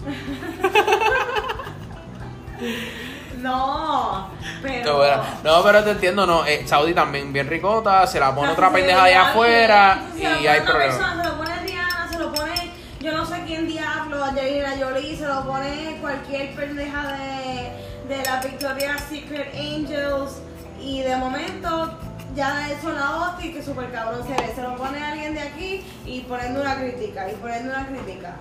no, 3.38 4.28
pero. 4.62 5.22
No, 5.44 5.62
pero 5.62 5.84
te 5.84 5.90
entiendo, 5.92 6.26
no. 6.26 6.44
eh, 6.46 6.62
Saudi 6.66 6.94
también 6.94 7.32
bien 7.32 7.48
ricota, 7.48 8.06
se 8.06 8.20
la 8.20 8.34
pone 8.34 8.48
Casi 8.48 8.52
otra 8.60 8.72
pendeja 8.72 9.04
allá 9.04 9.30
afuera 9.30 10.02
y 10.14 10.18
Se 10.20 10.24
lo 10.28 10.36
pone 10.36 10.48
hay 10.48 10.60
problemas. 10.60 10.96
persona, 10.96 11.22
se 11.22 11.28
lo 11.28 11.36
pone 11.38 11.56
Rihanna, 11.62 12.08
se 12.10 12.18
lo 12.18 12.32
pone 12.32 12.70
yo 13.00 13.12
no 13.16 13.24
sé 13.26 13.42
quién 13.46 13.66
diablo, 13.66 14.22
Angelina 14.24 14.74
Jolie, 14.78 15.16
se 15.16 15.26
lo 15.26 15.44
pone 15.46 15.98
cualquier 16.02 16.54
pendeja 16.54 17.16
de, 17.16 18.14
de 18.14 18.22
la 18.24 18.40
Victoria's 18.42 19.02
Secret 19.08 19.54
Angels 19.54 20.42
y 20.80 21.00
de 21.02 21.16
momento 21.16 21.98
ya 22.34 22.68
son 22.80 22.94
la 22.94 23.16
hostia 23.16 23.46
y 23.50 23.52
que 23.52 23.62
super 23.62 23.90
cabrón 23.90 24.22
se 24.26 24.32
ve. 24.32 24.52
Se 24.54 24.62
lo 24.62 24.76
pone 24.76 25.02
alguien 25.02 25.34
de 25.34 25.40
aquí 25.40 25.84
y 26.06 26.20
poniendo 26.22 26.60
una 26.60 26.76
crítica, 26.76 27.30
y 27.30 27.34
poniendo 27.36 27.70
una 27.74 27.86
crítica. 27.86 28.36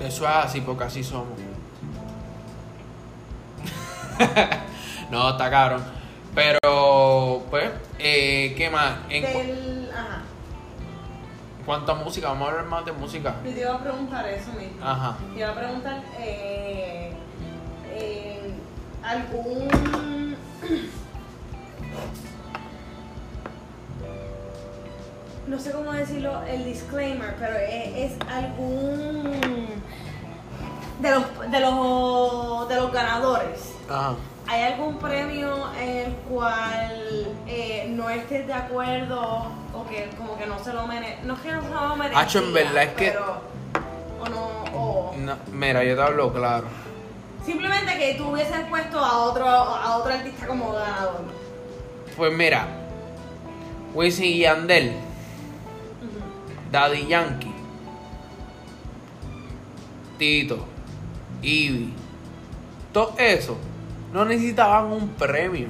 Eso 0.00 0.24
es 0.28 0.34
así 0.34 0.60
porque 0.60 0.84
así 0.84 1.02
somos. 1.04 1.28
no, 5.10 5.30
está 5.30 5.50
cabrón. 5.50 5.82
Pero, 6.34 7.44
pues, 7.50 7.70
eh, 7.98 8.54
¿qué 8.56 8.70
más? 8.70 8.98
En 9.08 9.22
cu- 9.24 9.38
Del. 9.38 9.90
Ajá. 9.92 10.22
cuanto 11.66 11.92
a 11.92 11.94
música, 11.96 12.28
vamos 12.28 12.46
a 12.48 12.50
hablar 12.52 12.66
más 12.66 12.84
de 12.84 12.92
música. 12.92 13.34
Yo 13.44 13.52
te 13.52 13.60
iba 13.60 13.74
a 13.74 13.80
preguntar 13.80 14.26
eso 14.28 14.52
mismo. 14.52 14.84
Ajá. 14.84 15.16
Te 15.34 15.40
iba 15.40 15.48
a 15.50 15.54
preguntar 15.54 16.02
eh, 16.18 17.12
eh, 17.92 18.54
algún 19.02 20.36
no 25.50 25.58
sé 25.58 25.72
cómo 25.72 25.92
decirlo 25.92 26.42
el 26.44 26.64
disclaimer, 26.64 27.34
pero 27.38 27.56
es, 27.56 28.12
es 28.12 28.28
algún 28.32 29.66
de 31.00 31.10
los 31.10 31.50
de 31.50 31.60
los 31.60 32.68
de 32.68 32.76
los 32.76 32.92
ganadores. 32.92 33.74
Ajá. 33.88 34.14
¿Hay 34.46 34.62
algún 34.62 34.98
premio 34.98 35.56
en 35.80 35.88
el 35.96 36.12
cual 36.28 37.28
eh, 37.46 37.86
no 37.96 38.08
estés 38.10 38.46
de 38.46 38.52
acuerdo 38.52 39.46
o 39.74 39.86
que 39.88 40.08
como 40.16 40.36
que 40.38 40.46
no 40.46 40.58
se 40.62 40.72
lo 40.72 40.86
merece? 40.86 41.18
No 41.24 41.34
es 41.34 41.40
que 41.40 41.52
no 41.52 41.62
se 41.62 41.68
lo 41.68 41.96
merece. 41.96 42.16
Hacho, 42.20 42.38
en 42.40 42.52
verdad 42.52 42.82
es 42.84 42.92
que- 42.94 43.10
Pero, 43.10 43.40
o 44.24 44.28
no, 44.28 44.46
o 44.78 45.14
No, 45.18 45.34
mira, 45.52 45.82
yo 45.84 45.94
te 45.96 46.02
hablo 46.02 46.32
claro. 46.32 46.66
simplemente 47.44 47.96
que 47.98 48.14
tú 48.14 48.28
hubieses 48.30 48.60
puesto 48.68 48.98
a 48.98 49.18
otro, 49.18 49.46
a 49.48 49.96
otro 49.98 50.12
artista 50.14 50.46
como 50.46 50.72
ganador. 50.72 51.22
Pues 52.16 52.32
mira, 52.32 52.66
Wisin 53.94 54.24
y 54.26 54.38
Yandel, 54.40 54.88
Ujú. 54.90 55.09
Daddy 56.70 57.06
Yankee, 57.06 57.54
Tito, 60.18 60.66
Ivy, 61.42 61.92
todo 62.92 63.14
eso 63.18 63.56
no 64.12 64.24
necesitaban 64.24 64.92
un 64.92 65.08
premio. 65.10 65.68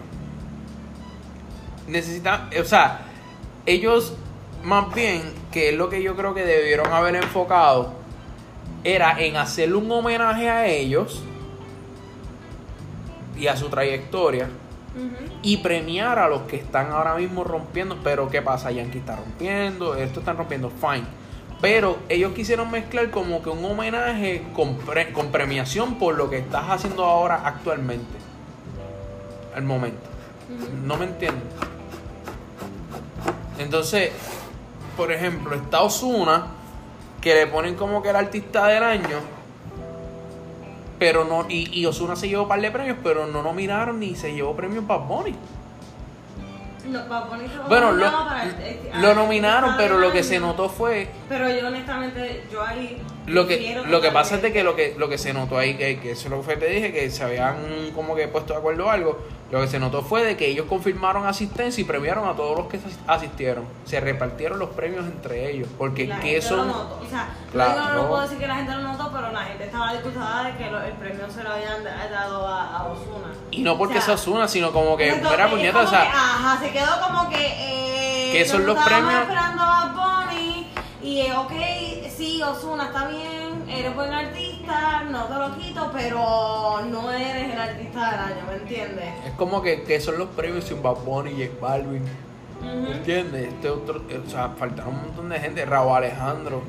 necesitan, 1.86 2.48
o 2.58 2.64
sea, 2.64 3.00
ellos 3.66 4.14
más 4.62 4.94
bien, 4.94 5.22
que 5.50 5.70
es 5.70 5.76
lo 5.76 5.88
que 5.88 6.02
yo 6.02 6.16
creo 6.16 6.34
que 6.34 6.44
debieron 6.44 6.92
haber 6.92 7.16
enfocado, 7.16 7.94
era 8.84 9.18
en 9.20 9.36
hacerle 9.36 9.76
un 9.76 9.90
homenaje 9.90 10.48
a 10.48 10.66
ellos 10.66 11.22
y 13.36 13.46
a 13.46 13.56
su 13.56 13.68
trayectoria 13.68 14.48
Y 15.42 15.58
premiar 15.58 16.18
a 16.18 16.28
los 16.28 16.42
que 16.42 16.56
están 16.56 16.90
ahora 16.92 17.14
mismo 17.14 17.44
rompiendo. 17.44 17.98
Pero 18.02 18.28
¿qué 18.28 18.42
pasa? 18.42 18.70
Yankee 18.70 18.98
está 18.98 19.16
rompiendo, 19.16 19.94
esto 19.94 20.20
están 20.20 20.36
rompiendo, 20.36 20.70
fine. 20.70 21.04
Pero 21.60 21.98
ellos 22.08 22.32
quisieron 22.32 22.70
mezclar 22.70 23.10
como 23.10 23.42
que 23.42 23.50
un 23.50 23.64
homenaje 23.64 24.44
con, 24.54 24.76
pre- 24.78 25.12
con 25.12 25.30
premiación 25.30 25.96
por 25.96 26.16
lo 26.16 26.30
que 26.30 26.38
estás 26.38 26.64
haciendo 26.68 27.04
ahora 27.04 27.42
actualmente. 27.44 28.18
Al 29.54 29.62
momento. 29.62 30.00
No 30.84 30.96
me 30.96 31.04
entienden. 31.04 31.42
Entonces, 33.58 34.10
por 34.96 35.12
ejemplo, 35.12 35.54
está 35.54 35.82
Osuna, 35.82 36.46
que 37.20 37.34
le 37.34 37.46
ponen 37.46 37.74
como 37.74 38.02
que 38.02 38.08
el 38.10 38.16
artista 38.16 38.66
del 38.68 38.82
año. 38.82 39.18
Pero 41.00 41.24
no, 41.24 41.46
y, 41.48 41.68
y 41.80 41.86
Osuna 41.86 42.14
se 42.14 42.28
llevó 42.28 42.42
un 42.44 42.48
par 42.48 42.60
de 42.60 42.70
premios, 42.70 42.98
pero 43.02 43.26
no 43.26 43.42
nominaron 43.42 43.98
ni 43.98 44.14
se 44.14 44.32
llevó 44.34 44.54
premios 44.54 44.86
Bad 44.86 45.00
Bunny. 45.08 45.34
No, 46.88 47.08
Bad 47.08 47.28
Bunny 47.30 47.48
se 47.48 47.68
Bueno, 47.68 47.92
lo, 47.92 48.10
para 48.10 48.42
el- 48.44 48.50
este- 48.50 48.90
lo 49.00 49.10
ah, 49.10 49.14
nominaron, 49.14 49.70
artista 49.70 49.82
pero 49.88 49.98
lo 49.98 50.12
que 50.12 50.22
se 50.22 50.36
año. 50.36 50.46
notó 50.48 50.68
fue 50.68 51.08
Pero 51.28 51.48
yo 51.48 51.66
honestamente, 51.68 52.44
yo 52.52 52.62
ahí. 52.64 53.00
Lo 53.30 53.46
que 53.46 53.80
lo 53.86 54.00
que 54.00 54.10
pasa 54.10 54.36
es 54.36 54.42
de 54.42 54.52
que 54.52 54.62
lo 54.62 54.76
que 54.76 54.94
lo 54.98 55.08
que 55.08 55.18
se 55.18 55.32
notó 55.32 55.58
ahí 55.58 55.74
que, 55.76 55.98
que 56.00 56.12
eso 56.12 56.24
es 56.24 56.30
lo 56.30 56.38
que 56.38 56.42
fue, 56.44 56.56
te 56.56 56.66
dije 56.66 56.92
que 56.92 57.10
se 57.10 57.22
habían 57.24 57.56
como 57.94 58.14
que 58.14 58.28
puesto 58.28 58.52
de 58.52 58.58
acuerdo 58.58 58.90
algo 58.90 59.18
lo 59.50 59.60
que 59.60 59.66
se 59.66 59.80
notó 59.80 60.02
fue 60.02 60.22
de 60.24 60.36
que 60.36 60.46
ellos 60.46 60.66
confirmaron 60.68 61.26
asistencia 61.26 61.80
y 61.80 61.84
premiaron 61.84 62.28
a 62.28 62.34
todos 62.36 62.56
los 62.56 62.68
que 62.68 62.78
asis- 62.78 62.98
asistieron 63.08 63.64
se 63.84 63.98
repartieron 64.00 64.58
los 64.60 64.68
premios 64.70 65.04
entre 65.06 65.50
ellos 65.50 65.68
porque 65.76 66.06
La 66.06 66.20
que 66.20 66.28
gente 66.32 66.42
son 66.42 66.58
lo 66.58 66.64
notó. 66.66 67.00
O 67.04 67.08
sea, 67.10 67.28
Claro. 67.50 67.94
no, 68.02 68.08
puedo 68.08 68.22
decir 68.22 68.38
que 68.38 68.46
la 68.46 68.54
gente 68.54 68.72
lo 68.72 68.82
notó, 68.82 69.10
pero 69.12 69.32
la 69.32 69.40
gente 69.42 69.64
estaba 69.64 69.92
disgustada 69.92 70.44
de 70.44 70.56
que 70.56 70.70
lo- 70.70 70.82
el 70.82 70.92
premio 70.92 71.28
se 71.30 71.42
lo 71.42 71.50
habían 71.50 71.82
da- 71.82 72.08
dado 72.08 72.46
a, 72.46 72.76
a 72.78 72.84
Ozuna. 72.84 73.32
y 73.50 73.62
no 73.62 73.76
porque 73.76 73.98
O 73.98 74.00
sea, 74.02 74.14
Ozuna 74.14 74.46
sino 74.46 74.70
como 74.70 74.96
que 74.96 75.08
Entonces, 75.08 75.40
es 75.40 75.46
puñeta 75.50 75.80
o 75.80 75.86
sea 75.88 76.02
que, 76.02 76.08
ajá, 76.08 76.60
se 76.60 76.70
quedó 76.70 77.00
como 77.00 77.28
que. 77.30 77.36
Eh, 78.28 78.32
Que 78.32 78.44
son 78.44 78.64
los 78.64 78.78
premios- 78.84 79.22
esperando 79.22 79.62
a 79.64 80.26
Bunny 80.30 80.49
y, 81.02 81.20
eh, 81.20 81.32
ok, 81.36 81.52
sí, 82.14 82.42
Osuna 82.42 82.86
está 82.86 83.08
bien, 83.08 83.68
eres 83.68 83.94
buen 83.94 84.12
artista, 84.12 85.04
no 85.10 85.24
te 85.24 85.34
lo 85.34 85.56
quito, 85.56 85.90
pero 85.92 86.80
no 86.90 87.10
eres 87.10 87.52
el 87.52 87.60
artista 87.60 88.10
del 88.10 88.20
año, 88.20 88.46
¿me 88.48 88.56
entiendes? 88.56 89.08
es 89.26 89.32
como 89.34 89.62
que, 89.62 89.82
que 89.82 90.00
son 90.00 90.18
los 90.18 90.28
premios 90.30 90.64
sin 90.64 90.82
Bad 90.82 90.96
Bunny 91.04 91.30
y 91.30 91.46
J 91.46 91.58
Balvin 91.60 92.04
Ujú. 92.60 92.92
¿Entiendes? 92.92 93.48
Este 93.48 93.70
otro, 93.70 94.02
o 94.02 94.30
sea, 94.30 94.50
faltaron 94.50 94.94
un 94.94 95.00
montón 95.02 95.28
de 95.28 95.38
gente. 95.40 95.64
Raúl 95.64 95.96
Alejandro. 95.96 96.62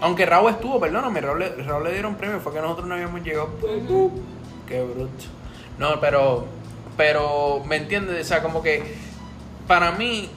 Aunque 0.00 0.26
Raúl 0.26 0.50
estuvo, 0.50 0.78
perdóname, 0.78 1.20
Raúl, 1.20 1.44
Raúl 1.66 1.84
le 1.84 1.92
dieron 1.92 2.14
premio, 2.14 2.40
fue 2.40 2.52
que 2.52 2.60
nosotros 2.60 2.86
no 2.86 2.94
habíamos 2.94 3.22
llegado. 3.22 3.48
Qué 4.66 4.82
bruto. 4.82 5.24
No, 5.78 5.98
pero, 6.00 6.44
pero, 6.96 7.62
¿me 7.66 7.76
entiendes? 7.76 8.26
O 8.26 8.28
sea, 8.28 8.42
como 8.42 8.62
que, 8.62 8.96
para 9.66 9.92
mí, 9.92 10.28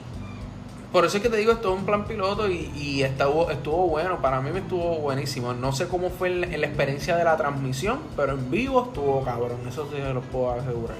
por 0.92 1.06
eso 1.06 1.16
es 1.16 1.22
que 1.22 1.30
te 1.30 1.38
digo, 1.38 1.52
esto 1.52 1.72
es 1.72 1.78
un 1.78 1.86
plan 1.86 2.04
piloto 2.04 2.48
y, 2.48 2.70
y 2.76 3.02
estuvo, 3.02 3.50
estuvo 3.50 3.88
bueno, 3.88 4.20
para 4.20 4.40
mí 4.42 4.50
me 4.50 4.60
estuvo 4.60 4.98
buenísimo. 4.98 5.54
No 5.54 5.72
sé 5.72 5.88
cómo 5.88 6.10
fue 6.10 6.28
en 6.28 6.40
la, 6.42 6.46
en 6.48 6.60
la 6.60 6.66
experiencia 6.66 7.16
de 7.16 7.24
la 7.24 7.36
transmisión, 7.36 7.98
pero 8.14 8.32
en 8.34 8.50
vivo 8.50 8.84
estuvo 8.84 9.24
cabrón, 9.24 9.60
eso 9.66 9.88
sí 9.90 9.96
se 9.96 10.12
los 10.12 10.24
puedo 10.26 10.52
asegurar. 10.52 10.96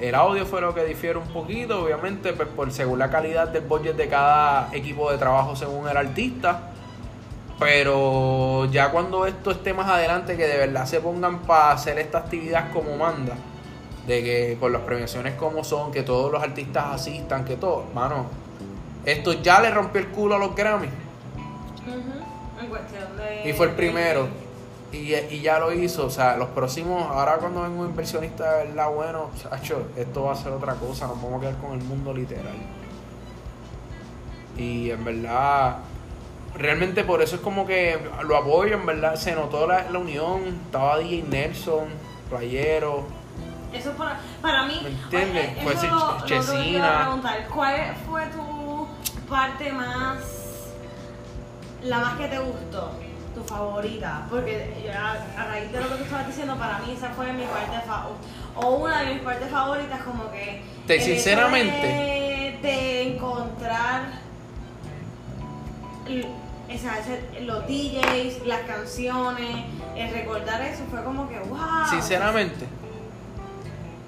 El 0.00 0.14
audio 0.14 0.46
fue 0.46 0.62
lo 0.62 0.74
que 0.74 0.84
difiere 0.84 1.18
un 1.18 1.26
poquito, 1.26 1.82
obviamente, 1.82 2.32
pues 2.32 2.48
por 2.48 2.72
según 2.72 3.00
la 3.00 3.10
calidad 3.10 3.48
del 3.48 3.64
budget 3.64 3.96
de 3.96 4.08
cada 4.08 4.70
equipo 4.72 5.10
de 5.10 5.18
trabajo 5.18 5.54
según 5.54 5.88
el 5.88 5.96
artista. 5.96 6.70
Pero 7.58 8.64
ya 8.72 8.90
cuando 8.90 9.26
esto 9.26 9.50
esté 9.50 9.74
más 9.74 9.88
adelante, 9.88 10.38
que 10.38 10.46
de 10.46 10.56
verdad 10.56 10.86
se 10.86 11.00
pongan 11.00 11.40
para 11.40 11.72
hacer 11.72 11.98
esta 11.98 12.18
actividad 12.18 12.72
como 12.72 12.96
manda, 12.96 13.34
de 14.06 14.22
que 14.22 14.56
con 14.58 14.72
las 14.72 14.80
premiaciones 14.82 15.34
como 15.34 15.62
son, 15.64 15.92
que 15.92 16.02
todos 16.02 16.32
los 16.32 16.42
artistas 16.42 16.86
asistan, 16.94 17.44
que 17.44 17.56
todo, 17.56 17.84
mano, 17.94 18.24
esto 19.04 19.32
ya 19.34 19.60
le 19.60 19.70
rompió 19.70 20.00
el 20.00 20.08
culo 20.08 20.36
a 20.36 20.38
los 20.38 20.54
Grammy. 20.54 20.88
Ujú. 20.88 22.60
En 22.60 22.66
cuestión 22.68 23.16
de. 23.16 23.48
Y 23.48 23.52
fue 23.52 23.66
el 23.66 23.72
primero. 23.72 24.28
Y, 24.92 25.14
y 25.14 25.40
ya 25.40 25.58
lo 25.58 25.72
hizo. 25.72 26.06
O 26.06 26.10
sea, 26.10 26.36
los 26.36 26.48
próximos, 26.48 27.06
ahora 27.10 27.36
cuando 27.36 27.62
venga 27.62 27.80
un 27.80 27.86
inversionista 27.88 28.58
de 28.58 28.68
verdad 28.68 28.90
bueno, 28.90 29.30
esto 29.96 30.24
va 30.24 30.32
a 30.32 30.36
ser 30.36 30.52
otra 30.52 30.74
cosa. 30.74 31.06
Nos 31.06 31.22
vamos 31.22 31.38
a 31.38 31.40
quedar 31.40 31.56
con 31.58 31.72
el 31.72 31.84
mundo 31.84 32.12
literal. 32.12 32.56
Y 34.56 34.90
en 34.90 35.04
verdad, 35.04 35.78
realmente 36.54 37.04
por 37.04 37.22
eso 37.22 37.36
es 37.36 37.40
como 37.40 37.66
que 37.66 37.98
lo 38.24 38.36
apoyo. 38.36 38.74
En 38.74 38.84
verdad, 38.84 39.14
se 39.14 39.34
notó 39.34 39.66
la, 39.66 39.90
la 39.90 39.98
unión. 39.98 40.60
Estaba 40.66 40.98
DJ 40.98 41.24
Nelson, 41.28 41.86
Playero. 42.28 43.04
Eso 43.72 43.92
para, 43.92 44.18
para 44.42 44.64
mí. 44.64 44.80
¿Me 44.82 44.90
entiendes? 44.90 45.50
oye, 45.56 45.62
Fue 45.62 46.26
Chesina. 46.26 47.20
¿Cuál 47.54 47.96
fue 48.06 48.26
tu 48.26 48.49
parte 49.30 49.72
más. 49.72 50.18
la 51.84 51.98
más 52.00 52.18
que 52.18 52.26
te 52.28 52.38
gustó? 52.38 52.92
Tu 53.34 53.42
favorita. 53.44 54.26
Porque 54.28 54.84
a 55.38 55.44
raíz 55.46 55.70
de 55.72 55.80
lo 55.80 55.88
que 55.88 55.94
tú 55.94 56.02
estabas 56.04 56.26
diciendo, 56.26 56.56
para 56.56 56.78
mí 56.80 56.92
esa 56.96 57.10
fue 57.10 57.32
mi 57.32 57.44
parte 57.44 57.80
favorita. 57.86 58.20
O 58.56 58.70
una 58.76 59.00
de 59.02 59.14
mis 59.14 59.22
partes 59.22 59.48
favoritas, 59.50 60.02
como 60.02 60.30
que. 60.32 60.62
Te- 60.86 61.00
sinceramente. 61.00 61.86
De, 61.86 62.58
de 62.62 63.02
encontrar. 63.14 64.02
l- 66.08 66.26
esa- 66.68 66.98
ese- 66.98 67.40
los 67.42 67.66
DJs, 67.66 68.46
las 68.46 68.60
canciones, 68.62 69.64
el 69.96 70.10
recordar 70.12 70.60
eso 70.62 70.82
fue 70.90 71.02
como 71.04 71.28
que 71.28 71.38
wow. 71.40 71.58
Sinceramente. 71.88 72.66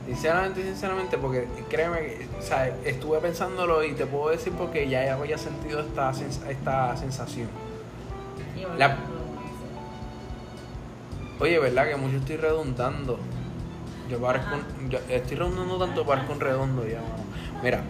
Sinceramente, 0.07 0.63
sinceramente, 0.65 1.17
porque 1.17 1.47
créeme, 1.69 1.99
que, 2.01 2.29
o 2.39 2.43
sea, 2.43 2.67
estuve 2.85 3.19
pensándolo 3.21 3.85
y 3.85 3.93
te 3.93 4.05
puedo 4.07 4.31
decir 4.31 4.53
porque 4.53 4.89
ya 4.89 5.15
había 5.15 5.39
sentido 5.39 5.81
esta, 5.81 6.11
sens- 6.13 6.45
esta 6.49 6.97
sensación. 6.97 7.49
La- 8.79 8.97
Oye, 11.41 11.59
¿verdad? 11.59 11.89
Que 11.89 11.97
mucho 11.97 12.17
estoy 12.19 12.37
redundando. 12.37 13.19
Yo 14.11 14.19
parezco 14.21 14.55
un- 14.57 14.91
yo 14.91 14.99
estoy 15.09 15.37
redundando 15.37 15.79
tanto, 15.79 16.05
parezco 16.05 16.33
un 16.33 16.41
redondo 16.41 16.87
ya, 16.87 17.01
mano. 17.01 17.25
Mira, 17.63 17.83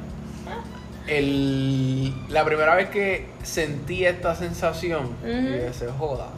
el, 1.06 2.14
la 2.28 2.44
primera 2.44 2.74
vez 2.74 2.88
que 2.90 3.28
sentí 3.42 4.04
esta 4.04 4.34
sensación, 4.34 5.08
y 5.22 5.26
que 5.66 5.72
se 5.72 5.90
joda, 5.90 6.28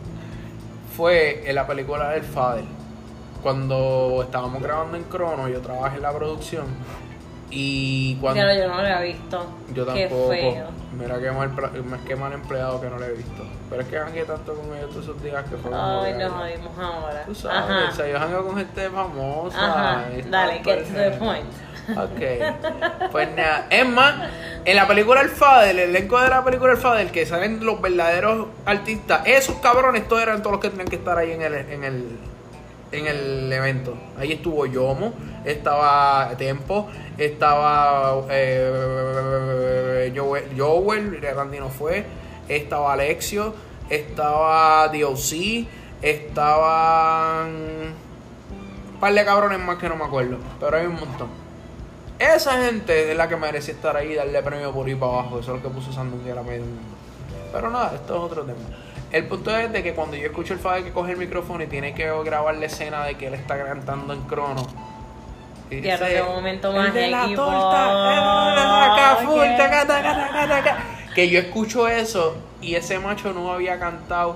fue 0.97 1.49
en 1.49 1.55
la 1.55 1.67
película 1.67 2.11
del 2.11 2.23
Father. 2.23 2.65
Cuando 3.45 4.23
estábamos 4.25 4.63
grabando 4.63 4.97
en 4.97 5.05
Crono, 5.05 5.49
yo 5.49 5.61
trabajé 5.61 5.97
en 5.97 6.03
la 6.03 6.13
producción. 6.13 6.65
Y 7.51 8.17
cuando. 8.17 8.41
Ya 8.41 8.55
yo 8.55 8.69
no 8.69 8.75
lo 8.77 8.81
había 8.81 9.01
visto. 9.01 9.47
Yo 9.75 9.87
Qué 9.93 10.07
tampoco. 10.07 10.31
feo. 10.31 10.67
Mira 10.99 11.21
qué 11.21 11.31
mal, 11.31 11.51
qué 12.07 12.17
mal 12.17 12.33
empleado 12.33 12.81
que 12.81 12.89
no 12.89 12.99
le 12.99 13.07
he 13.07 13.13
visto. 13.13 13.45
Pero 13.69 13.83
es 13.83 13.89
que 13.89 13.99
jangué 13.99 14.25
tanto 14.25 14.55
con 14.55 14.75
ellos 14.75 14.91
todos 14.91 15.05
esos 15.05 15.23
días 15.23 15.45
que 15.45 15.57
fue 15.57 15.71
Ay, 15.75 16.15
nos 16.15 16.33
jodimos 16.33 16.79
ahora. 16.79 17.25
Tú 17.27 17.35
sabes, 17.35 17.59
Ajá. 17.59 17.89
o 17.91 17.95
sea, 17.95 18.09
yo 18.11 18.19
jangueo 18.19 18.47
con 18.47 18.57
gente 18.57 18.89
famosa. 18.89 19.59
Ajá. 19.59 20.05
Dale, 20.31 20.63
get 20.65 20.85
to 20.87 20.95
the 20.95 21.11
point. 21.19 21.47
Ok. 21.91 23.11
Pues 23.13 23.29
nada. 23.37 23.67
Es 23.69 23.87
más, 23.87 24.15
en 24.65 24.75
la 24.77 24.89
película 24.89 25.21
El 25.21 25.29
Fader, 25.29 25.69
el 25.69 25.91
elenco 25.91 26.19
de 26.19 26.31
la 26.31 26.43
película 26.43 26.73
El 26.73 26.79
Fader, 26.79 27.11
que 27.11 27.27
salen 27.27 27.63
los 27.65 27.79
verdaderos 27.83 28.49
artistas, 28.65 29.21
esos 29.27 29.57
cabrones, 29.57 30.09
todos 30.09 30.23
eran 30.23 30.39
todos 30.39 30.53
los 30.53 30.61
que 30.63 30.71
tenían 30.71 30.89
que 30.89 30.97
estar 30.97 31.19
ahí 31.19 31.33
en 31.33 31.43
el, 31.43 31.55
en 31.55 31.85
el, 31.85 32.19
en 32.95 33.07
el 33.07 33.53
evento. 33.53 33.95
Ahí 34.19 34.33
estuvo 34.33 34.67
Yomo, 34.67 35.13
estaba 35.45 36.33
Tempo, 36.37 36.89
estaba 37.19 38.25
eh, 38.31 40.13
Joel, 40.15 40.45
Joel, 40.57 41.21
Randy 41.21 41.59
no 41.59 41.69
fue, 41.69 42.05
estaba 42.49 42.93
Alexio, 42.93 43.55
estaba 43.91 44.89
DOC, 44.89 45.67
estaban 46.03 47.51
un 48.95 49.01
par 49.01 49.13
de 49.13 49.25
cabrones 49.25 49.59
más 49.59 49.79
que 49.79 49.89
no 49.89 49.97
me 49.97 50.05
acuerdo, 50.05 50.39
pero 50.61 50.77
hay 50.77 50.87
un 50.87 50.95
montón. 50.95 51.29
Esa 52.19 52.65
gente 52.65 53.11
es 53.11 53.17
la 53.17 53.29
que 53.29 53.37
merecía 53.37 53.75
estar 53.75 53.97
ahí 53.97 54.13
y 54.13 54.15
darle 54.15 54.41
premio 54.43 54.73
por 54.73 54.89
ir 54.89 54.99
para 54.99 55.13
abajo. 55.13 55.41
Eso 55.41 55.55
es 55.55 55.63
lo 55.63 55.69
que 55.69 55.75
puso 55.75 55.93
Sandungue 55.93 56.31
a 56.31 56.37
del 56.37 56.61
mundo. 56.61 56.81
Pero 57.53 57.71
nada, 57.71 57.93
esto 57.95 58.15
es 58.15 58.21
otro 58.21 58.45
tema. 58.45 58.61
El 59.15 59.27
punto 59.27 59.57
es 59.57 59.71
de 59.71 59.85
que 59.85 59.95
cuando 59.95 60.17
yo 60.17 60.27
escucho 60.27 60.55
el 60.55 60.59
Fader 60.59 60.83
que 60.83 60.91
coge 60.91 61.13
el 61.13 61.19
micrófono 61.19 61.63
y 61.63 61.69
tiene 61.69 61.95
que 61.95 62.11
grabar 62.25 62.57
la 62.57 62.67
escena 62.67 63.05
de 63.05 63.15
que 63.15 63.29
él 63.29 63.35
está 63.35 63.65
cantando 63.65 64.13
en 64.13 64.23
crono. 64.23 64.67
y 65.71 65.77
dice, 65.77 65.99
qué 66.17 66.23
momento 66.25 66.71
"El 66.71 66.77
más 66.77 66.93
de 66.93 67.07
la 67.07 67.25
equipo". 67.25 67.45
torta, 67.45 67.87
taca, 69.57 69.87
taca, 69.87 70.49
taca. 70.49 70.79
Que 71.15 71.31
yo 71.31 71.39
escucho 71.39 71.87
eso 71.87 72.37
y 72.61 72.75
ese 72.75 72.99
macho 72.99 73.33
no 73.33 73.53
había 73.53 73.79
cantado 73.79 74.35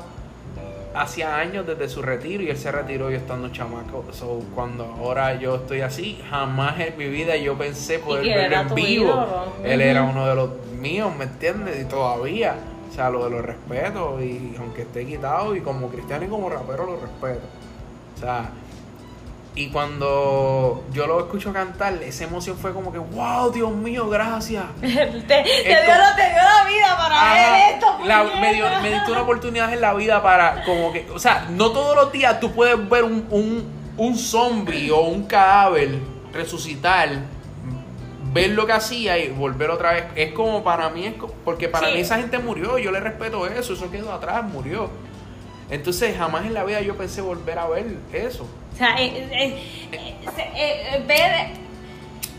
hacía 0.94 1.36
años 1.36 1.66
desde 1.66 1.88
su 1.88 2.00
retiro 2.00 2.44
y 2.44 2.50
él 2.50 2.56
se 2.56 2.70
retiró 2.70 3.10
yo 3.10 3.16
estando 3.16 3.48
chamaco. 3.48 4.04
So, 4.12 4.44
cuando 4.54 4.84
ahora 5.00 5.34
yo 5.34 5.56
estoy 5.56 5.80
así, 5.80 6.22
jamás 6.30 6.78
en 6.78 6.96
mi 6.96 7.08
vida 7.08 7.34
yo 7.34 7.58
pensé 7.58 7.98
poder 7.98 8.24
verlo 8.24 8.60
en 8.60 8.74
vivo. 8.76 9.54
Él 9.64 9.80
era 9.80 10.04
uno 10.04 10.24
de 10.28 10.36
los 10.36 10.50
míos, 10.78 11.10
¿me 11.18 11.24
entiendes? 11.24 11.80
Y 11.80 11.84
todavía. 11.84 12.54
O 12.98 13.00
sea, 13.00 13.10
lo 13.10 13.22
de 13.26 13.30
los 13.30 13.46
respeto 13.46 14.20
y 14.20 14.56
aunque 14.58 14.82
esté 14.82 15.06
quitado 15.06 15.54
y 15.54 15.60
como 15.60 15.86
cristiano 15.88 16.24
y 16.24 16.28
como 16.28 16.50
rapero 16.50 16.84
lo 16.84 16.96
respeto. 16.98 17.46
O 18.16 18.18
sea, 18.20 18.50
y 19.54 19.68
cuando 19.70 20.82
yo 20.92 21.06
lo 21.06 21.20
escucho 21.20 21.52
cantar, 21.52 21.92
esa 22.02 22.24
emoción 22.24 22.56
fue 22.58 22.72
como 22.72 22.90
que, 22.90 22.98
wow, 22.98 23.52
Dios 23.52 23.70
mío, 23.70 24.08
gracias. 24.08 24.64
te, 24.80 24.88
te 24.88 25.42
dio, 25.44 25.44
Esto- 25.44 25.92
la- 25.96 26.16
te 26.16 26.22
dio 26.28 26.42
la 26.42 26.68
vida 26.68 26.96
para 26.96 27.14
Ajá. 27.22 27.34
ver 27.52 27.74
esto. 27.74 27.86
La- 28.04 28.24
me, 28.40 28.54
dio, 28.54 28.64
me 28.82 28.90
diste 28.92 29.12
una 29.12 29.22
oportunidad 29.22 29.72
en 29.72 29.80
la 29.80 29.94
vida 29.94 30.20
para, 30.20 30.64
como 30.64 30.92
que, 30.92 31.08
o 31.14 31.20
sea, 31.20 31.46
no 31.50 31.70
todos 31.70 31.94
los 31.94 32.10
días 32.10 32.40
tú 32.40 32.50
puedes 32.50 32.88
ver 32.90 33.04
un, 33.04 33.28
un, 33.30 33.64
un 33.96 34.18
zombie 34.18 34.90
o 34.90 35.02
un 35.02 35.22
cadáver 35.24 36.00
resucitar, 36.32 37.10
ver 38.32 38.50
lo 38.50 38.66
que 38.66 38.72
hacía 38.72 39.18
y 39.18 39.28
volver 39.30 39.70
otra 39.70 39.92
vez. 39.92 40.04
Es 40.16 40.32
como 40.32 40.62
para 40.64 40.88
mí, 40.90 41.06
es 41.06 41.14
porque 41.44 41.68
para 41.68 41.88
Sí. 41.88 41.94
mí 41.94 42.00
esa 42.00 42.16
gente 42.18 42.38
murió, 42.38 42.78
yo 42.78 42.90
le 42.90 43.00
respeto 43.00 43.46
eso, 43.46 43.72
eso 43.74 43.90
quedó 43.90 44.12
atrás, 44.12 44.44
murió. 44.44 44.90
Entonces 45.70 46.16
jamás 46.16 46.46
en 46.46 46.54
la 46.54 46.64
vida 46.64 46.80
yo 46.80 46.96
pensé 46.96 47.20
volver 47.20 47.58
a 47.58 47.66
ver 47.68 47.86
eso. 48.12 48.46
O 48.74 48.76
sea, 48.76 48.96
eh, 49.00 49.28
eh, 49.30 49.62
eh, 49.92 50.14
eh, 50.22 50.82
eh, 50.94 51.04
ver, 51.06 51.67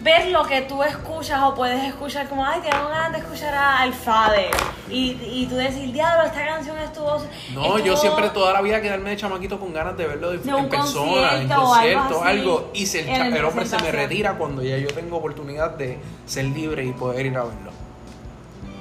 ver 0.01 0.27
lo 0.27 0.43
que 0.45 0.61
tú 0.61 0.81
escuchas 0.83 1.41
o 1.43 1.53
puedes 1.55 1.83
escuchar 1.83 2.27
como, 2.29 2.45
ay, 2.45 2.61
tengo 2.61 2.87
ganas 2.89 3.11
de 3.11 3.17
escuchar 3.19 3.53
a 3.53 3.79
Alfade. 3.81 4.49
Y, 4.89 5.17
y 5.21 5.45
tú 5.47 5.55
decir, 5.55 5.91
diablo, 5.91 6.25
esta 6.25 6.45
canción 6.45 6.77
estuvo... 6.79 7.21
No, 7.53 7.77
yo 7.79 7.95
siempre 7.97 8.29
toda 8.29 8.53
la 8.53 8.61
vida 8.61 8.81
quedarme 8.81 9.09
de 9.11 9.17
chamaquito 9.17 9.59
con 9.59 9.73
ganas 9.73 9.97
de 9.97 10.07
verlo 10.07 10.31
de, 10.31 10.37
De 10.39 10.53
un 10.53 10.63
en 10.63 10.69
persona, 10.69 11.41
en 11.41 11.49
concierto 11.49 12.23
algo 12.23 12.23
algo. 12.23 12.71
Y 12.73 12.85
si 12.85 12.99
el, 12.99 13.07
cha- 13.07 13.27
el 13.27 13.45
hombre 13.45 13.65
se 13.65 13.77
me 13.79 13.91
retira 13.91 14.33
cuando 14.33 14.63
ya 14.63 14.77
yo 14.77 14.87
tengo 14.93 15.17
oportunidad 15.17 15.71
de 15.71 15.99
ser 16.25 16.45
libre 16.45 16.85
y 16.85 16.91
poder 16.93 17.25
ir 17.25 17.37
a 17.37 17.43
verlo. 17.43 17.71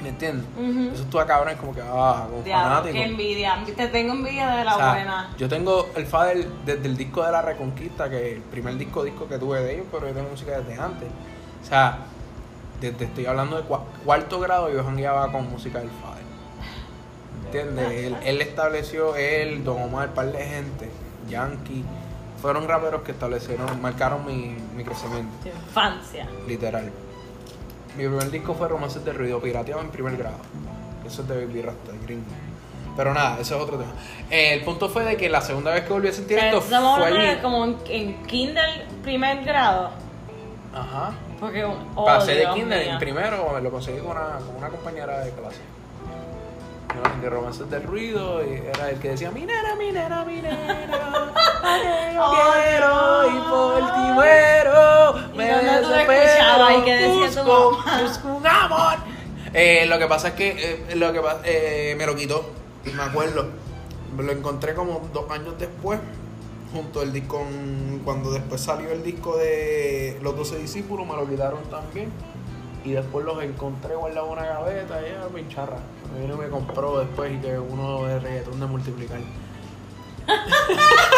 ¿Me 0.03 0.11
entiendes? 0.11 0.47
Ujú. 0.57 0.95
Eso 0.95 1.05
tú 1.11 1.19
cabrón 1.27 1.49
es 1.49 1.57
como 1.57 1.75
que, 1.75 1.81
ah, 1.83 2.27
como 2.31 2.43
Diablo, 2.43 2.69
fanático. 2.69 2.95
qué 2.95 3.05
envidia. 3.05 3.59
Te 3.77 3.89
tengo 3.89 4.13
envidia 4.15 4.49
de 4.49 4.65
la 4.65 4.75
O 4.75 4.79
sea, 4.79 4.91
buena. 4.93 5.31
Yo 5.37 5.49
tengo 5.49 5.89
el 5.97 6.07
Fader 6.07 6.47
desde 6.65 6.87
el 6.87 6.97
disco 6.97 7.25
de 7.25 7.33
la 7.33 7.43
Reconquista, 7.43 8.09
que 8.09 8.29
es 8.31 8.37
el 8.37 8.43
primer 8.43 8.77
disco 8.77 9.03
disco 9.03 9.27
que 9.29 9.39
tuve 9.39 9.61
de 9.63 9.75
ellos, 9.75 9.87
pero 9.91 10.07
yo 10.09 10.15
tengo 10.15 10.29
música 10.31 10.61
desde 10.61 10.81
antes. 10.81 11.09
O 11.63 11.67
sea, 11.67 11.99
desde 12.81 13.07
estoy 13.07 13.27
hablando 13.27 13.57
de 13.57 13.69
cua- 13.69 13.83
cuarto 14.05 14.39
grado, 14.39 14.71
yo 14.73 14.85
jangueaba 14.85 15.33
con 15.33 15.51
música 15.51 15.81
del 15.81 15.89
Fader. 15.91 16.19
¿Entiendes? 17.47 17.91
Él, 18.05 18.17
él 18.25 18.41
estableció, 18.43 19.17
él, 19.17 19.65
Don 19.65 19.83
Omar, 19.83 20.11
par 20.15 20.31
de 20.33 20.45
gente, 20.45 20.91
Yankee, 21.29 21.85
fueron 22.41 22.69
raperos 22.69 23.03
que 23.03 23.13
establecieron, 23.13 23.81
marcaron 23.81 24.25
mi, 24.27 24.55
mi 24.77 24.85
crecimiento, 24.85 25.33
Tu 25.43 25.49
infancia. 25.49 26.29
literal. 26.47 26.93
Mi 27.99 28.05
primer 28.07 28.31
disco 28.31 28.55
fue 28.55 28.69
Romances 28.69 29.05
de 29.05 29.13
Ruido, 29.13 29.41
pirateado 29.41 29.81
en 29.81 29.91
primer 29.91 30.17
grado. 30.17 30.37
Eso 31.05 31.23
es 31.23 31.29
de 31.29 31.45
Baby 31.45 31.63
Rasta, 31.63 31.91
de 31.91 31.99
gringo. 31.99 32.23
Pero 32.97 33.13
nada, 33.13 33.41
eso 33.41 33.57
es 33.57 33.61
otro 33.61 33.77
tema. 33.77 33.91
Eh, 34.31 34.55
el 34.55 34.61
punto 34.63 34.89
fue 34.89 35.05
de 35.05 35.17
que 35.17 35.29
la 35.29 35.41
segunda 35.41 35.73
vez 35.73 35.83
que 35.83 35.93
volví 35.93 36.07
a 36.07 36.13
sentir 36.13 36.39
esto 36.39 36.59
estamos 36.59 36.97
fue 36.97 37.07
hablando 37.07 37.27
allí. 37.27 37.37
de 37.37 37.43
como 37.43 37.65
en, 37.65 37.77
en 37.89 38.23
kinder 38.27 38.87
primer 39.03 39.45
grado. 39.45 39.91
Ajá. 40.73 41.11
Porque, 41.41 41.65
oh, 41.65 42.05
Pasé 42.05 42.35
de 42.35 42.47
mío. 42.53 42.73
en 42.73 42.99
primero, 43.01 43.59
lo 43.61 43.71
conseguí 43.73 43.99
con 43.99 44.13
una, 44.13 44.39
con 44.47 44.55
una 44.57 44.69
compañera 44.69 45.19
de 45.25 45.33
clase. 45.33 45.61
De 47.21 47.29
romances 47.31 47.69
del 47.69 47.83
ruido, 47.83 48.45
y 48.45 48.55
era 48.55 48.91
el 48.91 48.99
que 49.01 49.11
decía, 49.11 49.33
mi 49.33 49.41
nena, 49.41 49.75
mi 49.77 49.91
que 51.63 52.19
quiero 52.31 53.29
y 53.29 53.39
por 53.51 53.95
ti 53.95 54.13
muero, 54.15 55.15
¿Y 55.35 55.37
me 55.37 55.47
desespero, 55.47 56.79
y 56.79 56.85
qué 56.85 56.95
decía 56.97 57.43
tu 57.43 58.29
mamá? 58.41 59.05
Eh, 59.55 59.87
lo 59.87 59.99
que 59.99 60.07
pasa 60.07 60.29
es 60.29 60.35
que 60.35 60.85
eh, 60.91 60.97
lo 60.97 61.13
que 61.13 61.21
eh, 61.45 61.95
me 61.97 62.07
lo 62.07 62.15
quitó, 62.15 62.51
me 62.95 63.03
acuerdo, 63.03 63.49
lo 64.17 64.33
encontré 64.33 64.75
como 64.75 65.09
dos 65.13 65.31
años 65.31 65.55
después, 65.59 66.01
junto 66.73 67.01
al 67.01 67.13
disco, 67.13 67.45
cuando 68.05 68.31
después 68.31 68.61
salió 68.61 68.91
el 68.91 69.03
disco 69.03 69.37
de 69.37 70.19
Los 70.23 70.37
Doce 70.37 70.59
Discípulos, 70.59 71.07
me 71.07 71.15
lo 71.15 71.29
quitaron 71.29 71.63
también. 71.65 72.11
Y 72.85 72.93
después 72.93 73.25
los 73.25 73.43
encontré 73.43 73.97
guardados 73.97 74.29
en 74.29 74.39
una 74.39 74.47
gaveta 74.47 75.03
y 75.03 75.07
era 75.07 75.27
pincharra. 75.27 75.79
Me 76.15 76.21
vino 76.21 76.37
y 76.37 76.39
me 76.39 76.49
compró 76.49 77.01
después 77.01 77.33
y 77.33 77.39
que 77.39 77.59
uno 77.59 78.05
de 78.05 78.21
reggaetón 78.21 78.61
de 78.61 78.67
multiplicar. 78.67 79.19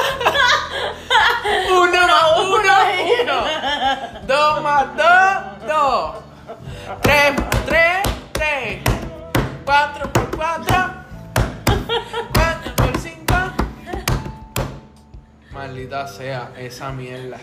uno 1.70 2.06
más 2.06 2.38
uno, 2.38 2.74
uno. 3.22 4.20
Dos 4.26 4.62
más 4.62 4.87
dos, 4.96 5.66
dos. 5.66 6.16
Tres 7.02 7.33
más 7.38 7.66
tres, 7.66 7.98
tres. 8.33 8.78
Cuatro 9.64 10.12
por 10.12 10.37
cuatro. 10.37 10.76
Cuatro 12.33 12.76
por 12.76 12.98
cinco. 12.98 13.35
Maldita 15.52 16.06
sea 16.06 16.50
esa 16.56 16.90
mierda. 16.90 17.38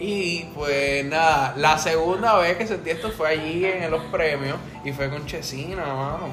Y 0.00 0.44
pues 0.54 1.04
nada, 1.04 1.54
la 1.56 1.76
segunda 1.76 2.36
vez 2.36 2.56
que 2.56 2.66
sentí 2.66 2.90
esto 2.90 3.10
fue 3.10 3.30
allí 3.30 3.64
en 3.64 3.90
los 3.90 4.04
premios 4.04 4.56
y 4.84 4.92
fue 4.92 5.10
con 5.10 5.26
Chesina, 5.26 5.84
mano. 5.86 6.28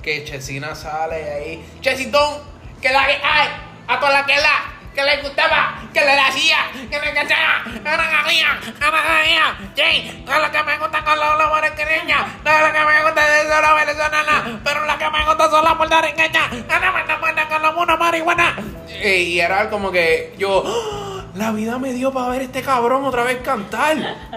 Que 0.00 0.24
Chesina 0.24 0.74
sale 0.76 1.30
ahí. 1.32 1.64
Chesitón, 1.80 2.34
que 2.80 2.92
la 2.92 3.06
que 3.06 3.14
hay, 3.14 3.48
a 3.88 3.98
toda 3.98 4.12
la 4.12 4.26
que 4.26 4.36
la, 4.36 4.77
que 4.94 5.02
le 5.02 5.22
gustaba, 5.22 5.82
que 5.92 6.00
le 6.00 6.12
hacía, 6.18 6.56
que 6.90 7.00
le 7.00 7.14
cachaba, 7.14 7.62
a 7.64 7.96
la 7.96 8.22
mía, 8.28 8.60
a 8.80 8.90
la 8.90 9.22
mía, 9.24 9.70
sí, 9.74 10.24
a 10.26 10.38
la 10.38 10.50
que 10.50 10.62
me 10.62 10.78
gusta 10.78 11.04
con 11.04 11.18
los 11.18 11.70
quereñas, 11.70 12.20
no 12.44 12.50
es 12.50 12.62
la 12.62 12.72
que 12.72 12.84
me 12.84 13.02
gusta 13.02 13.26
de 13.26 13.48
la 13.48 13.74
venezolana, 13.74 14.60
pero 14.64 14.84
la 14.84 14.98
que 14.98 15.10
me 15.10 15.24
gusta 15.24 15.50
son 15.50 15.64
las 15.64 15.74
puertorriqueñas, 15.74 16.50
buena 16.66 17.16
buena 17.20 17.48
con 17.48 17.62
la 17.62 17.70
buena 17.70 17.96
marihuana. 17.96 18.56
Y 19.02 19.38
era 19.38 19.70
como 19.70 19.90
que 19.92 20.34
yo, 20.38 20.64
¡ah! 20.66 21.24
la 21.34 21.52
vida 21.52 21.78
me 21.78 21.92
dio 21.92 22.12
para 22.12 22.30
ver 22.30 22.42
este 22.42 22.62
cabrón 22.62 23.04
otra 23.04 23.22
vez 23.22 23.38
cantar. 23.42 23.96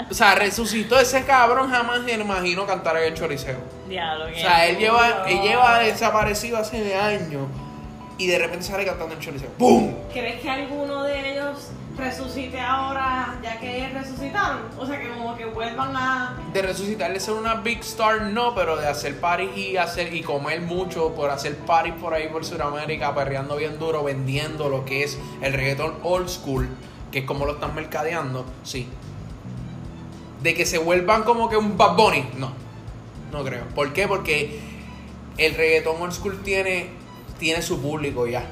O 0.09 0.13
sea, 0.13 0.35
resucitó 0.35 0.99
ese 0.99 1.25
cabrón, 1.25 1.69
jamás 1.69 2.01
me 2.01 2.15
lo 2.15 2.23
imagino 2.23 2.65
cantar 2.65 2.97
en 2.97 3.03
el 3.05 3.13
choriceo. 3.13 3.59
Diablo, 3.87 4.25
O 4.25 4.39
sea, 4.39 4.67
él 4.67 4.77
lleva, 4.77 5.23
él 5.27 5.41
lleva 5.41 5.79
desaparecido 5.79 6.57
hace 6.57 6.95
años 6.95 7.47
y 8.21 8.27
de 8.27 8.37
repente 8.37 8.63
sale 8.65 8.85
cantando 8.85 9.15
en 9.15 9.19
choriceo. 9.19 9.49
¡Pum! 9.57 9.95
¿Crees 10.13 10.41
que 10.41 10.49
alguno 10.49 11.03
de 11.05 11.31
ellos 11.31 11.69
resucite 11.97 12.59
ahora 12.59 13.39
ya 13.41 13.59
que 13.59 13.89
resucitaron? 13.89 14.59
O 14.77 14.85
sea, 14.85 14.99
que 14.99 15.09
como 15.09 15.35
que 15.35 15.45
vuelvan 15.45 15.95
a... 15.95 16.37
De 16.53 16.61
resucitar 16.61 17.11
de 17.11 17.19
ser 17.19 17.33
una 17.33 17.55
big 17.55 17.79
star, 17.79 18.21
no, 18.21 18.53
pero 18.53 18.77
de 18.77 18.87
hacer 18.87 19.19
party 19.19 19.49
y 19.55 19.77
hacer 19.77 20.13
y 20.13 20.21
comer 20.21 20.61
mucho 20.61 21.15
por 21.15 21.31
hacer 21.31 21.57
party 21.57 21.93
por 21.93 22.13
ahí 22.13 22.27
por 22.27 22.45
Sudamérica, 22.45 23.15
perreando 23.15 23.55
bien 23.55 23.79
duro, 23.79 24.03
vendiendo 24.03 24.69
lo 24.69 24.85
que 24.85 25.03
es 25.03 25.17
el 25.41 25.53
reggaetón 25.53 25.95
old 26.03 26.29
school, 26.29 26.69
que 27.11 27.19
es 27.19 27.25
como 27.25 27.47
lo 27.47 27.53
están 27.53 27.73
mercadeando, 27.73 28.45
sí. 28.61 28.87
De 30.43 30.53
que 30.53 30.67
se 30.67 30.77
vuelvan 30.77 31.23
como 31.23 31.49
que 31.49 31.57
un 31.57 31.75
Bad 31.75 31.95
Bunny, 31.95 32.29
no. 32.37 32.51
No 33.31 33.43
creo. 33.43 33.63
¿Por 33.73 33.93
qué? 33.93 34.07
Porque 34.07 34.59
el 35.37 35.55
reggaetón 35.55 35.99
old 35.99 36.13
school 36.13 36.43
tiene, 36.43 37.00
tiene 37.41 37.61
su 37.63 37.81
público 37.81 38.27
ya. 38.27 38.43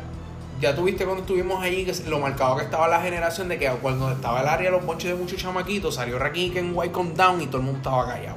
Ya 0.60 0.76
tuviste 0.76 1.06
cuando 1.06 1.22
estuvimos 1.22 1.64
allí 1.64 1.86
que 1.86 1.94
lo 2.10 2.20
marcado 2.20 2.58
que 2.58 2.64
estaba 2.64 2.88
la 2.90 3.00
generación 3.00 3.48
de 3.48 3.58
que 3.58 3.70
cuando 3.70 4.12
estaba 4.12 4.42
el 4.42 4.48
área 4.48 4.72
de 4.72 4.76
los 4.78 4.86
bonches 4.86 5.12
de 5.12 5.16
muchos 5.16 5.40
chamaquitos, 5.40 5.96
salió 5.96 6.18
Rakim 6.20 6.58
en 6.58 6.72
White 6.76 6.92
Come 6.92 7.12
Down 7.14 7.40
y 7.42 7.46
todo 7.48 7.58
el 7.60 7.64
mundo 7.64 7.78
estaba 7.78 8.08
callado. 8.08 8.36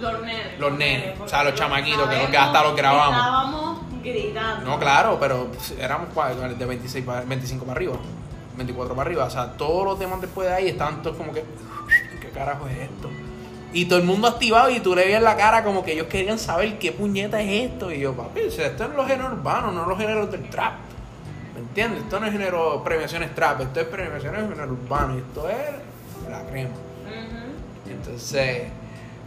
Los 0.00 0.20
nenes. 0.22 0.58
Los 0.58 0.72
nenes, 0.72 1.20
o 1.20 1.28
sea, 1.28 1.44
los 1.44 1.54
chamaquitos, 1.54 2.08
que 2.08 2.14
sabemos 2.16 2.32
los- 2.32 2.40
hasta 2.42 2.62
los 2.64 2.74
grabamos. 2.76 3.16
Estábamos 3.18 3.78
gritando. 4.02 4.70
No, 4.70 4.78
claro, 4.80 5.18
pero 5.20 5.46
pues, 5.52 5.74
éramos 5.78 6.08
de 6.58 6.64
26 6.64 7.04
para, 7.04 7.20
25 7.20 7.64
para 7.66 7.76
arriba, 7.76 7.92
24 8.56 8.96
para 8.96 9.06
arriba. 9.06 9.24
O 9.26 9.30
sea, 9.30 9.52
todos 9.52 9.84
los 9.84 9.98
demás 9.98 10.20
después 10.22 10.48
de 10.48 10.54
ahí 10.54 10.68
estaban 10.68 11.02
todos 11.02 11.16
como 11.18 11.32
que, 11.32 11.44
¿qué 12.20 12.30
carajo 12.30 12.66
es 12.66 12.78
esto? 12.78 13.10
Y 13.72 13.84
todo 13.84 13.98
el 13.98 14.04
mundo 14.04 14.26
activado 14.26 14.68
y 14.68 14.80
tú 14.80 14.94
le 14.96 15.04
veías 15.04 15.22
la 15.22 15.36
cara 15.36 15.62
como 15.62 15.84
que 15.84 15.92
ellos 15.92 16.08
querían 16.08 16.38
saber 16.38 16.78
qué 16.78 16.90
puñeta 16.92 17.40
es 17.40 17.70
esto. 17.70 17.92
Y 17.92 18.00
yo, 18.00 18.14
papi, 18.14 18.40
esto 18.40 18.84
es 18.84 18.90
los 18.94 19.06
géneros 19.06 19.32
urbanos, 19.34 19.72
no 19.72 19.86
los 19.86 19.96
géneros 19.96 20.30
del 20.30 20.48
trap. 20.50 20.74
¿Me 21.54 21.60
entiendes? 21.60 22.02
Esto 22.02 22.18
no 22.18 22.26
es 22.26 22.32
género 22.32 22.82
premiaciones 22.82 23.34
trap, 23.34 23.60
esto 23.60 23.80
es 23.80 23.86
premiaciones 23.86 24.48
género 24.48 24.72
urbano 24.72 25.16
y 25.16 25.18
esto 25.18 25.48
es 25.48 26.28
la 26.28 26.42
crema. 26.46 26.70
Ujú. 26.70 27.90
Entonces, 27.90 28.68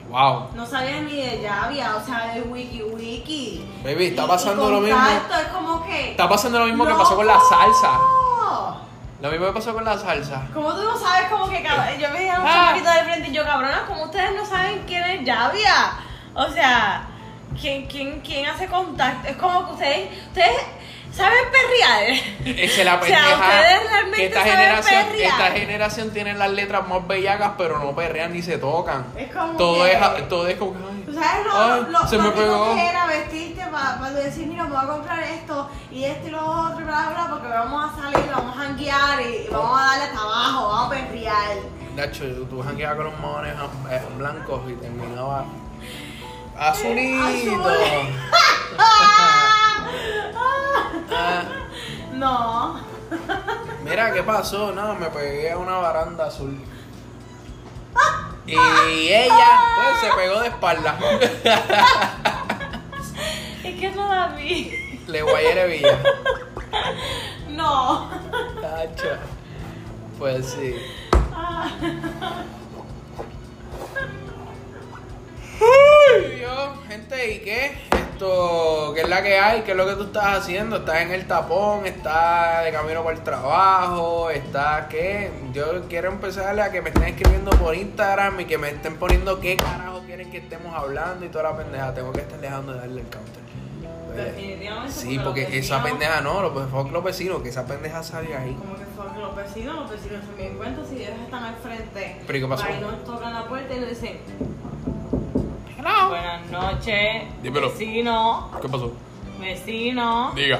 wow. 0.09 0.47
No 0.55 0.65
sabías 0.65 1.03
ni 1.03 1.21
de 1.21 1.41
Llavia, 1.41 1.95
o 1.95 2.05
sea, 2.05 2.33
de 2.33 2.41
Wiki 2.41 2.83
Wiki. 2.83 3.65
Baby, 3.83 4.07
está 4.07 4.27
pasando 4.27 4.67
y 4.67 4.71
lo 4.71 4.81
mismo. 4.81 4.97
contacto, 4.97 5.35
es 5.35 5.47
como 5.47 5.85
que... 5.85 6.11
Está 6.11 6.27
pasando 6.27 6.59
lo 6.59 6.65
mismo 6.65 6.85
que 6.85 6.93
pasó 6.93 7.15
con 7.15 7.27
la 7.27 7.39
salsa. 7.39 7.99
Lo 9.23 9.31
mismo 9.31 9.45
que 9.45 9.53
pasó 9.53 9.73
con 9.73 9.85
la 9.85 9.97
salsa. 9.97 10.41
¿Cómo 10.53 10.73
tú 10.75 10.83
no 10.83 10.97
sabes 10.97 11.29
como 11.29 11.47
que 11.49 11.63
cab- 11.63 11.97
yo 11.97 12.11
veía 12.11 12.35
a 12.35 12.41
un 12.41 12.45
Ah. 12.45 12.73
de 12.75 13.03
frente 13.05 13.29
y 13.29 13.33
yo, 13.33 13.45
cabrona, 13.45 13.85
como 13.87 14.03
ustedes 14.03 14.35
no 14.35 14.45
saben 14.45 14.83
quién 14.85 15.01
es 15.05 15.23
Llavia? 15.23 15.93
O 16.35 16.49
sea, 16.49 17.03
¿quién, 17.57 17.85
quién, 17.85 18.19
quién 18.19 18.45
hace 18.49 18.67
contacto? 18.67 19.29
Es 19.29 19.37
como 19.37 19.65
que 19.67 19.71
ustedes, 19.75 20.27
ustedes 20.27 20.57
¿Saben 21.15 21.45
perrear? 21.51 22.03
Es 22.57 22.83
la 22.83 22.95
O 23.01 23.05
sea, 23.05 23.19
pendeja. 23.19 23.35
ustedes 23.35 23.89
realmente 23.91 24.17
que 24.17 24.25
esta 24.25 24.39
saben 24.39 24.53
generación, 24.57 25.05
perrear. 25.05 25.31
esta 25.31 25.51
generación 25.59 26.09
tiene 26.11 26.33
las 26.33 26.49
letras 26.51 26.87
más 26.87 27.07
bellacas, 27.07 27.51
pero 27.57 27.77
no 27.79 27.93
perrean 27.95 28.33
ni 28.33 28.41
se 28.41 28.57
tocan. 28.57 29.05
Es 29.15 29.31
como 29.31 29.53
todo 29.57 29.83
que- 29.83 29.91
es 29.93 30.29
todo 30.29 30.47
es 30.47 30.57
como 30.57 30.73
que, 30.73 30.79
ay, 30.79 31.03
¿Tú 31.05 31.13
sabes 31.13 31.45
lo, 31.45 31.53
Ay, 31.55 31.85
lo, 31.89 32.07
se 32.07 32.17
lo 32.17 32.23
me 32.23 32.31
pegó. 32.31 32.73
que 32.75 32.87
era 32.89 33.05
vestirte 33.05 33.63
para 33.71 34.09
decir, 34.11 34.47
mira, 34.47 34.63
me 34.63 34.71
voy 34.75 34.83
a 34.83 34.87
comprar 34.87 35.19
esto 35.19 35.69
y 35.91 36.03
esto 36.05 36.27
y 36.27 36.31
lo 36.31 36.43
otro 36.43 36.81
y 36.81 36.83
bla, 36.83 37.27
porque 37.29 37.47
vamos 37.47 37.91
a 37.91 37.95
salir, 38.01 38.31
vamos 38.35 38.57
a 38.57 38.59
janguear 38.63 39.21
y 39.21 39.47
vamos 39.51 39.79
a 39.79 39.85
darle 39.85 40.03
hasta 40.05 40.19
abajo, 40.19 40.67
vamos 40.69 40.85
a 40.87 40.89
perrear. 40.89 41.57
Nacho, 41.95 42.23
tú 42.49 42.63
jangueabas 42.63 42.95
con 42.97 43.05
los 43.05 43.19
mones 43.19 43.53
eh, 43.91 44.01
blancos 44.17 44.61
y 44.67 44.73
terminaba 44.73 45.45
azulito. 46.57 47.23
Azul. 47.23 48.07
Ah, 51.11 51.43
No. 52.13 52.79
mira 53.83 54.13
qué 54.13 54.23
pasó, 54.23 54.71
no, 54.71 54.95
me 54.95 55.07
pegué 55.07 55.51
a 55.51 55.57
una 55.57 55.77
baranda 55.77 56.25
azul. 56.25 56.59
Y 58.45 58.55
ella, 58.55 59.59
pues, 59.75 59.99
se 60.01 60.09
pegó 60.17 60.41
de 60.41 60.47
espalda. 60.49 60.97
Es 63.63 63.79
que 63.79 63.91
no 63.91 64.09
la 64.09 64.27
vi. 64.27 64.99
Le 65.07 65.21
guayere 65.21 65.67
villa. 65.67 65.97
No. 67.49 68.09
Nacho. 68.61 69.17
Pues 70.19 70.45
sí. 70.47 70.75
Uy, 75.61 76.35
Dios, 76.35 76.77
gente, 76.87 77.33
¿y 77.35 77.39
qué? 77.39 77.77
Esto, 78.23 78.93
¿qué 78.95 79.01
es 79.01 79.09
la 79.09 79.21
que 79.21 79.37
hay? 79.37 79.61
¿Qué 79.63 79.71
es 79.71 79.77
lo 79.77 79.85
que 79.85 79.95
tú 79.95 80.03
estás 80.03 80.37
haciendo? 80.37 80.77
¿Estás 80.77 81.01
en 81.01 81.11
el 81.11 81.27
tapón? 81.27 81.85
¿Estás 81.85 82.63
de 82.63 82.71
camino 82.71 83.03
para 83.03 83.17
el 83.17 83.21
trabajo? 83.21 84.29
¿Estás 84.29 84.87
qué? 84.87 85.29
Yo 85.51 85.89
quiero 85.89 86.09
empezarle 86.09 86.61
a 86.61 86.71
que 86.71 86.81
me 86.81 86.87
estén 86.87 87.03
escribiendo 87.03 87.51
por 87.51 87.75
Instagram 87.75 88.39
y 88.39 88.45
que 88.45 88.57
me 88.57 88.69
estén 88.69 88.95
poniendo 88.95 89.41
qué 89.41 89.57
carajo 89.57 90.03
quieren 90.05 90.31
que 90.31 90.37
estemos 90.37 90.73
hablando 90.73 91.25
y 91.25 91.27
toda 91.27 91.51
la 91.51 91.57
pendeja. 91.57 91.93
Tengo 91.93 92.13
que 92.13 92.21
estar 92.21 92.39
dejando 92.39 92.71
de 92.71 92.79
darle 92.79 93.01
el 93.01 93.07
counter. 93.07 93.43
Pues, 94.05 94.25
Definitivamente. 94.25 94.91
Sí, 94.93 95.19
porque 95.21 95.57
esa 95.57 95.83
pendeja 95.83 96.21
no, 96.21 96.41
los, 96.43 96.69
fuck 96.71 96.93
los 96.93 97.03
vecinos, 97.03 97.41
que 97.41 97.49
esa 97.49 97.65
pendeja 97.65 98.03
sale 98.03 98.33
ahí. 98.33 98.53
Como 98.53 98.77
que 98.77 98.85
fue 98.85 99.05
que 99.13 99.19
los 99.19 99.35
vecinos, 99.35 99.75
los 99.75 99.89
vecinos 99.89 100.23
se 100.23 100.41
me 100.41 100.47
dan 100.47 100.57
cuenta 100.57 100.85
si 100.85 100.95
ellos 100.95 101.19
están 101.25 101.43
al 101.43 101.55
frente. 101.55 102.21
¿Pero 102.25 102.39
qué 102.39 102.47
pasó? 102.47 102.63
Ahí 102.63 102.79
nos 102.79 103.03
tocan 103.03 103.33
la 103.33 103.49
puerta 103.49 103.75
y 103.75 103.79
nos 103.81 103.89
dicen, 103.89 104.19
Buenas 106.13 106.45
noches. 106.51 107.23
Dímelo. 107.41 107.71
Vecino. 107.71 108.51
¿Qué 108.61 108.69
pasó? 108.69 108.93
Vecino. 109.39 110.31
Diga. 110.35 110.59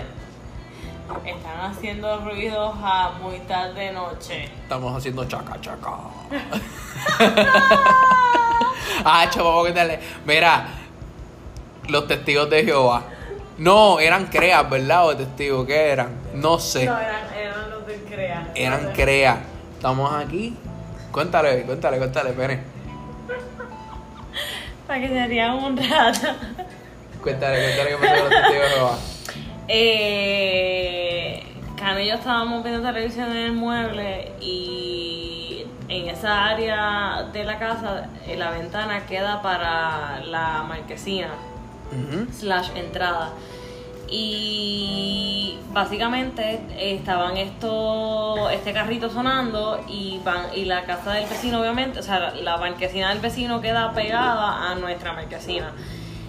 Están 1.24 1.72
haciendo 1.72 2.22
ruidos 2.22 2.74
a 2.82 3.12
muy 3.22 3.38
tarde 3.42 3.92
noche. 3.92 4.46
Estamos 4.46 4.98
haciendo 4.98 5.26
chaca 5.26 5.62
chaca. 5.62 5.92
ah, 9.06 9.28
chaval, 9.30 9.68
¿qué 9.68 9.74
tal? 9.74 10.00
Mira, 10.26 10.70
los 11.88 12.08
testigos 12.08 12.50
de 12.50 12.64
Jehová. 12.64 13.04
No, 13.60 14.00
eran 14.00 14.26
creas, 14.26 14.68
¿verdad? 14.68 15.06
O 15.06 15.16
testigos, 15.16 15.68
¿qué 15.68 15.90
eran? 15.90 16.18
No 16.34 16.58
sé. 16.58 16.88
no, 16.88 16.98
eran, 16.98 17.32
eran 17.32 17.70
los 17.70 17.86
del 17.86 18.04
CREA. 18.06 18.52
Eran 18.56 18.92
creas. 18.94 19.38
Estamos 19.76 20.12
aquí. 20.16 20.58
Cuéntale, 21.12 21.62
cuéntale, 21.62 22.00
cuéntale, 22.00 22.34
Pene. 22.34 22.73
Que 24.94 25.10
se 25.10 25.28
rían 25.28 25.56
un 25.56 25.76
rato. 25.76 26.28
Cuéntale, 27.22 27.76
cuéntale 27.76 27.90
qué 27.90 27.98
pasó 27.98 28.22
con 28.22 28.30
los 28.30 28.42
testigos 28.42 28.70
de 28.70 28.76
Jehová. 28.76 28.98
Eh, 29.68 31.44
Cano 31.78 32.00
y 32.00 32.08
yo 32.08 32.14
estábamos 32.16 32.64
viendo 32.64 32.88
televisión 32.88 33.32
en 33.32 33.38
el 33.38 33.52
mueble 33.54 34.32
y 34.40 35.66
en 35.90 36.10
esa 36.10 36.46
área 36.46 37.30
de 37.34 37.44
la 37.44 37.58
casa 37.58 38.08
eh, 38.28 38.38
la 38.38 38.52
ventana 38.52 39.06
queda 39.06 39.42
para 39.42 40.22
la 40.26 40.64
marquesina 40.64 41.32
slash 42.32 42.70
entrada 42.76 43.30
y 44.16 45.58
básicamente 45.72 46.60
eh, 46.78 46.96
estaban 47.00 47.36
esto 47.38 48.50
este 48.50 48.74
carrito 48.74 49.10
sonando 49.10 49.84
y 49.88 50.20
van 50.24 50.46
y 50.56 50.66
la 50.66 50.84
casa 50.84 51.14
del 51.14 51.28
vecino 51.28 51.60
obviamente 51.60 52.00
o 52.00 52.04
sea 52.04 52.20
la, 52.20 52.36
la 52.36 52.58
marquesina 52.58 53.10
del 53.10 53.20
vecino 53.20 53.60
queda 53.62 53.92
pegada 53.94 54.70
a 54.72 54.76
nuestra 54.76 55.14
marquesina 55.14 55.72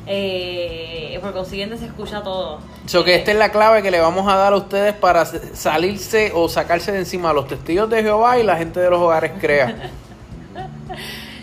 eh, 0.06 1.18
por 1.22 1.32
consiguiente 1.32 1.76
se 1.78 1.86
escucha 1.86 2.22
todo 2.22 2.58
So 2.86 3.04
que 3.04 3.14
esta 3.14 3.30
es 3.32 3.38
la 3.38 3.50
clave 3.50 3.82
que 3.82 3.90
le 3.90 4.00
vamos 4.00 4.30
a 4.30 4.36
dar 4.36 4.52
a 4.52 4.56
ustedes 4.56 4.94
para 4.94 5.24
salirse 5.24 6.32
o 6.34 6.48
sacarse 6.48 6.92
de 6.92 6.98
encima 6.98 7.30
a 7.30 7.32
los 7.32 7.48
testigos 7.48 7.88
de 7.88 8.02
Jehová 8.02 8.38
y 8.38 8.42
la 8.42 8.56
gente 8.56 8.80
de 8.80 8.90
los 8.90 9.00
hogares 9.00 9.32
crea. 9.40 9.74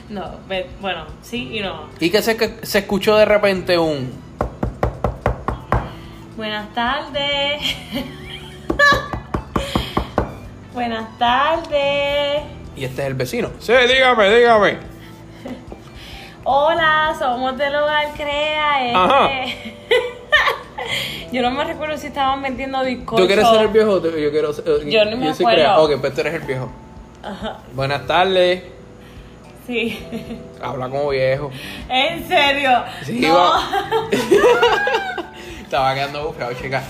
No, 0.10 0.26
ve- 0.48 0.70
bueno, 0.82 1.06
sí 1.22 1.52
y 1.58 1.62
no. 1.62 1.86
Y 2.02 2.10
que 2.10 2.22
se, 2.22 2.36
que 2.36 2.60
se 2.64 2.80
escuchó 2.80 3.16
de 3.16 3.24
repente 3.24 3.78
un... 3.78 4.12
Buenas 6.36 6.74
tardes. 6.74 7.62
Buenas 10.74 11.18
tardes. 11.18 12.44
Y 12.76 12.86
este 12.86 13.02
es 13.02 13.08
el 13.08 13.14
vecino. 13.16 13.50
Sí, 13.60 13.74
dígame, 13.74 14.30
dígame. 14.34 14.78
Hola, 16.44 17.14
somos 17.20 17.58
del 17.58 17.76
hogar 17.76 18.08
Crea. 18.16 18.86
este. 18.86 18.98
Ajá. 18.98 19.30
Yo 21.32 21.42
no 21.42 21.52
me 21.52 21.64
recuerdo 21.64 21.98
si 21.98 22.08
estaban 22.08 22.42
vendiendo 22.42 22.84
bizcochos. 22.84 23.22
¿Tú 23.22 23.28
quieres 23.28 23.48
ser 23.48 23.62
el 23.62 23.68
viejo? 23.68 24.02
Yo 24.02 24.32
quiero 24.32 24.52
ser... 24.54 24.66
Yo 24.90 25.06
no 25.06 25.18
me 25.18 25.34
soy 25.34 25.46
acuerdo. 25.46 25.64
crea. 25.64 25.80
Ok, 25.80 25.92
pues 26.02 26.14
tú 26.16 26.22
eres 26.22 26.34
el 26.34 26.42
viejo. 26.42 26.70
Ajá, 27.24 27.58
Buenas 27.74 28.08
tardes. 28.08 28.64
sí. 29.68 30.04
Habla 30.62 30.90
como 30.90 31.10
viejo. 31.10 31.52
En 31.90 32.28
serio. 32.28 32.84
Sí, 33.04 33.20
no. 33.20 33.36
va. 33.36 33.62
Estaba 35.72 35.96
quedando 35.96 36.28
bufeado, 36.28 36.52
chica. 36.62 36.84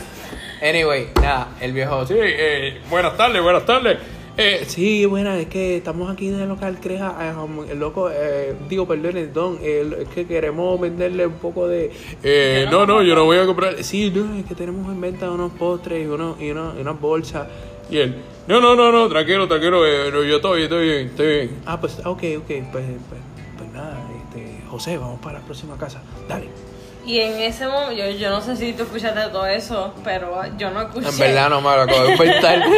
Anyway, 0.60 1.10
nada, 1.22 1.50
el 1.62 1.72
viejo, 1.72 2.04
sí, 2.08 2.16
eh, 2.18 2.82
buenas 2.90 3.16
tardes, 3.16 3.40
buenas 3.40 3.64
tardes. 3.64 4.00
Eh, 4.36 4.64
sí, 4.66 5.06
buenas, 5.06 5.40
es 5.40 5.46
que 5.46 5.78
estamos 5.78 6.10
aquí 6.10 6.30
en 6.30 6.42
el 6.42 6.50
local 6.50 6.80
Creja, 6.82 7.16
eh, 7.22 7.72
el 7.72 7.80
loco, 7.80 8.10
eh, 8.10 8.56
digo, 8.68 8.88
perdón, 8.88 9.32
don, 9.32 9.60
eh, 9.62 9.88
es 10.02 10.08
que 10.08 10.26
queremos 10.26 10.82
venderle 10.82 11.28
un 11.28 11.34
poco 11.34 11.68
de... 11.68 11.92
Eh, 12.24 12.66
no, 12.72 12.88
no, 12.88 13.04
yo 13.04 13.14
no 13.14 13.26
voy 13.26 13.38
a 13.38 13.46
comprar, 13.46 13.84
sí, 13.84 14.10
no, 14.10 14.36
es 14.36 14.46
que 14.48 14.56
tenemos 14.56 14.92
en 14.92 15.00
venta 15.00 15.30
unos 15.30 15.52
postres 15.52 16.04
y, 16.04 16.08
unos, 16.08 16.42
y, 16.42 16.50
unos, 16.50 16.76
y 16.76 16.82
unas 16.82 17.00
bolsas. 17.00 17.48
Y 17.88 18.00
él, 18.00 18.16
no, 18.48 18.60
no, 18.60 18.76
no, 18.76 18.92
no, 18.92 19.08
tranquilo, 19.10 19.48
tranquilo, 19.48 19.86
eh, 19.86 20.10
no, 20.12 20.24
yo 20.24 20.38
estoy, 20.38 20.64
estoy 20.64 20.88
bien, 20.88 21.08
estoy 21.10 21.28
bien. 21.28 21.62
Ah, 21.68 21.80
pues, 21.80 22.00
ok, 22.00 22.24
ok, 22.40 22.48
pues, 22.48 22.66
pues, 22.72 23.22
pues 23.60 23.72
nada, 23.72 24.00
este, 24.26 24.68
José, 24.72 24.98
vamos 24.98 25.20
para 25.22 25.38
la 25.38 25.46
próxima 25.46 25.78
casa, 25.78 26.02
dale. 26.28 26.71
Y 27.06 27.20
en 27.20 27.40
ese 27.42 27.66
momento, 27.68 27.94
yo, 27.94 28.10
yo 28.12 28.30
no 28.30 28.42
sé 28.42 28.56
si 28.56 28.74
tú 28.74 28.84
escuchaste 28.84 29.20
todo 29.32 29.48
eso, 29.48 29.94
pero 30.04 30.42
yo 30.58 30.70
no 30.70 30.84
escuché. 30.84 31.10
En 31.10 31.18
verdad 31.18 31.50
no 31.50 31.60
me 31.62 31.76
lo 31.76 31.82
acabo 31.82 32.04
de 32.04 32.12
inventar. 32.14 32.62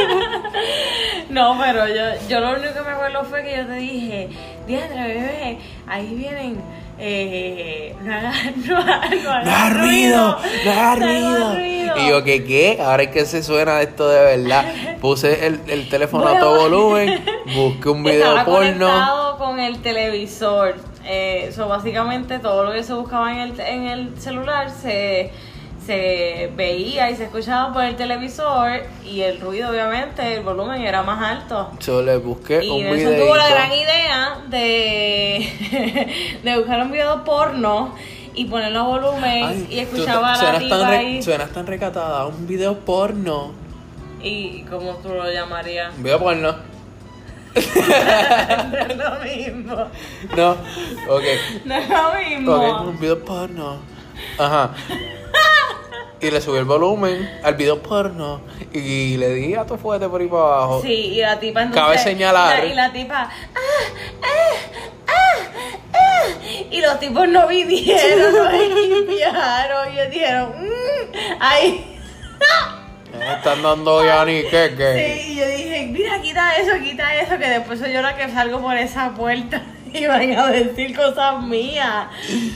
No, 1.30 1.58
pero 1.60 1.88
yo, 1.88 2.04
yo 2.30 2.40
lo 2.40 2.52
único 2.52 2.74
que 2.74 2.82
me 2.82 2.92
acuerdo 2.92 3.24
fue 3.24 3.44
que 3.44 3.58
yo 3.58 3.66
te 3.66 3.74
dije, 3.76 4.30
Diandra, 4.68 5.08
bebé, 5.08 5.58
ahí 5.88 6.14
vienen. 6.14 6.62
Eh, 7.00 7.96
no 8.04 8.14
hagas 8.14 8.36
no 8.68 8.78
haga- 8.78 9.10
no 9.10 9.32
haga 9.32 9.44
¡No 9.44 9.52
hagas 9.52 9.78
ruido! 9.80 10.38
¡No 10.66 10.72
hagas 10.72 11.00
ruido! 11.00 11.56
ruido. 11.56 11.94
Y 11.98 12.10
yo, 12.10 12.24
¿qué 12.24 12.44
qué? 12.44 12.78
Ahora 12.82 13.04
es 13.04 13.10
que 13.10 13.26
se 13.26 13.42
suena 13.42 13.82
esto 13.82 14.08
de 14.10 14.38
verdad. 14.38 14.66
Puse 15.02 15.48
el, 15.48 15.60
el 15.68 15.90
teléfono 15.90 16.26
a 16.28 16.30
Voy 16.30 16.38
a- 16.38 16.40
todo 16.40 16.60
volumen, 16.62 17.26
busqué 17.56 17.90
un 17.90 18.04
video 18.04 18.38
Estaba 18.38 18.46
porno. 18.46 19.36
con 19.40 19.60
el 19.60 19.82
televisor. 19.82 20.76
Eh, 21.06 21.52
so, 21.54 21.68
básicamente 21.68 22.40
todo 22.40 22.64
lo 22.64 22.72
que 22.72 22.84
se 22.84 22.94
buscaba 22.94 23.32
en 23.34 23.40
el, 23.40 23.60
en 23.60 23.88
el 23.88 24.18
celular 24.22 24.70
se, 24.72 25.32
se 25.86 26.50
veía 26.56 27.10
y 27.12 27.16
se 27.18 27.26
escuchaba 27.26 27.74
por 27.74 27.84
el 27.84 27.96
televisor 27.98 28.72
y 29.06 29.22
el 29.22 29.42
ruido 29.42 29.70
obviamente, 29.70 30.36
el 30.36 30.44
volumen 30.44 30.82
era 30.82 31.04
más 31.04 31.22
alto. 31.22 31.72
Yo 31.82 32.02
le 32.02 32.16
busqué 32.18 32.64
Y 32.64 32.70
un 32.70 32.96
video. 32.96 33.26
tuvo 33.26 33.36
la 33.36 33.50
gran 33.50 33.72
idea 33.74 34.38
de, 34.48 36.40
de 36.44 36.58
buscar 36.58 36.82
un 36.82 36.92
video 36.92 37.24
porno 37.26 37.94
y 38.36 38.46
ponerlo 38.46 38.80
a 38.80 38.84
volumen 38.84 39.68
y 39.70 39.80
escuchaba 39.80 40.34
a 40.34 40.54
la 40.54 40.60
tipa 40.60 40.80
tan 40.80 40.90
re- 40.90 41.22
suenas 41.22 41.50
tan 41.52 41.68
recatada, 41.68 42.26
un 42.28 42.48
video 42.48 42.80
porno. 42.80 43.52
Y 44.22 44.62
como 44.64 44.94
tú 44.96 45.10
lo 45.10 45.30
llamarías. 45.30 45.94
Un 45.98 46.04
video 46.04 46.18
porno. 46.20 46.56
No 47.56 48.78
es 48.78 48.98
lo 48.98 49.20
mismo. 49.24 49.76
No, 50.36 50.52
ok. 51.10 51.24
No 51.66 51.76
es 51.76 51.90
lo 51.90 52.14
mismo. 52.30 52.54
Ok, 52.56 52.82
un 52.88 53.00
video 53.00 53.24
porno. 53.24 53.78
Ajá. 54.38 54.72
Y 56.20 56.32
le 56.32 56.40
subí 56.40 56.58
el 56.58 56.64
volumen 56.66 57.30
al 57.44 57.56
video 57.56 57.82
porno 57.84 58.40
y 58.72 59.18
le 59.18 59.30
di 59.34 59.56
a 59.56 59.66
tu 59.66 59.76
fuerte 59.78 60.08
por 60.08 60.22
ahí 60.22 60.28
para 60.28 60.42
abajo. 60.44 60.82
Sí, 60.82 60.88
y 60.94 61.22
la 61.22 61.38
tipa 61.40 61.64
entonces. 61.64 61.84
Cabe 61.84 61.98
señalar. 61.98 62.60
la- 62.60 62.66
y 62.66 62.74
la 62.74 62.94
tipa. 62.94 63.30
"Ah, 63.54 63.60
ah, 64.24 64.56
ah, 65.08 65.94
ah", 65.94 66.28
y 66.72 66.80
los 66.80 66.98
tipos 67.02 67.28
no 67.28 67.46
vinieron, 67.48 68.34
no 68.34 68.52
limpiaron. 68.52 69.94
Y 69.94 70.00
ellos 70.00 70.12
dijeron, 70.12 70.54
"Mm, 70.62 71.14
ay. 71.42 72.00
Me 73.18 73.34
están 73.34 73.62
dando 73.62 74.04
ya 74.04 74.26
ni 74.26 74.42
qué, 74.44 74.74
qué. 74.76 75.16
Sí, 75.24 75.32
y 75.32 75.36
yo 75.36 75.46
dije, 75.48 75.88
mira, 75.92 76.22
quita 76.22 76.56
eso, 76.58 76.72
quita 76.84 77.16
eso, 77.16 77.38
que 77.38 77.48
después 77.50 77.80
soy 77.80 77.94
yo 77.94 78.02
la 78.02 78.16
que 78.16 78.28
salgo 78.30 78.60
por 78.60 78.76
esa 78.76 79.12
puerta 79.12 79.62
y 79.94 80.06
van 80.08 80.32
a 80.38 80.48
decir 80.48 80.96
cosas 80.96 81.42
mías. 81.44 82.08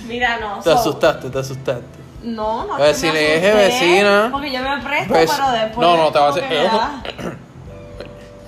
Mira, 0.07 0.39
no. 0.39 0.57
Te 0.57 0.63
so- 0.71 0.77
asustaste, 0.77 1.29
te 1.29 1.39
asustaste. 1.39 1.97
No, 2.23 2.65
no. 2.65 2.73
A 2.75 2.79
ver, 2.79 2.89
es 2.89 3.01
que 3.01 3.07
dije 3.11 3.51
asusté, 3.51 3.53
vecina. 3.67 4.29
Porque 4.31 4.51
yo 4.51 4.59
me 4.61 4.77
presto, 4.81 5.13
Vec- 5.13 5.29
pero 5.35 5.51
después. 5.51 5.87
No, 5.87 5.97
no, 5.97 6.11
te 6.11 6.19
va 6.19 6.29
a 6.29 6.33
que 6.33 6.41
me 6.41 6.55
da- 6.55 7.03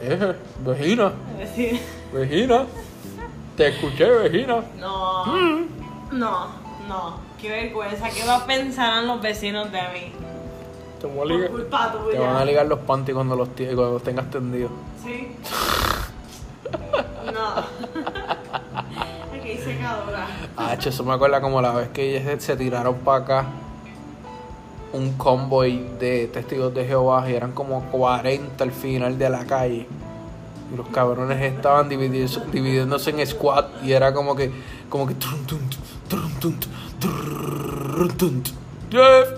Eh, 0.02 0.34
vecina, 0.62 1.12
Decir, 1.38 1.80
vecina. 2.14 2.64
Te 3.58 3.68
escuché, 3.68 4.06
vecina. 4.10 4.62
No, 4.78 5.26
Mm. 5.26 5.66
no, 6.14 6.48
no. 6.88 7.20
Qué 7.40 7.50
vergüenza. 7.50 8.10
¿Qué 8.10 8.24
va 8.26 8.38
a 8.38 8.46
pensar 8.46 9.04
los 9.04 9.22
vecinos 9.22 9.70
de 9.72 9.82
mí? 9.94 10.14
Te, 11.00 11.08
voy 11.08 11.16
a 11.16 11.20
Por 11.20 11.28
ligar- 11.28 11.50
culpa 11.52 11.94
te 12.12 12.20
van 12.20 12.36
a 12.36 12.46
ligar 12.46 12.66
los 12.68 12.80
panties 12.80 13.16
cuando 13.16 13.36
los, 13.36 13.50
tie- 13.50 13.68
cuando 13.76 13.94
los 13.94 14.04
tengas 14.04 14.30
tendidos. 14.30 14.72
Sí. 15.04 15.32
No. 17.34 17.64
Aquí 19.36 19.58
secadora. 19.58 20.28
Ah, 20.58 20.74
eso 20.74 21.04
me 21.04 21.14
acuerda 21.14 21.40
como 21.42 21.62
la 21.62 21.72
vez 21.74 21.90
que 21.90 22.18
ellos 22.18 22.44
se, 22.44 22.56
tiraron 22.58 22.96
para 22.96 23.24
acá 23.24 23.46
un 24.94 25.14
convoy 25.14 25.86
de 26.00 26.28
testigos 26.28 26.74
de 26.74 26.86
Jehová 26.86 27.30
y 27.30 27.36
eran 27.36 27.52
como 27.52 27.84
40 27.92 28.64
al 28.64 28.72
final 28.72 29.18
de 29.20 29.30
la 29.30 29.46
calle. 29.46 29.88
Y 30.74 30.76
los 30.76 30.88
cabrones 30.90 31.40
estaban 31.42 31.88
divididos- 31.90 32.42
dividiéndose 32.52 33.12
en 33.12 33.26
squad 33.26 33.66
y 33.84 33.92
era 33.94 34.14
como 34.14 34.36
que, 34.36 34.52
como 34.90 35.06
que. 35.08 35.14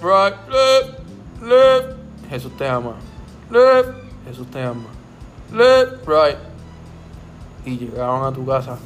right, 0.02 0.36
left, 0.50 1.01
left. 1.42 1.98
Jesús 2.30 2.56
te 2.58 2.68
ama. 2.68 2.96
Left, 3.50 3.90
Jesús 4.26 4.48
te 4.50 4.64
ama. 4.64 4.90
Left, 5.52 6.08
right. 6.08 6.38
Y 7.66 7.78
llegaban 7.78 8.24
a 8.24 8.32
tu 8.32 8.46
casa. 8.46 8.78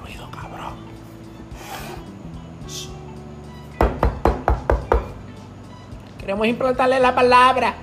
Ruido, 0.00 0.30
cabrón. 0.30 0.74
Queremos 6.18 6.46
implantarle 6.46 7.00
la 7.00 7.14
palabra. 7.14 7.74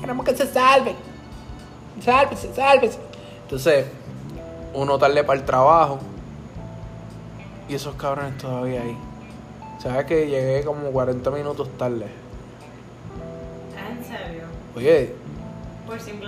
Queremos 0.00 0.26
que 0.26 0.36
se 0.36 0.46
salven. 0.46 0.96
Sálvese, 2.02 2.54
sálvese. 2.54 3.09
Entonces, 3.50 3.86
uno 4.74 4.96
tarde 4.96 5.24
para 5.24 5.40
el 5.40 5.44
trabajo. 5.44 5.98
Y 7.68 7.74
esos 7.74 7.96
cabrones 7.96 8.38
todavía 8.38 8.82
ahí. 8.82 8.96
¿Sabes 9.82 10.04
que 10.06 10.28
llegué 10.28 10.62
como 10.64 10.92
40 10.92 11.32
minutos 11.32 11.68
tarde? 11.76 12.06
¿En 13.90 14.04
serio? 14.04 14.44
Oye, 14.76 15.14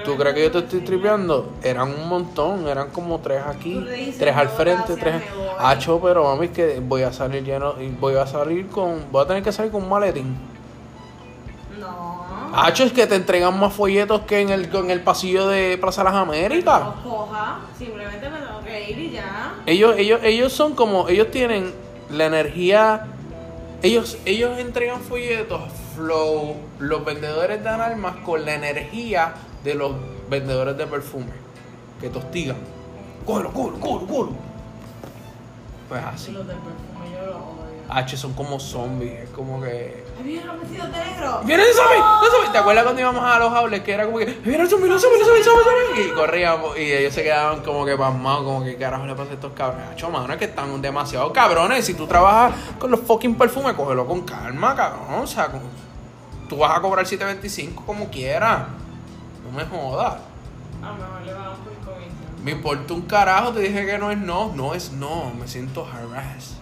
¿Tú 0.03 0.19
crees 0.19 0.35
que 0.35 0.43
yo 0.43 0.51
te 0.51 0.59
estoy 0.59 0.81
tripeando? 0.81 1.53
Eran 1.63 1.91
un 1.95 2.09
montón, 2.09 2.67
eran 2.67 2.91
como 2.91 3.21
tres 3.21 3.41
aquí, 3.47 3.87
tres 4.19 4.35
al 4.37 4.47
"No, 4.49 4.53
frente, 4.53 4.97
tres. 4.97 5.15
me 5.15 5.21
voy". 5.21 5.29
Hacho, 5.59 6.01
pero 6.03 6.25
mami, 6.25 6.47
es 6.47 6.51
que 6.53 6.81
voy 6.81 7.03
a 7.03 7.13
salir 7.13 7.45
lleno, 7.45 7.81
y 7.81 7.89
voy 7.91 8.17
a 8.17 8.27
salir 8.27 8.67
con, 8.67 9.05
voy 9.13 9.23
a 9.23 9.29
tener 9.29 9.45
que 9.45 9.53
salir 9.53 9.71
con 9.71 9.85
un 9.85 9.89
maletín. 9.89 10.52
Hacho, 12.55 12.85
es 12.85 12.93
que 12.93 13.07
te 13.07 13.15
entregan 13.15 13.59
más 13.59 13.73
folletos 13.73 14.23
que 14.23 14.41
en 14.41 14.51
el, 14.51 14.75
en 14.75 14.91
el 14.91 15.01
pasillo 15.01 15.49
de 15.49 15.79
Plaza 15.79 16.05
Las 16.05 16.15
Américas. 16.15 16.83
No 16.83 17.03
coja, 17.03 17.61
simplemente 17.79 18.29
me 18.29 18.39
tengo 18.39 18.61
que 18.63 18.91
ir 18.91 18.99
y 18.99 19.11
ya. 19.13 19.55
Ellos, 19.65 19.95
ellos, 19.97 20.21
ellos 20.23 20.53
son 20.53 20.75
como, 20.75 21.09
ellos 21.09 21.31
tienen 21.31 21.73
la 22.11 22.27
energía, 22.27 23.07
ellos, 23.83 24.19
ellos 24.27 24.59
entregan 24.59 25.01
folletos, 25.01 25.63
flow, 25.97 26.57
los 26.79 27.05
vendedores 27.05 27.65
dan 27.65 27.81
almas 27.81 28.17
con 28.25 28.45
la 28.45 28.55
energía 28.55 29.35
de 29.65 29.75
los 29.75 29.93
vendedores 30.29 30.77
de 30.77 30.87
perfume, 30.87 31.33
que 32.01 32.11
tostigan. 32.11 32.57
Cógelo, 33.25 33.53
cógelo, 33.53 33.81
cógelo, 33.81 34.07
cógelo. 34.07 34.37
Pues 35.89 36.05
así. 36.05 36.33
Los 36.33 36.47
del 36.47 36.57
perfume. 36.57 36.92
H 37.99 38.17
son 38.17 38.33
como 38.35 38.59
zombies, 38.61 39.21
es 39.21 39.31
como 39.31 39.61
que. 39.61 40.05
¡Ahí 40.19 40.25
vienen 40.25 40.47
los 40.47 40.61
vestidos 40.61 40.93
de 40.93 40.99
negro! 40.99 41.41
¡Viene 41.45 41.63
el 41.63 41.75
zombie! 41.75 41.97
¡El 41.97 42.31
zombie! 42.31 42.49
¿Te 42.53 42.59
acuerdas 42.59 42.85
cuando 42.85 43.01
íbamos 43.01 43.25
a 43.25 43.39
los 43.39 43.53
outlets 43.53 43.85
que 43.85 43.93
era 43.93 44.05
como 44.07 44.19
que 44.19 44.25
¡Viene 44.27 44.63
el 44.63 44.69
zombie, 44.69 44.91
el 44.91 44.99
zombie, 45.01 45.19
el 45.19 45.25
zombie, 45.25 45.39
el 45.41 45.45
zombie, 45.45 45.63
el 45.63 45.87
zombie! 45.87 46.07
Y 46.07 46.15
corríamos 46.15 46.79
y 46.79 46.93
ellos 46.93 47.15
se 47.15 47.23
quedaban 47.23 47.63
como 47.63 47.85
que 47.85 47.97
pasmados, 47.97 48.45
como 48.45 48.65
que 48.65 48.77
carajo 48.77 49.07
le 49.07 49.15
pasa 49.15 49.31
a 49.31 49.35
estos 49.35 49.53
cabrones. 49.53 49.89
Hacho, 49.91 50.11
mano, 50.11 50.33
es 50.33 50.39
que 50.39 50.45
están 50.47 50.81
demasiado 50.83 51.33
cabrones. 51.33 51.85
Si 51.85 51.95
tú 51.95 52.07
trabajas 52.07 52.55
con 52.79 52.91
los 52.91 53.01
fucking 53.01 53.37
perfumes, 53.37 53.75
cógelo 53.75 54.07
con 54.07 54.23
calma, 54.23 54.75
cabrón. 54.75 55.23
O 55.23 55.27
sea, 55.27 55.47
como- 55.49 55.65
tú 56.49 56.59
vas 56.59 56.77
a 56.77 56.81
cobrar 56.81 57.05
7.25 57.07 57.85
como 57.85 58.09
quieras. 58.11 58.61
No 59.45 59.51
me 59.57 59.65
jodas. 59.65 60.15
A 60.83 60.87
lo 60.89 60.95
mejor 60.95 61.23
le 61.27 61.35
vamos 61.35 61.59
por 61.59 61.93
comisión. 61.95 62.13
Me 62.45 62.51
importa 62.53 62.95
un 62.95 63.03
carajo, 63.03 63.53
te 63.53 63.61
dije 63.61 63.85
que 63.87 63.99
no 63.99 64.11
es 64.11 64.19
no. 64.19 64.53
No 64.55 64.75
es 64.75 64.93
no, 64.93 65.33
me 65.39 65.47
siento 65.49 65.87
harassed. 65.87 66.57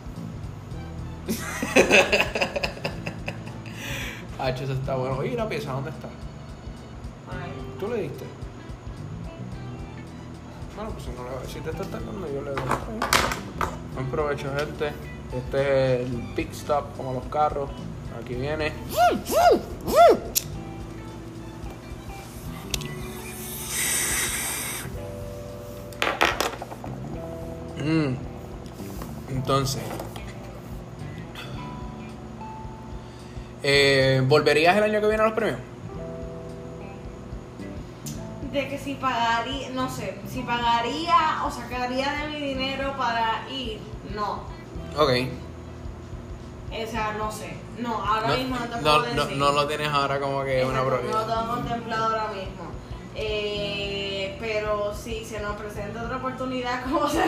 Hacho, 4.38 4.64
eso 4.64 4.72
está 4.72 4.96
bueno. 4.96 5.16
Oye, 5.18 5.32
¿y 5.32 5.36
la 5.36 5.48
pieza 5.48 5.72
dónde 5.72 5.90
está? 5.90 6.08
Ay. 7.30 7.52
¿Tú 7.78 7.88
le 7.88 8.02
diste? 8.02 8.24
Bueno, 10.76 10.90
pues 10.92 11.04
si, 11.04 11.10
no 11.10 11.24
le, 11.24 11.46
si 11.46 11.60
te 11.60 11.70
está 11.70 11.84
tardando, 11.84 12.26
yo 12.26 12.42
le 12.42 12.50
doy. 12.50 12.62
Buen 13.94 14.06
provecho, 14.10 14.50
gente. 14.56 14.92
Este 15.32 16.02
es 16.02 16.10
el 16.10 16.32
pit 16.34 16.52
stop, 16.52 16.96
como 16.96 17.12
los 17.12 17.24
carros. 17.24 17.70
Aquí 18.18 18.34
viene. 18.34 18.72
Mm. 27.78 28.14
Entonces, 29.30 29.82
eh, 33.62 34.22
¿volverías 34.26 34.76
el 34.76 34.84
año 34.84 35.00
que 35.00 35.06
viene 35.08 35.22
a 35.22 35.26
los 35.26 35.34
premios? 35.34 35.58
De 38.52 38.68
que 38.68 38.78
si 38.78 38.94
pagaría, 38.94 39.70
no 39.70 39.88
sé, 39.88 40.16
si 40.28 40.42
pagaría 40.42 41.44
o 41.44 41.50
sacaría 41.50 42.10
de 42.12 42.28
mi 42.28 42.40
dinero 42.40 42.94
para 42.96 43.48
ir, 43.48 43.78
no. 44.14 44.42
Ok. 45.00 45.10
O 46.72 46.90
sea, 46.90 47.12
no 47.16 47.30
sé. 47.30 47.54
No, 47.78 47.94
ahora 48.04 48.28
No, 48.28 48.36
mismo 48.36 48.56
no 48.56 48.64
te 48.66 48.76
puedo 48.78 48.98
no- 49.14 49.24
decir. 49.24 49.36
no 49.36 49.52
lo 49.52 49.66
tienes 49.68 49.88
ahora 49.88 50.18
como 50.20 50.42
que 50.44 50.64
una 50.64 50.80
Exacto, 50.80 51.02
No 51.10 51.18
lo 51.20 51.26
tengo 51.26 51.46
contemplado 51.54 52.04
ahora 52.06 52.28
mismo. 52.32 52.70
Eh, 53.14 54.36
pero 54.40 54.94
si 54.94 55.24
se 55.24 55.40
nos 55.40 55.56
presenta 55.56 56.02
otra 56.02 56.16
oportunidad 56.16 56.82
como 56.90 57.08
se, 57.08 57.22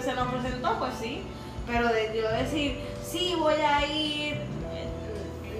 se, 0.00 0.14
nos 0.14 0.28
presentó, 0.32 0.78
pues 0.78 0.92
sí. 1.00 1.22
Pero 1.66 1.88
de 1.88 2.16
yo 2.20 2.28
decir, 2.30 2.78
sí, 3.04 3.34
voy 3.38 3.54
a 3.54 3.86
ir, 3.86 4.38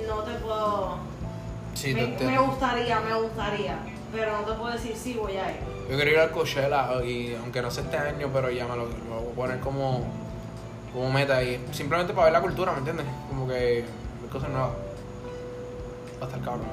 no 0.07 0.23
te 0.23 0.33
puedo... 0.35 0.99
Sí, 1.75 1.95
me, 1.95 2.39
gustaría, 2.39 3.01
me 3.01 3.15
gustaría. 3.15 3.79
Pero 4.13 4.41
no 4.41 4.45
te 4.45 4.53
puedo 4.53 4.73
decir, 4.73 4.97
sí, 4.97 5.15
voy 5.15 5.37
a 5.37 5.51
ir. 5.51 5.61
Yo 5.91 5.97
quiero 5.97 6.11
ir 6.11 6.19
al 6.19 6.31
Coachella 6.31 7.03
y 7.05 7.35
aunque 7.35 7.61
no 7.61 7.71
sea 7.71 7.85
este 7.85 7.97
año, 7.97 8.31
pero 8.33 8.51
ya 8.51 8.67
me 8.67 8.77
lo, 8.77 8.87
lo 8.87 9.21
voy 9.21 9.33
a 9.33 9.35
poner 9.35 9.61
como, 9.61 10.05
como 10.93 11.11
meta 11.11 11.43
y 11.43 11.63
simplemente 11.73 12.15
para 12.15 12.27
ver 12.27 12.33
la 12.33 12.41
cultura, 12.41 12.73
¿me 12.73 12.79
entiendes? 12.79 13.07
Como 13.29 13.49
que 13.49 13.53
ver 13.55 13.85
cosas 14.31 14.51
nuevas. 14.51 14.71
Va 16.21 16.27
a 16.27 16.29
estar 16.29 16.41
cabrón. 16.41 16.67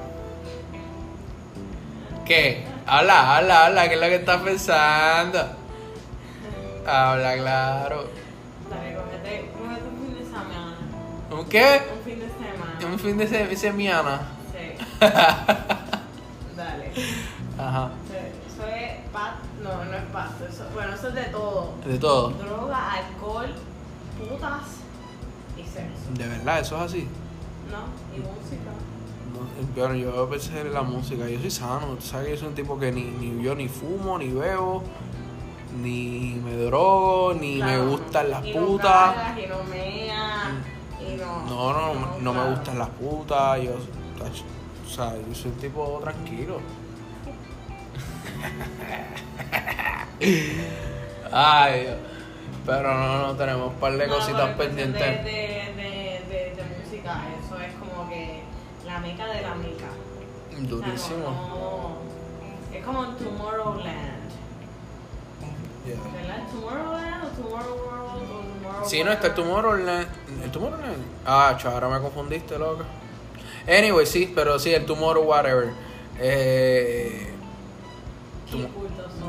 ¿Qué? 2.24 2.64
Habla, 2.86 3.36
habla, 3.36 3.66
habla, 3.66 3.88
¿qué 3.88 3.94
es 3.94 4.00
lo 4.00 4.06
que 4.06 4.14
estás 4.14 4.42
pensando? 4.42 5.38
Habla, 6.86 7.34
claro. 7.34 8.04
Dale, 8.70 8.96
cógete, 8.96 9.50
cógete 9.52 9.88
un 9.88 10.06
fin 10.06 10.14
de 10.18 10.24
semana. 10.24 10.76
¿Un 11.30 11.48
qué? 11.48 11.82
Un 11.96 12.04
fin 12.04 12.20
de. 12.20 12.31
Un 12.84 12.98
fin 12.98 13.16
de 13.18 13.26
se- 13.26 13.56
semana. 13.56 14.20
Sí. 14.52 14.84
Dale. 16.56 16.92
Ajá. 17.58 17.90
Eso 18.46 18.66
es 18.66 18.92
pat, 19.12 19.34
no, 19.62 19.84
no 19.84 19.96
es 19.96 20.02
pasto. 20.12 20.46
Eso, 20.46 20.64
bueno, 20.74 20.94
eso 20.94 21.08
es 21.08 21.14
de 21.14 21.24
todo. 21.24 21.72
De 21.86 21.98
todo. 21.98 22.30
Droga, 22.30 22.92
alcohol, 22.92 23.54
putas 24.18 24.62
y 25.56 25.62
sexo. 25.62 26.12
De 26.14 26.28
verdad, 26.28 26.60
eso 26.60 26.76
es 26.76 26.82
así. 26.82 27.08
¿No? 27.70 28.16
Y 28.16 28.20
música. 28.20 28.70
No, 29.32 29.74
Pero 29.74 29.94
yo 29.94 30.28
pensé 30.28 30.60
en 30.60 30.72
la 30.74 30.82
música, 30.82 31.26
yo 31.28 31.38
soy 31.40 31.50
sano, 31.50 31.86
tú 31.98 32.02
sabes 32.02 32.26
que 32.26 32.32
yo 32.34 32.38
soy 32.40 32.48
un 32.48 32.54
tipo 32.54 32.78
que 32.78 32.92
ni, 32.92 33.02
ni 33.04 33.42
yo 33.42 33.54
ni 33.54 33.68
fumo, 33.68 34.18
ni 34.18 34.28
bebo, 34.28 34.82
ni 35.80 36.38
me 36.44 36.54
drogo, 36.56 37.32
ni 37.34 37.56
me 37.62 37.78
gustan 37.78 38.30
las 38.30 38.44
y 38.44 38.52
no 38.54 38.66
putas. 38.66 39.14
cagas, 39.14 39.38
y 39.38 39.46
no 39.46 39.62
meas, 39.64 40.48
y 41.08 41.16
no. 41.16 41.42
No, 41.46 41.72
no, 41.72 41.94
no, 41.94 42.18
no 42.20 42.32
me 42.34 42.50
gustan 42.54 42.78
las 42.78 42.88
putas, 42.90 43.60
yo, 43.62 43.72
o 43.72 44.88
sea, 44.88 45.14
yo 45.16 45.34
soy 45.34 45.50
un 45.52 45.56
tipo 45.58 45.98
tranquilo. 46.02 46.60
Ay. 51.32 51.94
Pero 52.64 52.94
no, 52.94 53.26
no 53.26 53.34
tenemos 53.36 53.68
un 53.72 53.80
par 53.80 53.96
de 53.96 54.06
No, 54.06 54.14
cositas 54.14 54.50
pendientes. 54.56 55.00
De, 55.02 55.32
de, 55.32 56.24
de, 56.28 56.54
de, 56.54 56.64
música, 56.84 57.20
eso 57.44 57.58
es 57.60 57.72
como 57.74 58.08
que 58.08 58.42
la 58.86 59.00
meca 59.00 59.26
de 59.26 59.42
la 59.42 59.54
meca. 59.56 59.86
O 60.50 60.54
sea, 60.54 60.60
Durísimo. 60.68 61.18
no- 61.18 61.48
no- 62.70 62.76
es 62.78 62.84
como 62.84 63.04
Tomorrowland. 63.16 64.22
Yeah. 65.84 65.96
¿Verdad? 66.14 66.48
¿Tomorrowland 66.52 67.24
o 67.24 67.28
Tomorrow 67.42 67.76
World 67.76 68.22
o 68.22 68.62
Tomorrow 68.62 68.88
Sí, 68.88 69.02
no, 69.02 69.10
está 69.12 69.34
Tomorrowland. 69.34 70.06
¿El 70.42 70.50
Tomorrowland? 70.50 71.04
Ah, 71.24 71.56
chaval, 71.56 71.84
ahora 71.84 71.98
me 71.98 72.02
confundiste, 72.02 72.58
loca. 72.58 72.84
Anyway, 73.68 74.06
sí, 74.06 74.32
pero 74.34 74.58
sí, 74.58 74.74
el 74.74 74.84
Tomorrow 74.84 75.22
Whatever. 75.22 75.70
Eh, 76.18 77.28
son. 78.50 78.68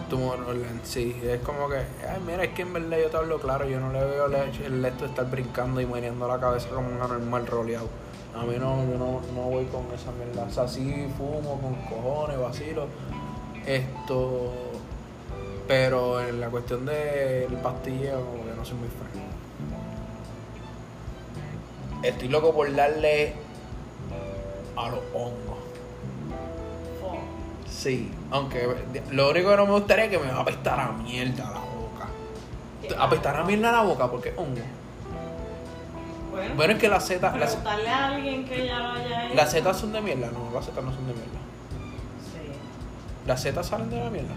Tomorrowland, 0.09 0.83
sí. 0.83 1.15
Es 1.23 1.39
como 1.41 1.69
que, 1.69 1.77
ay, 1.77 2.19
mira, 2.25 2.43
es 2.43 2.49
que 2.53 2.63
en 2.63 2.73
verdad 2.73 2.97
yo 2.97 3.09
te 3.09 3.17
hablo 3.17 3.39
claro, 3.39 3.67
yo 3.67 3.79
no 3.79 3.91
le 3.93 4.03
veo 4.03 4.25
el, 4.25 4.35
el 4.35 4.85
esto 4.85 5.03
de 5.03 5.09
estar 5.09 5.29
brincando 5.29 5.79
y 5.81 5.85
meneando 5.85 6.27
la 6.27 6.39
cabeza 6.39 6.69
como 6.69 6.87
un 6.89 7.01
anormal 7.01 7.45
roleado. 7.47 7.87
A 8.35 8.43
mí 8.43 8.55
no, 8.59 8.83
yo 8.83 8.97
no, 8.97 9.21
no 9.35 9.41
voy 9.49 9.65
con 9.65 9.85
esa 9.93 10.11
mierda. 10.11 10.45
O 10.49 10.51
sea, 10.51 10.67
sí 10.67 11.07
fumo 11.17 11.59
con 11.61 11.75
cojones, 11.85 12.39
vacilo. 12.39 12.87
Esto. 13.65 14.51
Pero 15.67 16.19
en 16.19 16.41
la 16.41 16.47
cuestión 16.49 16.85
del 16.85 17.53
pastilleo, 17.61 18.25
como 18.25 18.45
que 18.45 18.55
no 18.55 18.65
soy 18.65 18.77
muy 18.77 18.89
fan. 18.89 19.22
Estoy 22.03 22.27
loco 22.27 22.53
por 22.53 22.73
darle 22.75 23.33
a 24.75 24.89
los 24.89 24.99
hongos. 25.13 25.57
Sí, 27.69 28.11
aunque 28.31 28.67
lo 29.11 29.29
único 29.31 29.49
que 29.49 29.57
no 29.57 29.65
me 29.65 29.71
gustaría 29.73 30.05
es 30.05 30.11
que 30.11 30.19
me 30.19 30.31
va 30.31 30.37
a 30.37 30.41
apestar 30.41 30.79
a 30.79 30.91
mierda 30.91 31.43
la 31.45 31.59
boca. 31.59 32.07
Apestar 33.03 33.35
a 33.37 33.43
mierda 33.43 33.71
la 33.71 33.81
boca 33.81 34.09
porque 34.09 34.29
es 34.29 34.37
hongo. 34.37 34.61
Bueno, 36.31 36.55
Bueno, 36.55 36.73
es 36.73 36.79
que 36.79 36.87
las 36.87 37.05
setas, 37.05 37.37
las, 37.37 37.57
a 37.65 38.07
alguien 38.07 38.45
que 38.45 38.65
ya 38.65 38.79
lo 38.79 38.91
haya 38.93 39.25
hecho. 39.27 39.35
las 39.35 39.51
setas 39.51 39.77
son 39.79 39.91
de 39.93 40.01
mierda, 40.01 40.29
no, 40.31 40.49
las 40.53 40.65
setas 40.65 40.83
no 40.83 40.91
son 40.91 41.05
de 41.07 41.13
mierda. 41.13 41.39
Sí. 42.31 43.27
¿Las 43.27 43.41
setas 43.41 43.67
salen 43.67 43.89
de 43.89 43.97
la 44.03 44.09
mierda? 44.09 44.33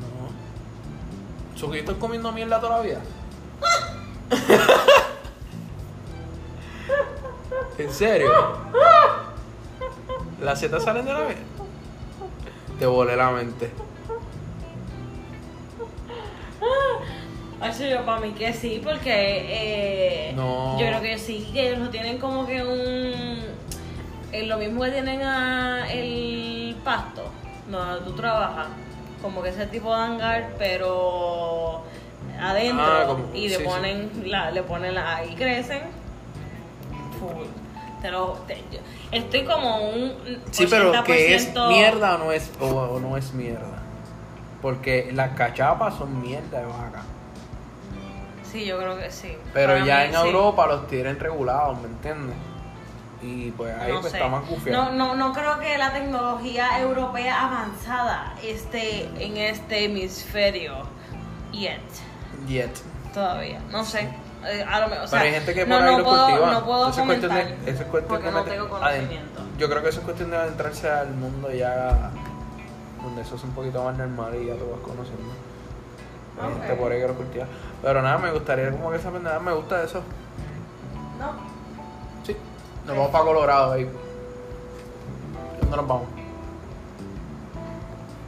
No. 0.00 1.58
¿Su 1.58 1.70
que 1.70 1.80
estoy 1.80 1.96
comiendo 1.96 2.32
mierda 2.32 2.60
toda 2.60 2.78
la 2.78 2.82
vida? 2.84 3.00
¿En 7.78 7.92
serio? 7.92 8.30
¿Las 10.40 10.60
setas 10.60 10.82
salen 10.84 11.04
de 11.04 11.12
la 11.12 11.18
mierda? 11.20 11.34
Te 12.78 12.86
volé 12.86 13.16
la 13.16 13.30
mente. 13.30 13.70
Eso 17.62 17.84
yo 17.86 18.04
para 18.04 18.20
mí 18.20 18.30
que 18.32 18.52
sí, 18.52 18.80
porque 18.82 19.10
eh, 20.30 20.32
No. 20.36 20.78
yo 20.78 20.86
creo 20.86 21.00
que 21.00 21.18
sí, 21.18 21.48
que 21.52 21.68
ellos 21.68 21.80
lo 21.80 21.90
tienen 21.90 22.18
como 22.18 22.46
que 22.46 22.62
un... 22.62 23.40
eh, 24.32 24.42
lo 24.46 24.58
mismo 24.58 24.82
que 24.84 24.90
tienen 24.92 25.22
a 25.22 25.90
el 25.92 26.76
pasto, 26.84 27.24
donde 27.68 28.04
tú 28.04 28.12
trabajas, 28.12 28.68
como 29.20 29.42
que 29.42 29.48
ese 29.48 29.66
tipo 29.66 29.94
de 29.94 30.02
hangar, 30.02 30.50
pero 30.56 31.82
adentro, 32.40 32.84
Ah, 32.84 33.04
como- 33.08 33.34
y 33.34 33.48
le 33.48 33.56
sí, 33.56 33.62
sí. 33.62 33.68
ponen, 33.68 34.10
La, 34.26 34.52
le 34.52 34.62
ponen 34.62 34.94
la, 34.94 35.16
ahí 35.16 35.34
crecen, 35.34 35.82
full. 37.18 37.44
Te 38.02 38.10
lo, 38.10 38.32
te- 38.46 38.62
estoy 39.10 39.44
como 39.44 39.88
un 39.90 40.12
Sí, 40.52 40.66
pero 40.70 40.92
que 41.04 41.34
es 41.34 41.54
80%. 41.54 41.68
mierda 41.68 42.14
o 42.14 42.18
no 42.18 42.32
es, 42.32 42.50
o, 42.60 42.66
o 42.66 43.00
no 43.00 43.16
es 43.16 43.32
mierda. 43.32 43.82
Porque 44.62 45.10
las 45.12 45.30
cachapas 45.36 45.94
son 45.96 46.20
mierda 46.22 46.60
de 46.60 46.66
vaca. 46.66 47.02
Sí, 48.50 48.64
yo 48.64 48.78
creo 48.78 48.98
que 48.98 49.10
sí. 49.10 49.36
Pero 49.52 49.74
Para 49.74 49.84
ya 49.84 49.96
mí, 49.98 50.02
en 50.04 50.12
sí. 50.12 50.18
Europa 50.28 50.66
los 50.66 50.86
tienen 50.88 51.18
regulados, 51.18 51.78
¿me 51.80 51.88
entiendes? 51.88 52.36
Y 53.20 53.50
pues 53.50 53.76
ahí 53.76 53.92
no 53.92 54.00
pues 54.00 54.12
sé. 54.12 54.18
está 54.18 54.28
más 54.30 54.46
gufiado. 54.48 54.84
No, 54.84 54.92
no, 54.92 55.14
no 55.16 55.32
creo 55.32 55.58
que 55.58 55.76
la 55.76 55.92
tecnología 55.92 56.78
europea 56.80 57.46
avanzada 57.46 58.34
esté 58.42 59.08
en 59.18 59.36
este 59.36 59.84
hemisferio 59.86 60.84
yet, 61.52 61.80
Yet. 62.46 62.70
todavía. 63.12 63.60
No 63.72 63.84
sé. 63.84 64.08
Eh, 64.46 64.64
a 64.66 64.80
lo 64.80 64.88
mejor, 64.88 65.04
o 65.04 65.08
sea, 65.08 65.18
Pero 65.18 65.24
hay 65.30 65.34
gente 65.34 65.54
que 65.54 65.66
por 65.66 65.80
no, 65.80 65.84
ahí 65.86 65.92
no 65.92 65.98
lo 65.98 66.04
puedo, 66.04 66.26
cultiva. 66.26 66.50
No 66.52 66.64
puedo 66.64 66.88
Eso 66.90 67.00
es 67.00 67.06
cuestión 67.06 67.34
de- 67.34 67.42
comentar 67.42 67.68
eso 67.68 67.82
es 67.82 67.88
cuestión 67.88 68.04
porque 68.08 68.26
de 68.26 68.32
no 68.32 68.38
meter- 68.44 68.52
tengo 68.52 68.76
aden- 68.76 68.98
conocimiento. 69.00 69.40
Yo 69.58 69.68
creo 69.68 69.82
que 69.82 69.88
eso 69.88 69.98
es 69.98 70.04
cuestión 70.04 70.30
de 70.30 70.36
adentrarse 70.36 70.88
al 70.90 71.10
mundo 71.10 71.50
ya 71.50 72.10
donde 73.02 73.22
eso 73.22 73.34
es 73.34 73.44
un 73.44 73.50
poquito 73.50 73.82
más 73.84 73.96
normal 73.98 74.34
y 74.36 74.46
ya 74.46 74.54
tú 74.54 74.70
vas 74.70 74.80
conociendo. 74.80 75.32
Hay 76.40 76.52
gente 76.54 76.74
por 76.74 76.92
ahí 76.92 77.00
que 77.00 77.08
lo 77.08 77.14
cultiva. 77.14 77.46
Pero 77.82 78.02
nada, 78.02 78.18
me 78.18 78.30
gustaría 78.30 78.70
como 78.70 78.90
que 78.90 78.96
esa 78.98 79.10
pendeja, 79.10 79.40
me 79.40 79.52
gusta 79.52 79.82
eso. 79.82 80.02
No. 81.18 81.32
Sí. 82.24 82.36
Nos 82.86 82.96
vamos 82.96 83.10
para 83.10 83.24
Colorado 83.24 83.72
ahí. 83.72 83.90
¿Dónde 85.60 85.76
nos 85.76 85.88
vamos? 85.88 86.06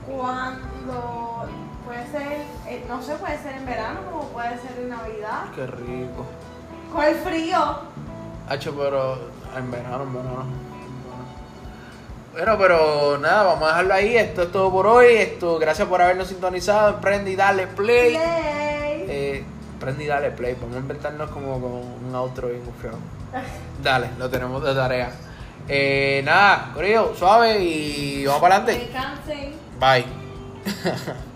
Cuando 0.07 1.47
puede 1.91 2.07
ser, 2.07 2.39
eh, 2.69 2.85
no 2.87 3.03
sé, 3.03 3.17
puede 3.17 3.37
ser 3.39 3.57
en 3.57 3.67
verano 3.67 4.01
como 4.09 4.29
puede 4.29 4.57
ser 4.61 4.79
en 4.79 4.91
Navidad. 4.91 5.47
Qué 5.57 5.67
rico. 5.67 6.25
Con 6.93 7.05
el 7.05 7.17
frío. 7.17 7.79
Hacho, 8.49 8.77
pero 8.77 9.19
en 9.57 9.71
verano, 9.73 10.05
en 10.05 10.15
verano. 10.15 10.45
Bueno, 12.33 12.57
pero 12.59 13.19
nada, 13.19 13.43
vamos 13.43 13.65
a 13.65 13.69
dejarlo 13.69 13.95
ahí. 13.95 14.17
Esto 14.17 14.43
es 14.43 14.53
todo 14.53 14.71
por 14.71 14.87
hoy. 14.87 15.17
Esto, 15.17 15.59
gracias 15.59 15.89
por 15.89 16.01
habernos 16.01 16.29
sintonizado. 16.29 17.01
Prende 17.01 17.33
y 17.33 17.37
dale 17.37 17.67
play. 17.67 18.11
Play. 18.11 19.07
Eh, 19.09 19.45
prende 19.81 20.05
y 20.05 20.07
dale 20.07 20.31
play. 20.31 20.57
Vamos 20.61 20.77
a 20.77 20.79
inventarnos 20.79 21.29
como 21.31 21.57
un 21.57 22.15
outro 22.15 22.49
bien 22.49 22.63
confiado. 22.63 22.99
Dale, 23.83 24.11
lo 24.19 24.29
tenemos 24.31 24.63
de 24.63 24.75
tarea. 24.75 25.11
Eh, 25.67 26.23
nada, 26.25 26.71
Corillo, 26.75 27.15
suave 27.17 27.59
y 27.59 28.27
vamos 28.27 28.43
para 28.43 28.57
adelante. 28.57 28.85
Descansen. 28.85 29.55
Bye. 29.81 30.07